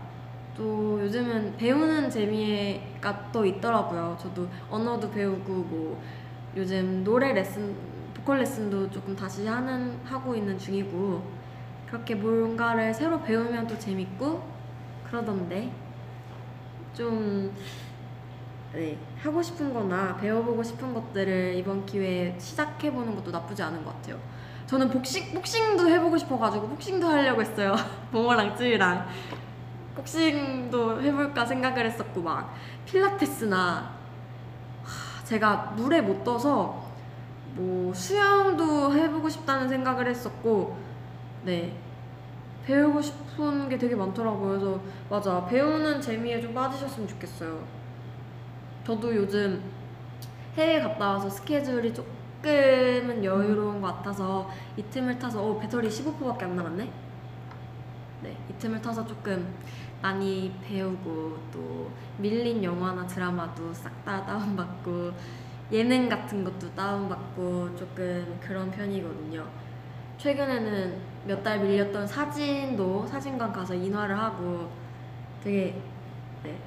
[0.56, 4.16] 또 요즘은 배우는 재미가 또 있더라고요.
[4.20, 6.02] 저도 언어도 배우고 뭐
[6.56, 7.74] 요즘 노래 레슨,
[8.20, 11.22] 보컬 레슨도 조금 다시 하는 하고 있는 중이고
[11.86, 14.42] 그렇게 뭔가를 새로 배우면 또 재밌고
[15.06, 15.72] 그러던데
[16.94, 17.52] 좀
[18.72, 24.18] 네, 하고 싶은 거나 배워보고 싶은 것들을 이번 기회에 시작해보는 것도 나쁘지 않은 것 같아요.
[24.66, 27.74] 저는 복싱, 복싱도 해보고 싶어가지고 복싱도 하려고 했어요.
[28.12, 29.08] 모모랑 쯔이랑.
[29.96, 32.54] 복싱도 해볼까 생각을 했었고, 막,
[32.86, 33.92] 필라테스나,
[34.84, 36.89] 하, 제가 물에 못 떠서,
[37.54, 40.76] 뭐, 수영도 해보고 싶다는 생각을 했었고,
[41.44, 41.76] 네.
[42.64, 44.48] 배우고 싶은 게 되게 많더라고요.
[44.50, 45.44] 그래서, 맞아.
[45.46, 47.64] 배우는 재미에 좀 빠지셨으면 좋겠어요.
[48.84, 49.62] 저도 요즘
[50.56, 56.56] 해외 갔다 와서 스케줄이 조금은 여유로운 것 같아서 이 틈을 타서 어 배터리 15%밖에 안
[56.56, 56.90] 남았네.
[58.22, 59.54] 네, 이 틈을 타서 조금
[60.02, 65.12] 많이 배우고 또 밀린 영화나 드라마도 싹 다 다운받고
[65.72, 69.46] 예능 같은 것도 다운받고 조금 그런 편이거든요.
[70.18, 74.70] 최근에는 몇 달 밀렸던 사진도 사진관 가서 인화를 하고
[75.42, 75.80] 되게
[76.42, 76.58] 네,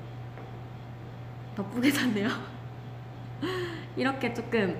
[1.55, 2.27] 바쁘게 샀네요.
[3.95, 4.79] 이렇게 조금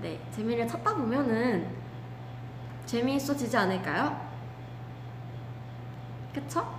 [0.00, 1.68] 네 재미를 찾다 보면은
[2.86, 4.28] 재미있어지지 않을까요?
[6.32, 6.78] 그쵸?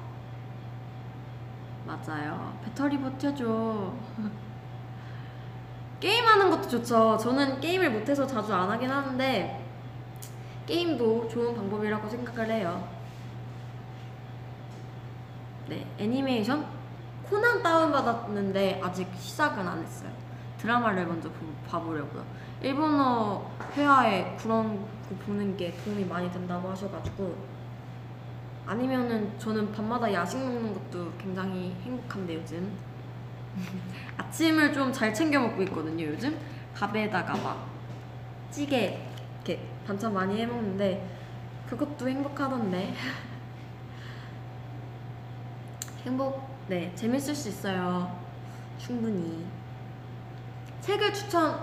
[1.86, 2.58] 맞아요.
[2.64, 3.94] 배터리 버텨줘.
[6.00, 7.18] 게임하는 것도 좋죠.
[7.18, 9.66] 저는 게임을 못해서 자주 안 하긴 하는데
[10.66, 12.88] 게임도 좋은 방법이라고 생각을 해요.
[15.68, 16.66] 네, 애니메이션
[17.30, 20.10] 코난 다운받았는데 아직 시작은 안 했어요.
[20.58, 22.24] 드라마를 먼저 보- 봐보려고요.
[22.62, 27.36] 일본어 회화에 그런 거 보는 게 도움이 많이 된다고 하셔가지고
[28.66, 32.72] 아니면은 저는 밤마다 야식 먹는 것도 굉장히 행복한데 요즘
[34.18, 36.38] 아침을 좀 잘 챙겨 먹고 있거든요 요즘.
[36.76, 37.70] 밥에다가 막
[38.52, 39.00] 찌개
[39.36, 41.08] 이렇게 반찬 많이 해 먹는데
[41.70, 42.94] 그것도 행복하던데.
[46.06, 48.20] 행복 네 재밌을 수 있어요.
[48.78, 49.46] 충분히.
[50.82, 51.60] 책을 추천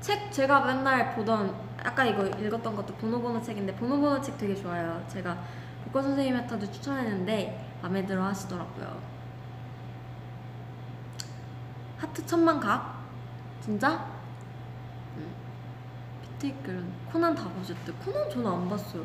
[0.00, 5.04] 책 제가 맨날 보던 아까 이거 읽었던 것도 보노보노 책인데 보노보노 책 되게 좋아요.
[5.08, 5.36] 제가
[5.84, 9.15] 복권 선생님한테도 추천했는데 마음에 들어 하시더라고요
[11.98, 13.00] 하트 천만 각
[13.60, 14.06] 진짜?
[15.16, 15.26] 응.
[16.38, 19.04] 피트글은 코난 다 보셨대 코난 저는 안 봤어요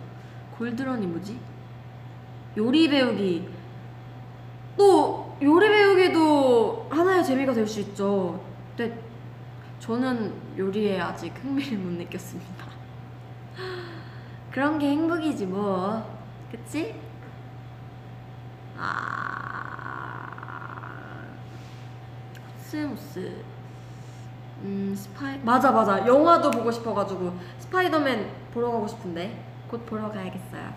[0.58, 1.40] 골드런이 뭐지?
[2.58, 3.50] 요리 배우기
[4.78, 8.44] 또 요리 배우기도 하나의 재미가 될 수 있죠.
[8.76, 9.00] 근데
[9.80, 12.66] 저는 요리에 아직 흥미를 못 느꼈습니다.
[14.52, 16.06] 그런 게 행복이지 뭐,
[16.52, 16.94] 그치?
[18.78, 19.41] 아,
[22.72, 23.44] 코스모스.
[24.64, 30.74] 음 스파이 맞아 맞아 영화도 보고 싶어가지고 스파이더맨 보러 가고 싶은데 곧 보러 가야겠어요.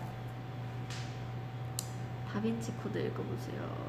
[2.33, 3.85] 다빈치 코드 읽어보세요.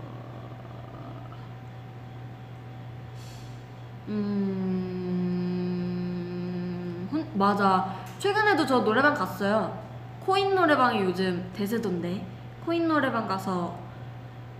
[5.76, 7.96] 음, 혼- 맞아.
[8.18, 9.76] 최근에도 저 노래방 갔어요.
[10.20, 12.24] 코인 노래방이 요즘 대세던데.
[12.64, 13.76] 코인 노래방 가서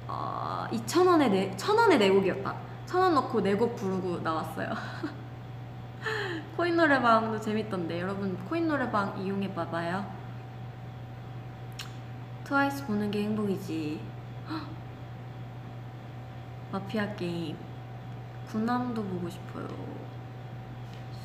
[0.09, 2.65] 어, 2,000원에 네, 1,000원에 네 곡이었다.
[2.86, 4.70] 1,000원 넣고 네 곡 부르고 나왔어요.
[6.56, 8.00] 코인 노래방도 재밌던데.
[8.00, 10.04] 여러분 코인 노래방 이용해 봐봐요.
[12.44, 14.00] 트와이스 보는 게 행복이지.
[14.48, 14.66] 헉!
[16.72, 17.56] 마피아 게임.
[18.48, 19.68] 군함도 보고 싶어요.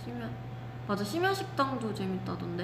[0.03, 0.27] 심야
[0.87, 2.63] 맞아 심야 식당도 재밌다던데.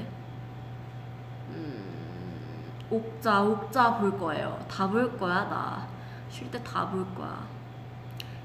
[1.50, 4.58] 음, 옥자 옥자 볼 거예요.
[4.68, 5.88] 다 볼 거야 나.
[6.30, 7.48] 쉴 때 다 볼 거야.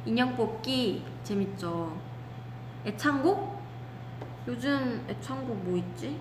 [0.04, 1.96] 인형 뽑기 재밌죠.
[2.84, 3.62] 애창곡?
[4.48, 6.20] 요즘 애창곡 뭐 있지?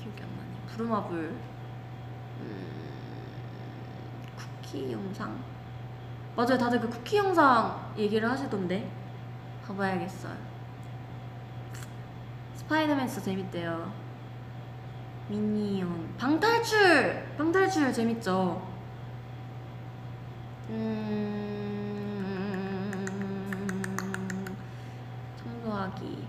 [0.00, 0.66] 기억이 안 나네.
[0.68, 1.18] 부루마블.
[2.40, 2.66] 음,
[4.36, 5.38] 쿠키 영상.
[6.34, 6.56] 맞아요.
[6.56, 8.90] 다들 그 쿠키 영상 얘기를 하시던데.
[9.66, 10.34] 봐봐야겠어요.
[12.54, 13.92] 스파이더맨 진짜 재밌대요.
[15.28, 16.16] 미니언.
[16.16, 17.34] 방탈출!
[17.36, 18.77] 방탈출 재밌죠?
[20.70, 21.74] 음,
[25.42, 26.28] 청소하기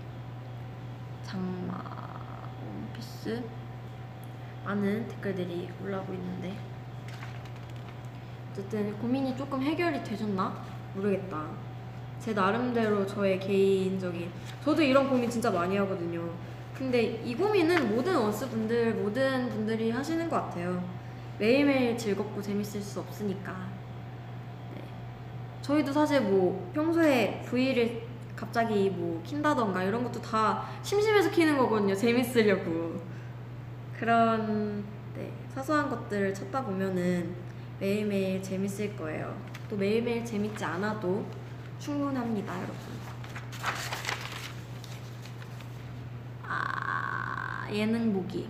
[1.22, 1.74] 장마
[2.64, 3.44] 원피스
[4.64, 6.56] 많은 댓글들이 올라오고 있는데.
[8.52, 10.64] 어쨌든 고민이 조금 해결이 되셨나?
[10.94, 11.46] 모르겠다.
[12.18, 14.30] 제 나름대로 저의 개인적인
[14.64, 16.30] 저도 이런 고민 진짜 많이 하거든요.
[16.74, 20.82] 근데 이 고민은 모든 원스분들 모든 분들이 하시는 것 같아요.
[21.38, 23.69] 매일매일 즐겁고 재밌을 수 없으니까.
[25.60, 25.62] 네.
[25.62, 28.02] 저희도 사실 뭐 평소에 V를
[28.34, 31.94] 갑자기 뭐 킨다던가 이런 것도 다 심심해서 키는 거거든요.
[31.94, 33.00] 재밌으려고.
[33.98, 34.82] 그런
[35.14, 37.34] 네, 사소한 것들을 찾다 보면은
[37.78, 39.36] 매일매일 재밌을 거예요.
[39.68, 41.24] 또 매일매일 재밌지 않아도
[41.78, 42.76] 충분합니다, 여러분.
[46.42, 48.48] 아, 예능 보기.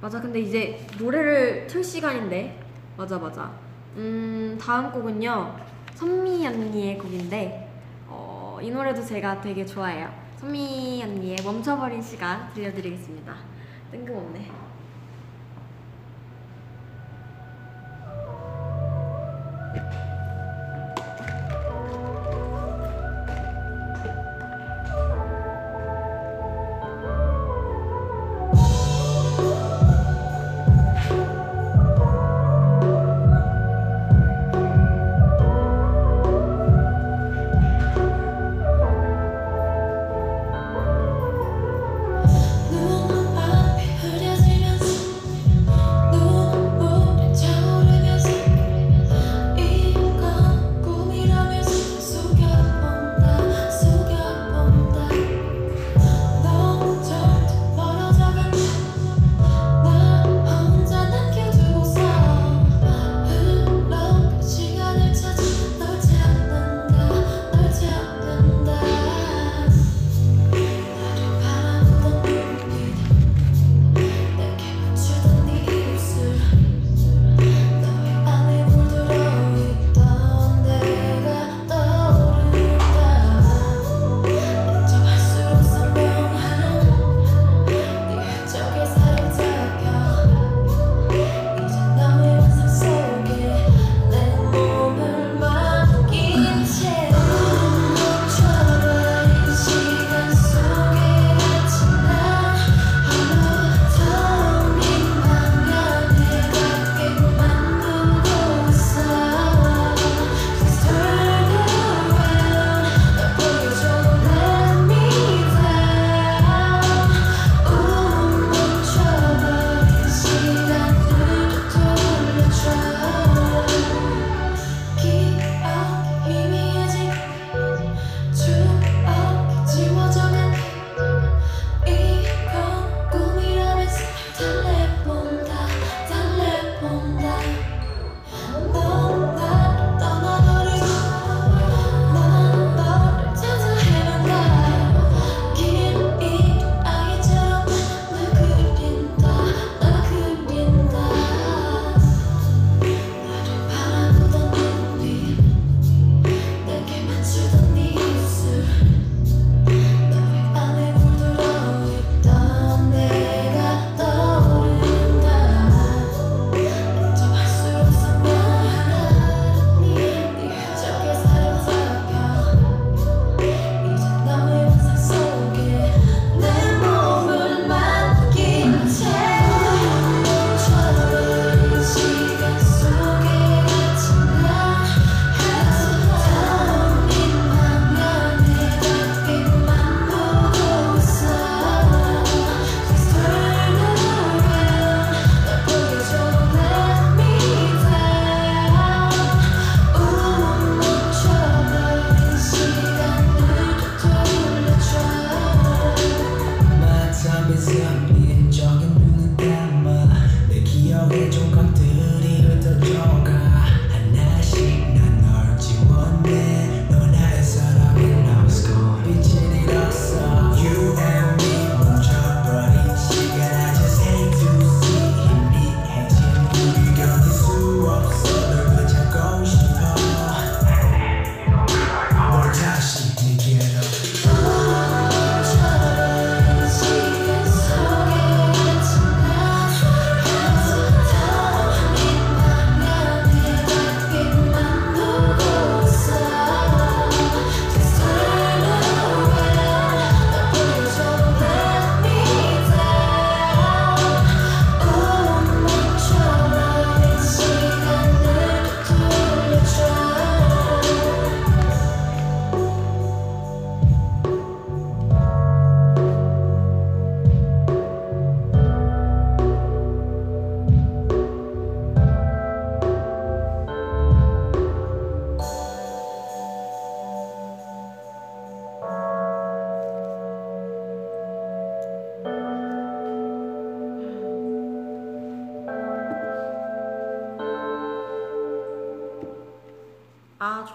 [0.00, 2.58] 맞아, 근데 이제 노래를 틀 시간인데.
[2.96, 3.59] 맞아, 맞아.
[3.96, 5.56] 음, 다음 곡은요.
[5.94, 7.68] 선미 언니의 곡인데,
[8.08, 10.10] 어, 이 노래도 제가 되게 좋아해요.
[10.36, 13.34] 선미 언니의 멈춰버린 시간 들려드리겠습니다.
[13.90, 14.50] 뜬금없네.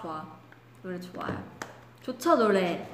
[0.00, 0.26] 좋아.
[0.82, 1.42] 노래 좋아요.
[2.02, 2.88] 좋죠 노래.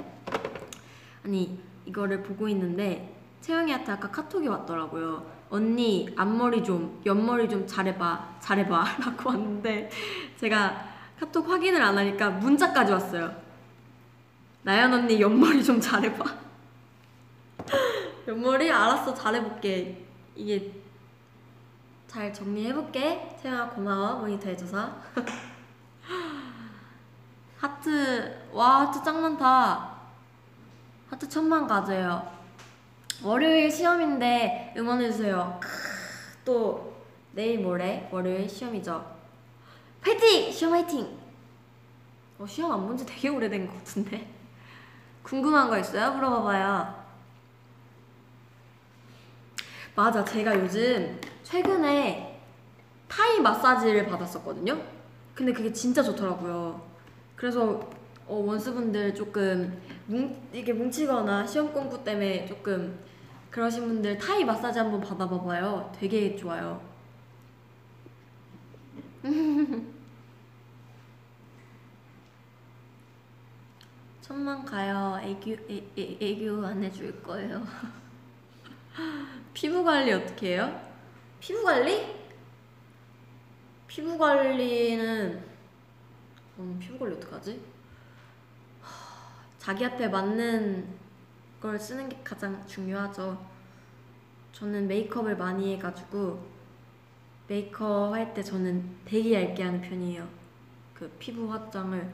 [1.24, 8.84] 아니 이거를 보고 있는데 채영이한테 아까 카톡이 왔더라고요 언니 앞머리 좀 옆머리 좀 잘해봐 잘해봐.
[9.04, 9.90] 라고 왔는데
[10.36, 10.88] 제가
[11.18, 13.34] 카톡 확인을 안 하니까 문자까지 왔어요
[14.62, 16.24] 나연 언니 옆머리 좀 잘해봐.
[18.28, 18.70] 옆머리?
[18.70, 20.06] 알았어 잘해볼게.
[20.36, 20.72] 이게
[22.06, 23.36] 잘 정리해볼게.
[23.42, 24.20] 채영아 고마워.
[24.20, 24.92] 모니터 해줘서
[27.82, 29.90] 하트 와 하트 짱 많다.
[31.10, 32.30] 하트 천만 가져요.
[33.24, 35.58] 월요일 시험인데 응원해주세요.
[35.60, 35.68] 크,
[36.44, 36.94] 또
[37.32, 39.04] 내일 모레 월요일 시험이죠.
[40.00, 40.52] 파이팅!
[40.52, 41.18] 시험 화이팅!
[42.38, 44.30] 어, 시험 안 본 지 되게 오래된 것 같은데.
[45.24, 46.12] 궁금한 거 있어요?
[46.12, 47.02] 물어봐봐요.
[49.96, 52.40] 맞아 제가 요즘 최근에
[53.08, 54.80] 타이 마사지를 받았었거든요?
[55.34, 56.91] 근데 그게 진짜 좋더라고요
[57.36, 57.90] 그래서
[58.26, 62.98] 어, 원수분들 조금 뭉, 이게 뭉치거나 시험 공부 때문에 조금
[63.50, 65.92] 그러신 분들 타이 마사지 한번 받아봐봐요.
[65.98, 66.80] 되게 좋아요.
[74.22, 75.20] 천만 가요.
[75.22, 77.62] 애교 애, 애, 애교 안 해줄 거예요.
[79.52, 80.80] 피부 관리 어떻게 해요?
[81.38, 82.06] 피부 관리?
[83.86, 85.51] 피부 관리는
[86.62, 87.60] 음, 피부 관리 어떡하지?
[88.80, 88.88] 하,
[89.58, 90.86] 자기한테 맞는
[91.60, 93.44] 걸 쓰는 게 가장 중요하죠.
[94.52, 96.44] 저는 메이크업을 많이 해가지고
[97.48, 100.28] 메이크업 할 때 저는 되게 얇게 하는 편이에요.
[100.94, 102.12] 그 피부 화장을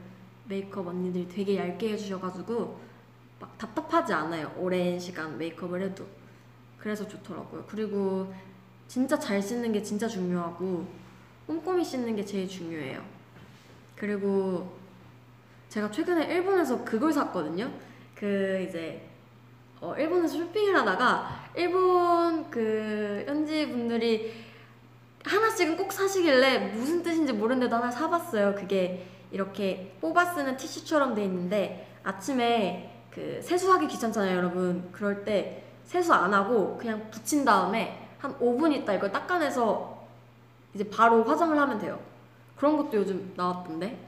[0.49, 2.81] 메이크업 언니들이 되게 얇게 해주셔가지고
[3.41, 4.53] 막 답답하지 않아요.
[4.57, 6.07] 오랜 시간 메이크업을 해도.
[6.79, 7.65] 그래서 좋더라고요.
[7.69, 8.33] 그리고
[8.89, 10.87] 진짜 잘 씻는 게 진짜 중요하고
[11.47, 13.05] 꼼꼼히 씻는 게 제일 중요해요.
[13.99, 14.79] 그리고
[15.69, 17.71] 제가 최근에 일본에서 그걸 샀거든요.
[18.15, 19.03] 그 이제
[19.81, 24.33] 어, 일본에서 쇼핑을 하다가 일본 그 현지 분들이
[25.25, 28.55] 하나씩은 꼭 사시길래 무슨 뜻인지 모르는데도 하나 사봤어요.
[28.55, 34.89] 그게 이렇게 뽑아 쓰는 티슈처럼 돼 있는데 아침에 그 세수하기 귀찮잖아요, 여러분.
[34.93, 40.07] 그럴 때 세수 안 하고 그냥 붙인 다음에 한 5분 있다 이걸 닦아내서
[40.75, 41.99] 이제 바로 화장을 하면 돼요.
[42.59, 44.07] 그런 것도 요즘 나왔던데.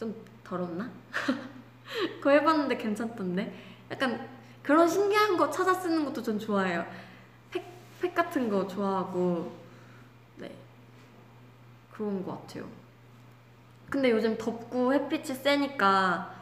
[0.00, 0.90] 좀 더럽나?
[2.18, 3.54] 그거 해봤는데 괜찮던데.
[3.90, 4.28] 약간
[4.62, 6.86] 그런 신기한 거 찾아 쓰는 것도 전 좋아해요.
[7.50, 7.64] 팩,
[8.00, 9.52] 팩 같은 거 좋아하고,
[10.36, 10.54] 네.
[11.92, 12.66] 그런 것 같아요.
[13.90, 16.34] 근데 요즘 덥고 햇빛이 세니까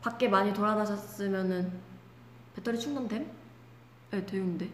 [0.00, 1.72] 밖에 많이 돌아다녔으면은
[2.54, 3.30] 배터리 충전됨?
[4.10, 4.70] 네, 되는데.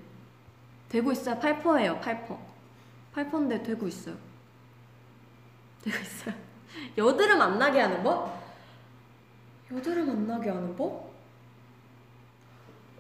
[0.89, 1.39] 되고 있어요.
[1.39, 2.39] 8%예요, 8%.
[3.15, 4.32] 8%인데 되고 있어요.
[5.83, 6.35] 되고 있어요.
[6.97, 8.41] 여드름 안 나게 하는 법?
[9.73, 11.11] 여드름 안 나게 하는 법?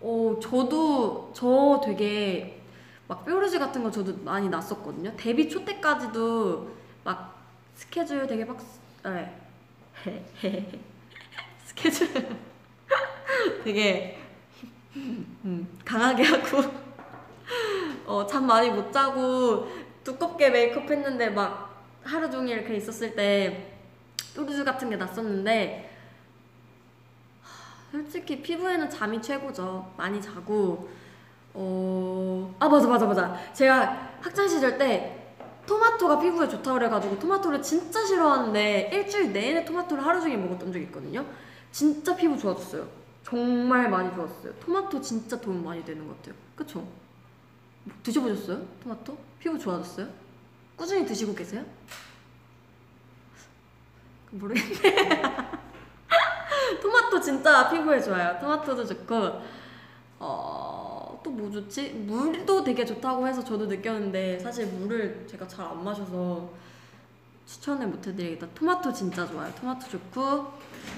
[0.00, 2.60] 어, 저도, 저 되게
[3.06, 5.14] 막 뾰루지 같은 거 저도 많이 났었거든요.
[5.16, 6.70] 데뷔 초 때까지도
[7.04, 7.36] 막
[7.74, 8.58] 스케줄 되게 빡,
[9.04, 9.38] 네.
[11.64, 12.08] 스케줄
[13.64, 14.18] 되게
[14.96, 16.62] 음, 강하게 하고
[18.06, 19.68] 어, 잠 많이 못 자고
[20.04, 21.71] 두껍게 메이크업 했는데 막
[22.04, 23.74] 하루 종일 이렇게 있었을 때
[24.34, 25.90] 뾰루지 같은 게 났었는데
[27.90, 29.92] 솔직히 피부에는 잠이 최고죠.
[29.96, 30.88] 많이 자고
[31.54, 32.54] 어...
[32.58, 33.36] 아 맞아 맞아 맞아.
[33.52, 35.34] 제가 학창 시절 때
[35.66, 41.24] 토마토가 피부에 좋다고 그래가지고 토마토를 진짜 싫어하는데 일주일 내내 토마토를 하루 종일 먹었던 적이 있거든요.
[41.70, 42.88] 진짜 피부 좋아졌어요.
[43.22, 44.54] 정말 많이 좋았어요.
[44.54, 46.34] 토마토 진짜 도움 많이 되는 것 같아요.
[46.56, 46.80] 그쵸?
[47.84, 48.66] 뭐 드셔보셨어요?
[48.82, 49.16] 토마토?
[49.38, 50.08] 피부 좋아졌어요?
[50.82, 51.64] 꾸준히 드시고 계세요?
[54.32, 54.96] 모르겠네.
[56.82, 58.36] 토마토 진짜 피부에 좋아요.
[58.40, 59.14] 토마토도 좋고
[60.18, 61.90] 어, 또 뭐 좋지?
[61.90, 66.50] 물도 되게 좋다고 해서 저도 느꼈는데 사실 물을 제가 잘 안 마셔서
[67.46, 68.48] 추천을 못 해드리겠다.
[68.52, 69.54] 토마토 진짜 좋아요.
[69.54, 70.52] 토마토 좋고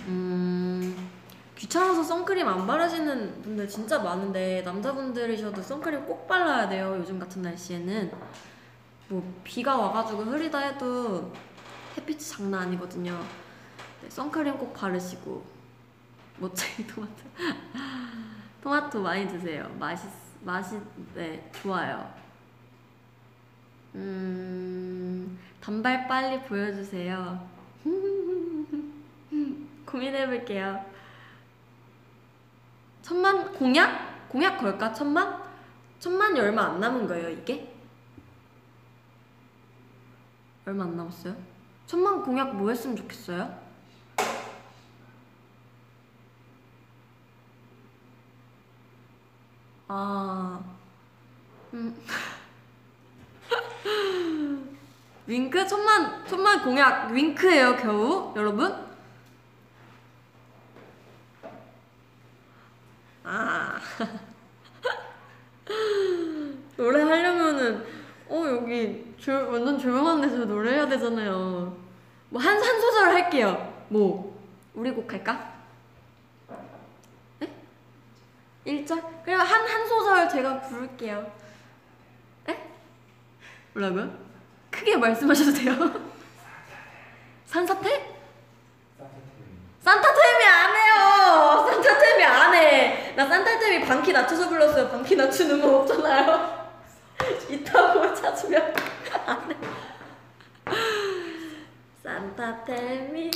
[0.07, 1.11] 음,
[1.59, 6.97] 귀찮아서 선크림 안 바르시는 분들 진짜 많은데 남자분들이셔도 선크림 꼭 발라야 돼요.
[6.99, 8.11] 요즘 같은 날씨에는
[9.09, 11.33] 뭐 비가 와가지고 흐리다 해도
[11.97, 13.21] 햇빛이 장난 아니거든요.
[14.03, 15.45] 네, 선크림 꼭 바르시고
[16.39, 17.13] 모짜리 토마토
[18.63, 19.69] 토마토 많이 드세요.
[19.79, 20.09] 맛있
[20.43, 20.81] 맛이
[21.15, 22.13] 네 좋아요.
[23.95, 27.47] 음 단발 빨리 보여주세요.
[29.87, 30.85] 고민해볼게요.
[33.03, 35.41] 천만 공약 공약 걸까 천만
[36.01, 37.74] 천만이 얼마 안 남은 거예요 이게?
[40.67, 41.37] 얼마 안 남았어요?
[41.87, 43.63] 천만 공약 뭐 했으면 좋겠어요?
[49.89, 50.61] 아,
[51.75, 51.95] 음.
[55.27, 58.75] 윙크 천만 천만 공약 윙크예요 겨우 여러분?
[63.23, 63.79] 아
[66.77, 67.94] 노래 하려면은
[68.29, 71.77] 어 여기 조, 완전 조용한 데서 노래해야 되잖아요.
[72.31, 73.73] 뭐한 한 소절 할게요.
[73.89, 74.35] 뭐
[74.75, 75.53] 우리 곡 할까?
[77.39, 77.49] 네?
[78.67, 79.03] 1절?
[79.25, 81.31] 그럼 한 한 소절 제가 부를게요.
[82.47, 82.71] 네?
[83.75, 84.11] 뭐라고요?
[84.71, 85.75] 크게 말씀하셔도 돼요.
[87.47, 88.15] 산사태?
[89.81, 91.67] 산타템이 안 해요.
[91.71, 93.13] 산타템이 안 해.
[93.15, 94.89] 나 산타템이 방키 낮춰서 불렀어요.
[94.89, 96.64] 방키 낮추는 거 없잖아요.
[97.51, 98.75] 있다고 찾으면
[99.27, 99.57] 안 해.
[102.03, 103.31] Santa tell me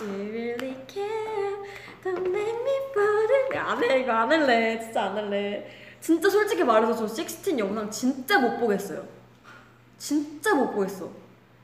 [0.00, 1.56] you really care.
[2.02, 4.80] Don't make me fall in 안해 이거 안 할래.
[4.80, 5.68] 진짜 안 할래.
[6.00, 9.06] 진짜 솔직히 말해서 저 16 영상 진짜 못 보겠어요.
[9.98, 11.10] 진짜 못 보겠어.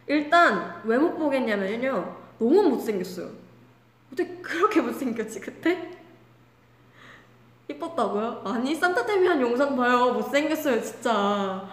[0.06, 2.16] 일단 왜 못 보겠냐면요.
[2.38, 3.30] 너무 못생겼어요.
[4.12, 5.90] 어떻게 그렇게 못생겼지 그때?
[7.68, 8.42] 이뻤다고요?
[8.44, 11.66] 아니 산타템이 한 영상 봐요 못생겼어요 진짜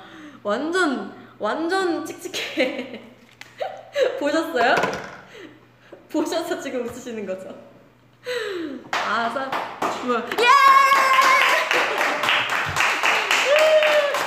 [0.44, 3.02] 완전 완전 칙칙해
[4.20, 4.76] 보셨어요?
[6.10, 7.56] 보셔서 지금 웃으시는 거죠?
[8.92, 9.50] 아, 산,
[10.06, 10.20] 뭐야?
[10.40, 10.48] 예!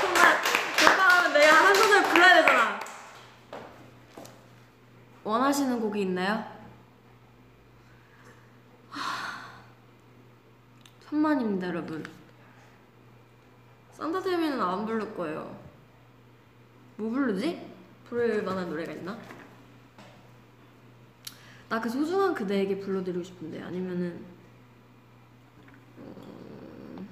[0.00, 0.36] 정말,
[0.82, 2.80] 오빠 내가 한 소절 불러야 되잖아.
[5.22, 6.44] 원하시는 곡이 있나요?
[11.14, 12.02] 하, 천만입니다, 여러분.
[13.92, 15.56] 산타테미는 안 부를 거예요.
[16.96, 17.64] 뭐 부르지?
[18.08, 19.16] 부를 만한 노래가 있나?
[21.68, 24.24] 나 그 소중한 그대에게 불러드리고 싶은데 아니면은
[25.98, 27.08] 음,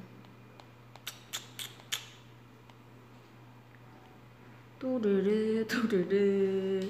[4.79, 6.89] 또르르 또르르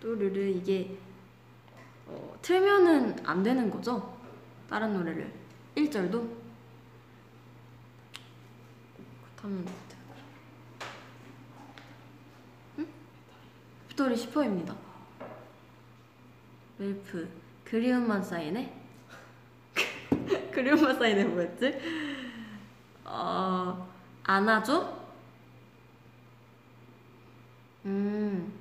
[0.00, 0.98] 또르르 이게
[2.06, 4.16] 어, 틀면은 안 되는 거죠?
[4.68, 5.32] 다른 노래를
[5.76, 6.41] 1절도
[9.42, 9.66] 그렇다면
[12.78, 12.86] 응?
[13.88, 14.76] 빅토리 10호입니다
[16.78, 17.28] 웰프
[17.64, 18.72] 그리움만 쌓이네?
[20.52, 21.78] 그리움만 쌓이네 뭐였지?
[23.04, 23.88] 어
[24.24, 25.02] 안아줘?
[27.84, 28.52] 음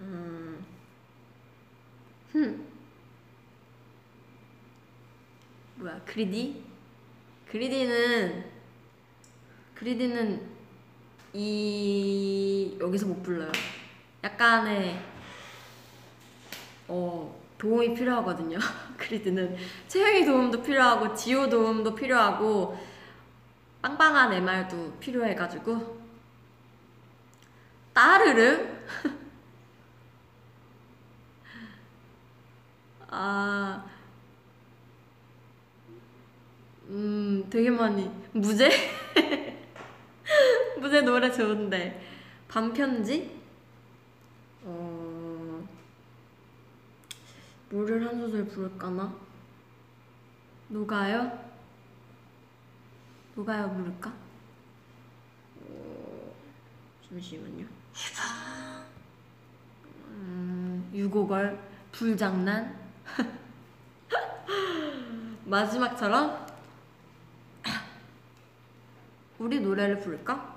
[0.00, 0.64] 음.
[2.32, 2.73] 흠.
[5.84, 6.64] 뭐야 그리디?
[7.50, 8.42] 그리디는
[9.74, 10.48] 그리디는
[11.34, 13.52] 이 여기서 못 불러요.
[14.22, 14.98] 약간의
[16.88, 18.58] 어 도움이 필요하거든요.
[18.96, 22.78] 그리드는 채영이 도움도 필요하고 지호 도움도 필요하고
[23.82, 26.02] 빵빵한 MR도 필요해가지고
[27.92, 28.66] 따르르
[33.10, 33.93] 아
[36.88, 38.10] 음, 되게 많이.
[38.32, 38.70] 무제?
[40.80, 42.00] 무제 노래 좋은데.
[42.48, 43.40] 반편지?
[44.64, 45.66] 어
[47.70, 49.14] 뭐를 한 소절 부를까나?
[50.68, 51.44] 녹아요?
[53.34, 54.12] 녹아요 부를까?
[55.60, 56.34] 어,
[57.08, 57.66] 잠시만요.
[60.10, 61.58] 음, 유고걸?
[61.90, 62.78] 불장난?
[65.44, 66.43] 마지막처럼
[69.44, 70.54] 우리 노래를 부를까?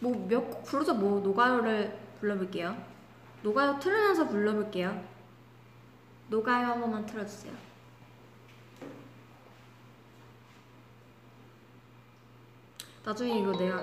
[0.00, 2.76] 뭐 몇 곡 부르자 뭐 노가요를 불러볼게요.
[3.42, 5.02] 노가요 틀으면서 불러볼게요.
[6.28, 7.52] 노가요 한 번만 틀어주세요.
[13.04, 13.78] 나중에 이거 내가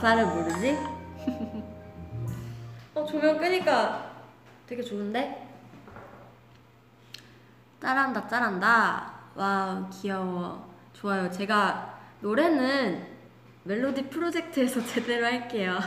[0.00, 0.78] 가사를 모르지?
[2.94, 4.10] 어 조명 끄니까
[4.66, 5.46] 되게 좋은데?
[7.82, 9.12] 짜란다 짜란다.
[9.34, 10.70] 와 귀여워.
[10.94, 11.30] 좋아요.
[11.30, 13.06] 제가 노래는
[13.64, 15.78] 멜로디 프로젝트에서 제대로 할게요.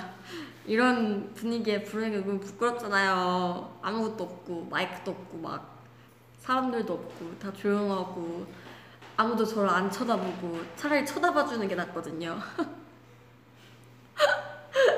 [0.68, 3.80] 이런 분위기에 부르는 게 너무 부끄럽잖아요.
[3.82, 5.80] 아무것도 없고 마이크도 없고 막
[6.38, 8.46] 사람들도 없고 다 조용하고
[9.18, 12.38] 아무도 저를 안 쳐다보고 차라리 쳐다봐주는 게 낫거든요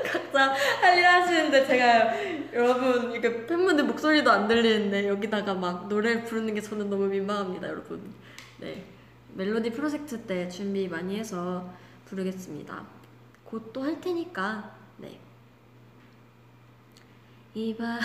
[0.04, 0.54] 각자
[1.46, 7.06] 하시는데 제가 여러분 이게 팬분들 목소리도 안 들리는데 여기다가 막 노래 부르는 게 저는 너무
[7.06, 8.12] 민망합니다 여러분.
[8.58, 8.84] 네.
[9.34, 11.72] 멜로디 프로젝트 때 준비 많이 해서
[12.06, 12.84] 부르겠습니다.
[13.44, 15.18] 곧 또 할 테니까 네.
[17.54, 17.98] 이밤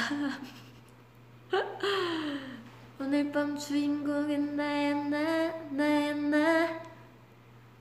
[3.00, 6.82] 오늘 밤 주인공은 나야 나 나야 나.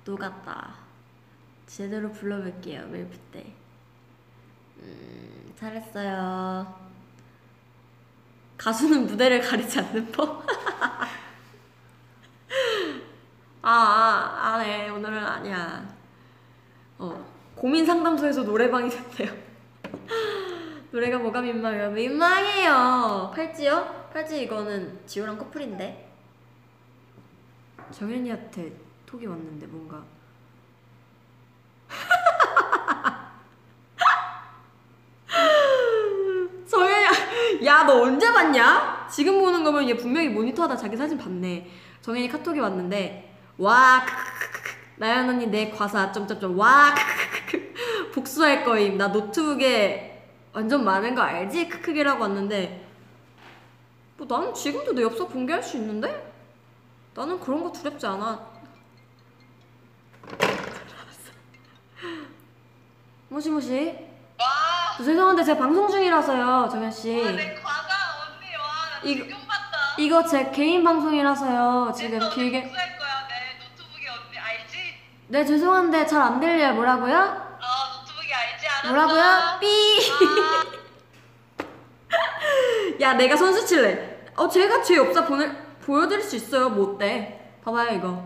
[0.04, 0.74] 녹았다.
[1.66, 3.52] 제대로 불러볼게요 멜프 때.
[4.82, 6.74] 음, 잘했어요
[8.56, 10.44] 가수는 무대를 가리지 않는 법?
[13.62, 15.86] 아, 아, 아, 네, 오늘은 아니야.
[16.98, 19.30] 어, 고민 상담소에서 노래방이 됐대요.
[20.92, 21.90] 노래가 뭐가 민망해요?
[21.90, 23.32] 민망해요.
[23.34, 24.08] 팔찌요?
[24.12, 26.10] 팔찌 이거는 지호랑 커플인데.
[27.92, 28.72] 정현이한테
[29.06, 30.02] 톡이 왔는데 뭔가.
[36.66, 37.06] 정현이,
[37.64, 39.06] 야, 너 언제 봤냐?
[39.10, 41.70] 지금 보는 거면 얘 분명히 모니터하다 자기 사진 봤네.
[42.00, 44.70] 정현이 카톡이 왔는데, 와, 크크크크.
[44.96, 48.10] 나연 언니 내 과사, 점점점, 와, 크크크크.
[48.12, 48.96] 복수할 거임.
[48.96, 51.68] 나 노트북에 완전 많은 거 알지?
[51.68, 52.86] 크크기라고 왔는데,
[54.16, 56.32] 뭐 나는 지금도 내 엽서 공개할 수 있는데?
[57.14, 58.48] 나는 그런 거 두렵지 않아.
[63.28, 64.09] 모시모시.
[64.90, 67.20] 와, 저 죄송한데 제가 방송 중이라서요, 정현 씨.
[67.24, 67.94] 와, 내 과자
[68.26, 68.62] 언니 와,
[68.92, 69.78] 나 이거- 지금 봤다.
[69.98, 71.92] 이거 제 개인 방송이라서요.
[71.96, 72.62] 지금 내 길게.
[72.62, 74.94] 복수할 거야, 내 노트북이 언니 알지?
[75.28, 76.74] 네 죄송한데 잘 안 들려요.
[76.74, 77.14] 뭐라고요?
[77.16, 78.66] 어, 노트북이 알지?
[78.66, 78.88] 알았어.
[78.88, 79.58] 뭐라고요?
[79.60, 79.98] 삐.
[80.10, 80.64] 아,
[83.00, 84.26] 야 내가 선수 칠래.
[84.36, 85.50] 어 제가 제 엽사 보내
[85.84, 86.68] 보여드릴 수 있어요.
[86.70, 87.40] 뭐 어때?
[87.64, 88.24] 봐봐요 이거.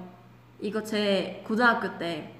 [0.60, 2.32] 이거 제 고등학교 때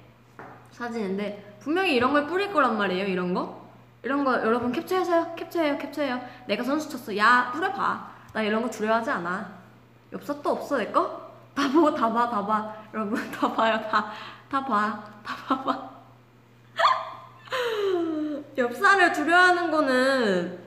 [0.71, 3.05] 사진인데 분명히 이런 걸 뿌릴 거란 말이에요.
[3.07, 3.64] 이런 거.
[4.05, 5.33] 이런 거 여러분 캡처하세요.
[5.35, 5.79] capture해요.
[5.79, 6.21] 캡처해요.
[6.45, 7.17] 내가 선수 쳤어.
[7.17, 8.11] 야 뿌려봐.
[8.33, 9.51] 나 이런 거 두려워하지 않아.
[10.13, 11.33] 엽사 또 없어 내 거?
[11.55, 12.75] 다 보고 다 봐, 다 봐.
[12.93, 13.79] 여러분 다 봐요.
[13.89, 14.11] 다,
[14.47, 15.03] 다 봐.
[15.23, 15.89] 다 봐봐.
[18.55, 20.59] 엽사를 두려워하는 거는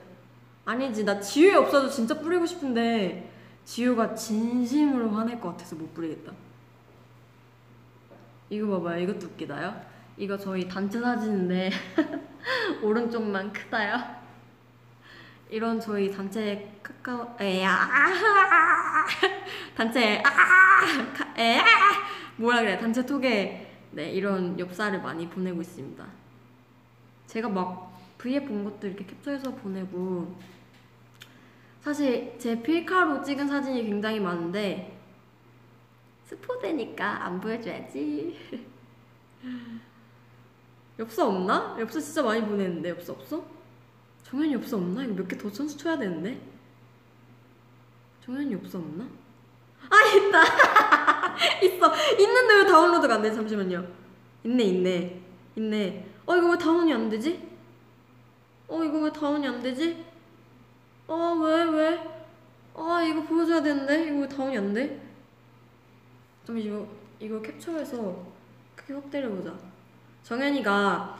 [0.65, 1.05] 아니지.
[1.05, 3.31] 나 지우의 엽사도 진짜 뿌리고 싶은데
[3.63, 6.33] 지우가 진심으로 화낼 것 같아서 못 뿌리겠다.
[8.49, 8.99] 이거 봐봐요.
[8.99, 9.88] 이것도 웃기다요.
[10.19, 11.71] 이거 저희 단체 사진인데
[12.83, 14.19] 오른쪽만 크다요.
[15.49, 17.89] 이런 저희 단체 카카오 에야
[19.75, 20.21] 단체
[21.37, 21.61] 아에
[22.35, 26.05] 뭐라 그래 단체 톡에 네 이런 엽사를 많이 보내고 있습니다.
[27.27, 30.37] 제가 막 V앱 본 것도 이렇게 캡처해서 보내고
[31.79, 34.99] 사실 제 필카로 찍은 사진이 굉장히 많은데
[36.25, 38.67] 스포되니까 안 보여줘야지.
[40.99, 41.75] 엽사 없나?
[41.79, 43.43] 엽사 진짜 많이 보냈는데 엽사 없어?
[44.23, 45.03] 정현이 엽사 없나?
[45.03, 46.39] 이거 몇 개 더 선수 쳐야 되는데.
[48.25, 49.07] 정현이 엽사 없나?
[49.89, 50.43] 아 있다.
[51.65, 51.93] 있어.
[52.19, 53.33] 있는데 왜 다운로드가 안 돼?
[53.33, 53.87] 잠시만요.
[54.43, 55.21] 있네 있네
[55.55, 56.05] 있네.
[56.25, 57.49] 어 이거 왜 다운이 안 되지?
[58.67, 60.05] 어 이거 왜 다운이 안 되지?
[61.07, 62.09] 어 왜 왜?
[63.29, 65.01] 보여줘야 되는데 이거 다운이 안 돼?
[66.45, 66.87] 좀 이거
[67.19, 68.25] 이거 캡처해서
[68.75, 69.55] 크게 확대를 보자.
[70.29, 71.17] 정현이가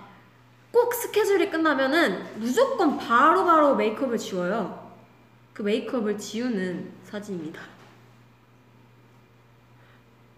[0.72, 4.95] 꼭 스케줄이 끝나면은 무조건 바로 바로 메이크업을 지워요.
[5.52, 7.60] 그 메이크업을 지우는 사진입니다.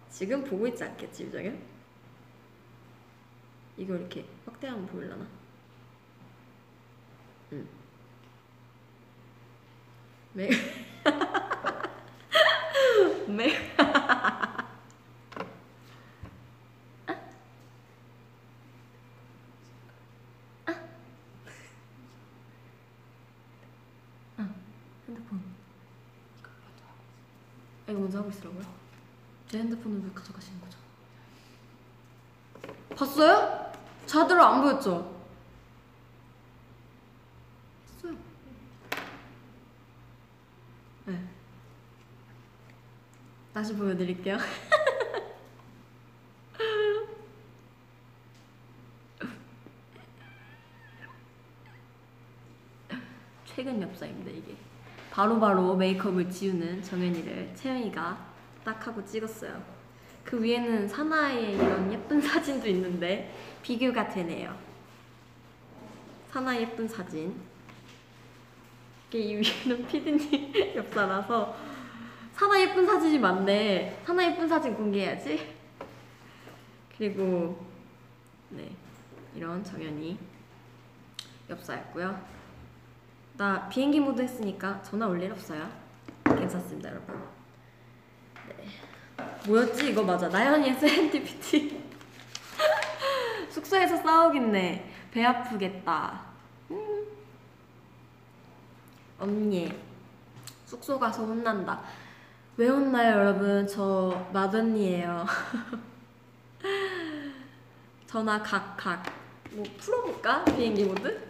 [0.08, 1.58] 지금 보고 있지 않겠지, 유정현?
[3.76, 5.26] 이거 이렇게 확대하면 보일라나?
[7.52, 7.68] 응.
[10.32, 10.48] 메
[13.26, 13.52] 메
[25.12, 25.42] 핸드폰.
[27.92, 28.62] 아, 이거 먼저 하고 있으라고요?
[29.48, 30.78] 제 핸드폰을 왜 가져가시는 거죠?
[32.96, 33.70] 봤어요?
[34.06, 35.22] 자대로 안 보였죠?
[37.84, 38.16] 했어요.
[41.04, 41.22] 네.
[43.52, 44.38] 다시 보여드릴게요.
[53.44, 54.56] 최근 엽사입니다 이게.
[55.12, 58.32] 바로바로 메이크업을 지우는 정연이를 채영이가
[58.64, 59.62] 딱 하고 찍었어요.
[60.24, 63.30] 그 위에는 사나이의 이런 예쁜 사진도 있는데
[63.62, 64.56] 비교가 되네요.
[66.30, 67.38] 사나 예쁜 사진.
[69.08, 71.56] 이게 이 위에는 피디님 엽사라서
[72.32, 74.00] 사나 예쁜 사진이 많네.
[74.06, 75.54] 사나 예쁜 사진 공개해야지.
[76.96, 77.62] 그리고
[78.48, 78.70] 네
[79.36, 80.16] 이런 정연이
[81.50, 82.41] 엽사였고요.
[83.36, 85.68] 나 비행기 모드 했으니까 전화 올 일 없어요.
[86.24, 87.22] 괜찮습니다, 여러분.
[88.48, 88.66] 네.
[89.46, 89.90] 뭐였지?
[89.90, 90.28] 이거 맞아.
[90.28, 91.82] 나연이의 serendipity.
[93.50, 94.90] 숙소에서 싸우겠네.
[95.12, 96.22] 배 아프겠다.
[96.70, 97.06] 음.
[99.18, 99.72] 언니,
[100.66, 101.80] 숙소 가서 혼난다.
[102.56, 103.66] 왜 혼나요, 여러분?
[103.66, 105.26] 저 맏언니예요.
[108.06, 109.02] 전화 각각.
[109.52, 110.44] 뭐 풀어볼까?
[110.44, 111.28] 비행기 모드?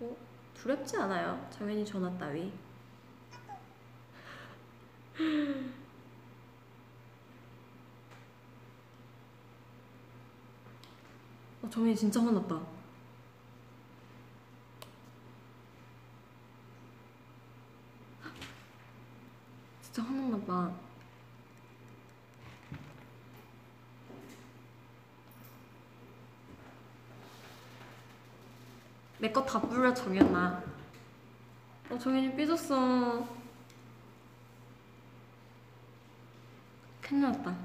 [0.00, 0.16] 어,
[0.60, 1.46] 두렵지 않아요.
[1.50, 2.52] 정연이 전화 따위.
[11.62, 12.60] 어, 정연이 진짜 화났다.
[19.80, 20.87] 진짜 화났나 봐.
[29.48, 30.62] 다 불러 정연아.
[31.88, 33.26] 어 정연이 삐졌어.
[37.00, 37.56] 큰일 났다.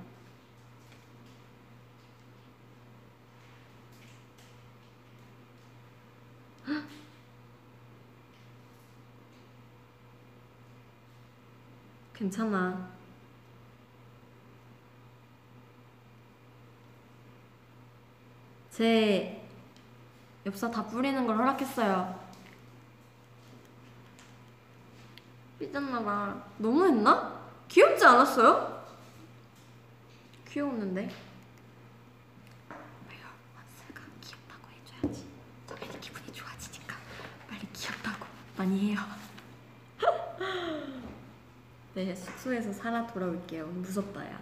[6.70, 6.84] 헉!
[12.16, 12.94] 괜찮아.
[18.72, 19.43] 제
[20.46, 22.20] 엽서 다 뿌리는 걸 허락했어요.
[25.60, 26.44] 삐졌나봐.
[26.58, 27.42] 너무했나?
[27.70, 28.84] 귀엽지 않았어요?
[30.50, 31.02] 귀여웠는데.
[31.02, 33.26] 왜요?
[33.56, 35.26] 원스가 귀엽다고 해줘야지.
[35.66, 36.96] 당연히 기분이 좋아지니까
[37.48, 38.26] 빨리 귀엽다고
[38.58, 39.00] 많이 해요.
[41.96, 43.66] 네, 숙소에서 살아 돌아올게요.
[43.68, 44.40] 무섭다, 야.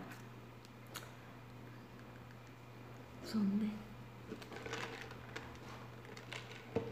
[3.22, 3.70] 무서운데.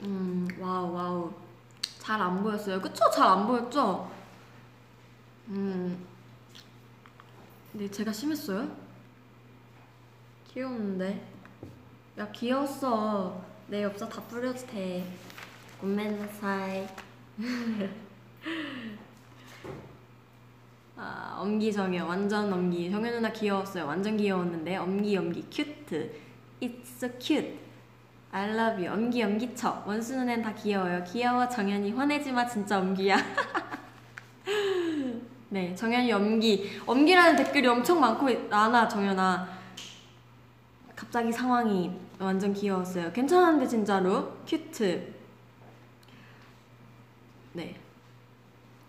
[0.10, 1.32] 음, wow, wow.
[2.00, 2.82] 잘 안 보였어요.
[2.82, 3.10] 그쵸?
[3.12, 4.10] 잘 안 보였죠?
[5.50, 6.04] 음.
[7.72, 8.68] 근데 제가 심했어요?
[10.52, 11.24] 귀여운데.
[12.18, 13.40] 야, 귀여웠어.
[13.68, 15.06] 내 엽서 다 뿌려도 돼.
[15.80, 16.88] ごめんなさい.
[20.98, 22.08] 아, 엄기 정연.
[22.08, 22.90] 완전 엄기.
[22.90, 23.86] 정연 누나 귀여웠어요.
[23.86, 24.78] 완전 귀여웠는데.
[24.78, 25.44] 엄기, 엄기.
[25.52, 26.12] cute.
[26.62, 27.58] It's so cute.
[28.32, 28.94] I love you.
[28.94, 29.84] 엄기 엄기쳐.
[29.88, 31.04] 원수 눈엔 다 귀여워요.
[31.04, 33.18] 귀여워 정연이 화내지 마 진짜 엄기야.
[35.50, 36.80] 네, 정연이 엄기.
[36.86, 39.58] 엄기라는 댓글이 엄청 많고 많아 정연아.
[40.96, 43.12] 갑자기 상황이 완전 귀여웠어요.
[43.12, 45.16] 괜찮은데 진짜로 큐트.
[47.54, 47.76] 네,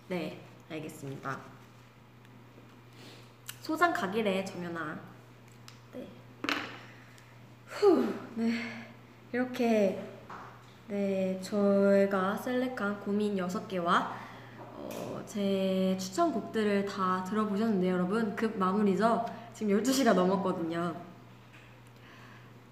[0.09, 0.39] 네
[0.71, 1.41] 알겠습니다.
[3.63, 5.01] 소장 가기래 정연아.
[5.95, 6.07] 네.
[7.67, 8.90] 후, 네.
[9.33, 10.03] 이렇게
[10.89, 14.11] 네 저희가 셀렉한 고민 6개와
[14.77, 19.25] 어, 제 추천곡들을 다 들어보셨는데요 여러분 급 마무리죠
[19.55, 20.95] 지금 12시가 넘었거든요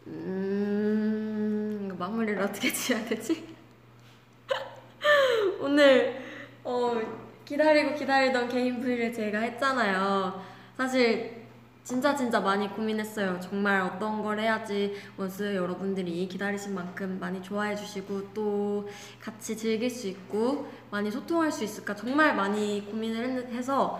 [0.09, 3.47] 음 마무리를 어떻게 지어야 되지?
[5.61, 6.23] 오늘
[6.65, 7.01] 어
[7.45, 10.45] 기다리고 기다리던 개인 V를 제가 했잖아요.
[10.77, 11.38] 사실
[11.89, 13.41] 진짜 진짜 많이 고민했어요.
[13.41, 18.87] 정말 어떤 걸 해야지 원스 여러분들이 기다리신 만큼 많이 좋아해 주시고 또
[19.19, 23.99] 같이 즐길 수 있고 많이 소통할 수 있을까 정말 많이 고민을 했- 해서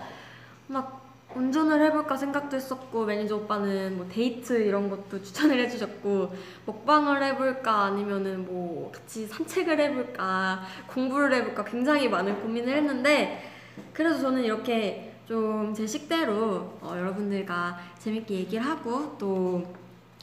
[0.67, 1.03] 막
[1.33, 6.31] 운전을 해볼까 생각도 했었고 매니저 오빠는 뭐 데이트 이런 것도 추천을 해주셨고
[6.67, 10.61] 먹방을 해볼까 아니면은 뭐 같이 산책을 해볼까
[10.93, 13.49] 공부를 해볼까 굉장히 많은 고민을 했는데
[13.93, 19.79] 그래도 저는 이렇게 좀 제 식대로 어, 여러분들과 재밌게 얘기를 하고 또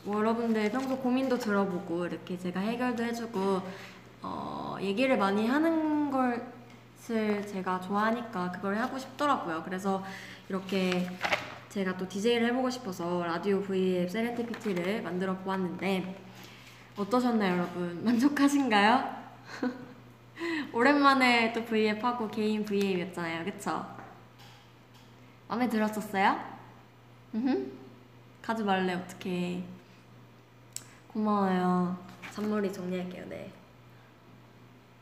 [0.06, 3.60] 뭐 여러분들 평소 고민도 들어보고 이렇게 제가 해결도 해주고
[4.22, 9.62] 어, 얘기를 많이 하는 것을 제가 좋아하니까 그걸 하고 싶더라고요.
[9.64, 10.04] 그래서
[10.48, 11.08] 이렇게
[11.70, 16.22] 제가 또 DJ를 해보고 싶어서 라디오 V앱 세렌티피티를 만들어 보았는데
[16.96, 18.00] 어떠셨나요, 여러분?
[18.06, 19.12] 만족하신가요?
[20.72, 23.84] 오랜만에 또 V앱 하고 개인 V앱이었잖아요, 그쵸?
[25.48, 26.38] 마음에 들었었어요?
[27.34, 27.72] 음
[28.42, 29.62] 가지 말래, 어떡해.
[31.08, 31.96] 고마워요.
[32.30, 33.52] 잔머리 정리할게요, 네.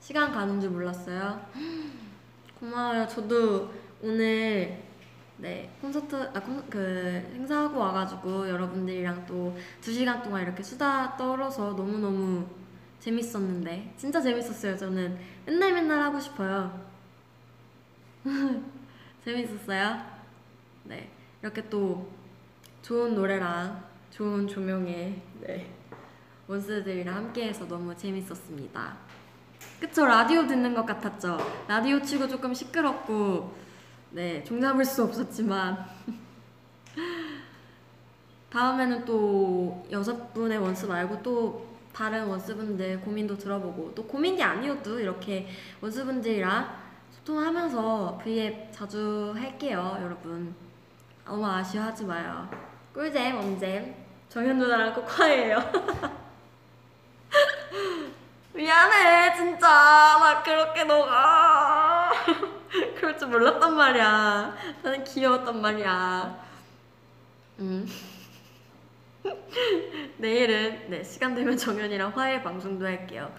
[0.01, 1.41] 시간 가는 줄 몰랐어요.
[2.61, 3.07] 고마워요.
[3.09, 3.73] 저도
[4.03, 4.83] 오늘
[5.39, 6.79] 네 콘서트 아 콘, 그
[7.35, 12.47] 행사하고 와가지고 여러분들이랑 또 두 시간 동안 이렇게 수다 떨어서 너무 너무
[13.01, 14.77] 재밌었는데 진짜 재밌었어요.
[14.77, 16.87] 저는 맨날 맨날 하고 싶어요.
[19.25, 20.14] 재밌었어요.
[20.85, 21.11] 네
[21.43, 22.11] 이렇게 또
[22.82, 25.70] 좋은 노래랑 좋은 조명에 네
[26.47, 28.97] 원스들이랑 함께해서 너무 재밌었습니다.
[29.81, 31.39] 그쵸 라디오 듣는 것 같았죠.
[31.66, 33.55] 라디오 치고 조금 시끄럽고
[34.11, 35.86] 네 종잡을 수 없었지만
[38.51, 45.48] 다음에는 또 여섯 분의 원스 말고 또 다른 원스분들 고민도 들어보고 또 고민이 아니어도 이렇게
[45.81, 50.55] 원스분들이랑 소통하면서 V앱 자주 할게요 여러분
[51.25, 52.49] 너무 아쉬워하지 마요.
[52.93, 53.95] 꿀잼 언잼.
[54.29, 55.59] 정현 누나랑 꼭 화해해요.
[58.53, 59.69] 미안해 진짜.
[59.69, 62.11] 나 그렇게 너가.
[62.97, 64.57] 그럴 줄 몰랐단 말이야.
[64.83, 66.45] 나는 귀여웠단 말이야.
[67.61, 67.89] 음.
[70.19, 73.35] 내일은 네 시간 되면 정연이랑 화해 방송도 할게요.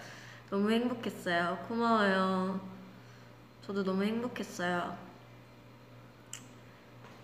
[0.50, 1.64] 너무 행복했어요.
[1.68, 2.60] 고마워요.
[3.66, 4.96] 저도 너무 행복했어요.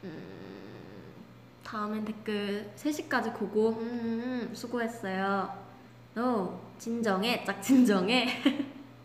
[0.05, 0.52] 음,
[1.73, 5.51] 다음엔 댓글 3시까지 보고 음, 음, 수고했어요.
[6.13, 8.29] 너 진정해 짝 진정해.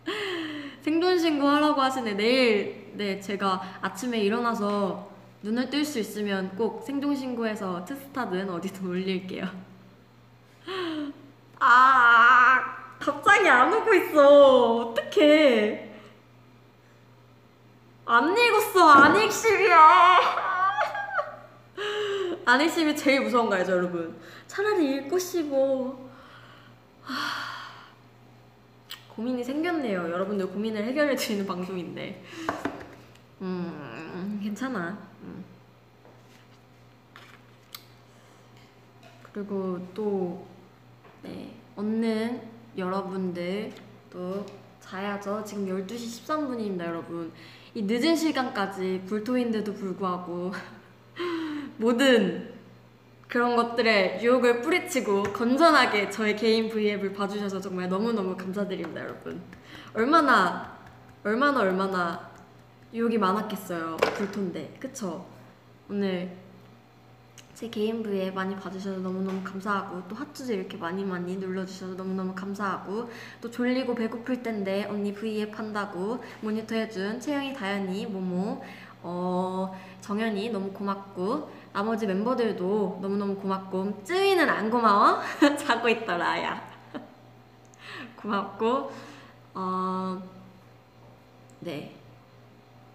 [0.83, 2.15] 생존 신고하라고 하시네.
[2.15, 5.09] 내일 네 제가 아침에 일어나서
[5.43, 9.45] 눈을 뜰 수 있으면 꼭 생존 신고해서 트스타든 어디든 올릴게요.
[11.61, 12.59] 아
[12.99, 14.75] 갑자기 안 오고 있어.
[14.87, 15.87] 어떡해.
[18.07, 20.56] 안 읽었어 안익십이야
[22.45, 24.15] 안익십이 제일 무서운 거 알죠 여러분
[24.47, 26.07] 차라리 읽고 씹어
[29.17, 30.11] 고민이 생겼네요.
[30.11, 32.23] 여러분들 고민을 해결해 드리는 방송인데.
[33.41, 34.95] 음, 괜찮아.
[35.23, 35.43] 음.
[39.33, 40.45] 그리고 또,
[41.23, 42.43] 네, 얻는
[42.77, 43.73] 여러분들
[44.11, 44.45] 또
[44.79, 45.43] 자야죠.
[45.43, 47.31] 지금 12시 13분입니다, 여러분.
[47.73, 50.51] 이 늦은 시간까지 불토인데도 불구하고
[51.77, 52.57] 모든
[53.27, 59.41] 그런 것들에 유혹을 뿌리치고 건전하게 저의 개인 V앱을 봐주셔서 정말 너무너무 감사드립니다, 여러분.
[59.93, 60.77] 얼마나,
[61.23, 62.29] 얼마나, 얼마나
[62.93, 63.97] 유혹이 많았겠어요.
[63.97, 64.77] 불토인데.
[64.79, 65.25] 그쵸?
[65.89, 66.31] 오늘
[67.53, 73.09] 제 개인 V앱 많이 봐주셔서 너무너무 감사하고 또 하트도 이렇게 많이 많이 눌러주셔서 너무너무 감사하고
[73.41, 78.63] 또 졸리고 배고플 텐데 언니 V앱 한다고 모니터 해준 채영이, 다현이, 모모,
[79.01, 85.21] 어, 정연이 너무 고맙고 나머지 멤버들도 너무너무 고맙고 쯔위는 안 고마워?
[85.63, 86.59] 자고 있더라 야
[88.19, 88.91] 고맙고
[89.53, 90.19] 어...
[91.59, 91.95] 네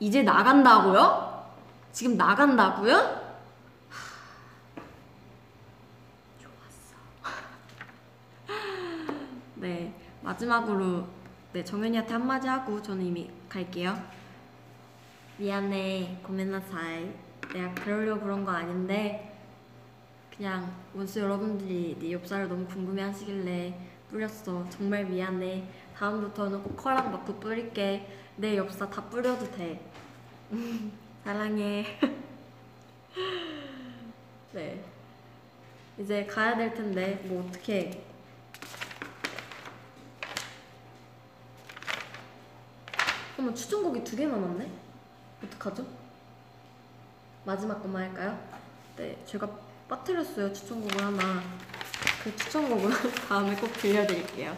[0.00, 1.46] 이제 나간다고요?
[1.92, 2.96] 지금 나간다고요?
[2.96, 4.82] 하,
[6.42, 6.96] 좋았어
[9.62, 11.06] 네 마지막으로
[11.52, 13.96] 네 정연이한테 한마디 하고 저는 이미 갈게요
[15.36, 19.28] 미안해 고멘나사이 내가 그러려고 그런 거 아닌데
[20.36, 23.78] 그냥 원수 여러분들이 네 엽살을 너무 궁금해 하시길래
[24.10, 24.66] 뿌렸어.
[24.70, 25.64] 정말 미안해.
[25.96, 28.06] 다음부터는 꼭 커랑 마크 뿌릴게.
[28.36, 29.80] 내 엽사 다 뿌려도 돼.
[31.24, 31.98] 사랑해.
[34.52, 34.82] 네.
[35.98, 38.02] 이제 가야 될 텐데 뭐 어떻게
[43.38, 44.70] 어머 추천곡이 두 개 남았네?
[45.44, 45.86] 어떡하죠?
[47.44, 48.38] 마지막 것만 할까요?
[48.96, 49.48] 네, 제가
[49.88, 51.42] 빠뜨렸어요 추천곡을 하나.
[52.22, 52.90] 그 추천곡은
[53.28, 54.56] 다음에 꼭 들려드릴게요.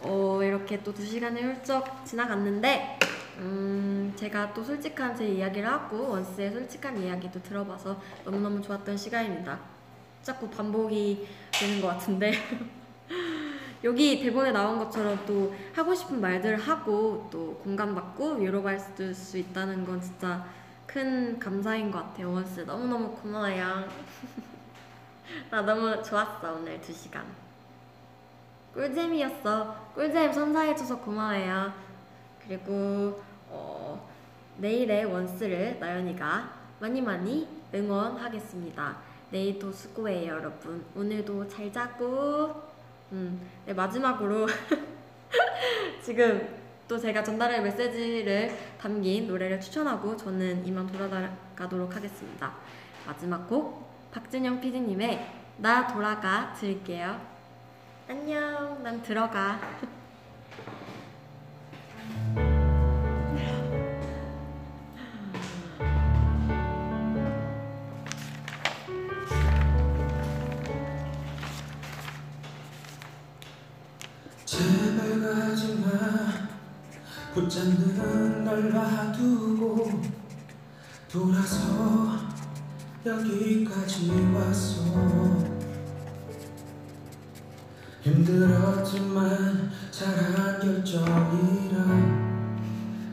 [0.00, 2.98] 어, 이렇게 또 두 시간이 훌쩍 지나갔는데,
[3.38, 9.58] 음, 제가 또 솔직한 제 이야기를 하고 원스의 솔직한 이야기도 들어봐서 너무너무 좋았던 시간입니다.
[10.22, 12.32] 자꾸 반복이 되는 것 같은데.
[13.84, 20.00] 여기 대본에 나온 것처럼 또 하고 싶은 말들을 하고 또 공감받고 위로받을 수 있다는 건
[20.00, 20.44] 진짜
[20.96, 22.32] 큰 감사인 것 같아요.
[22.32, 23.86] 원스 너무너무 고마워요.
[25.50, 27.22] 나 너무 좋았어 오늘 두 시간.
[28.72, 29.92] 꿀잼이었어.
[29.94, 31.70] 꿀잼 선사해줘서 고마워요.
[32.42, 34.08] 그리고 어,
[34.56, 36.50] 내일의 원스를 나연이가
[36.80, 38.96] 많이 많이 응원하겠습니다.
[39.30, 40.82] 내일도 수고해요 여러분.
[40.96, 42.62] 오늘도 잘 자고.
[43.12, 44.46] 음, 네, 마지막으로
[46.02, 52.54] 지금 또 제가 전달할 메시지를 담긴 노래를 추천하고 저는 이만 돌아가도록 하겠습니다.
[53.06, 55.26] 마지막 곡 박진영 PD님의
[55.58, 57.20] 나 돌아가 들을게요.
[58.08, 59.58] 안녕, 난 들어가.
[77.46, 80.02] 붙잡는 널 놔두고
[81.08, 82.18] 돌아서
[83.04, 84.82] 여기까지 왔어.
[88.02, 91.84] 힘들었지만 잘한 결정이라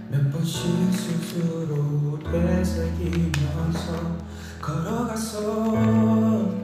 [0.10, 4.17] 몇 번씩 스스로 되새기면서
[4.59, 6.62] 걸어갔어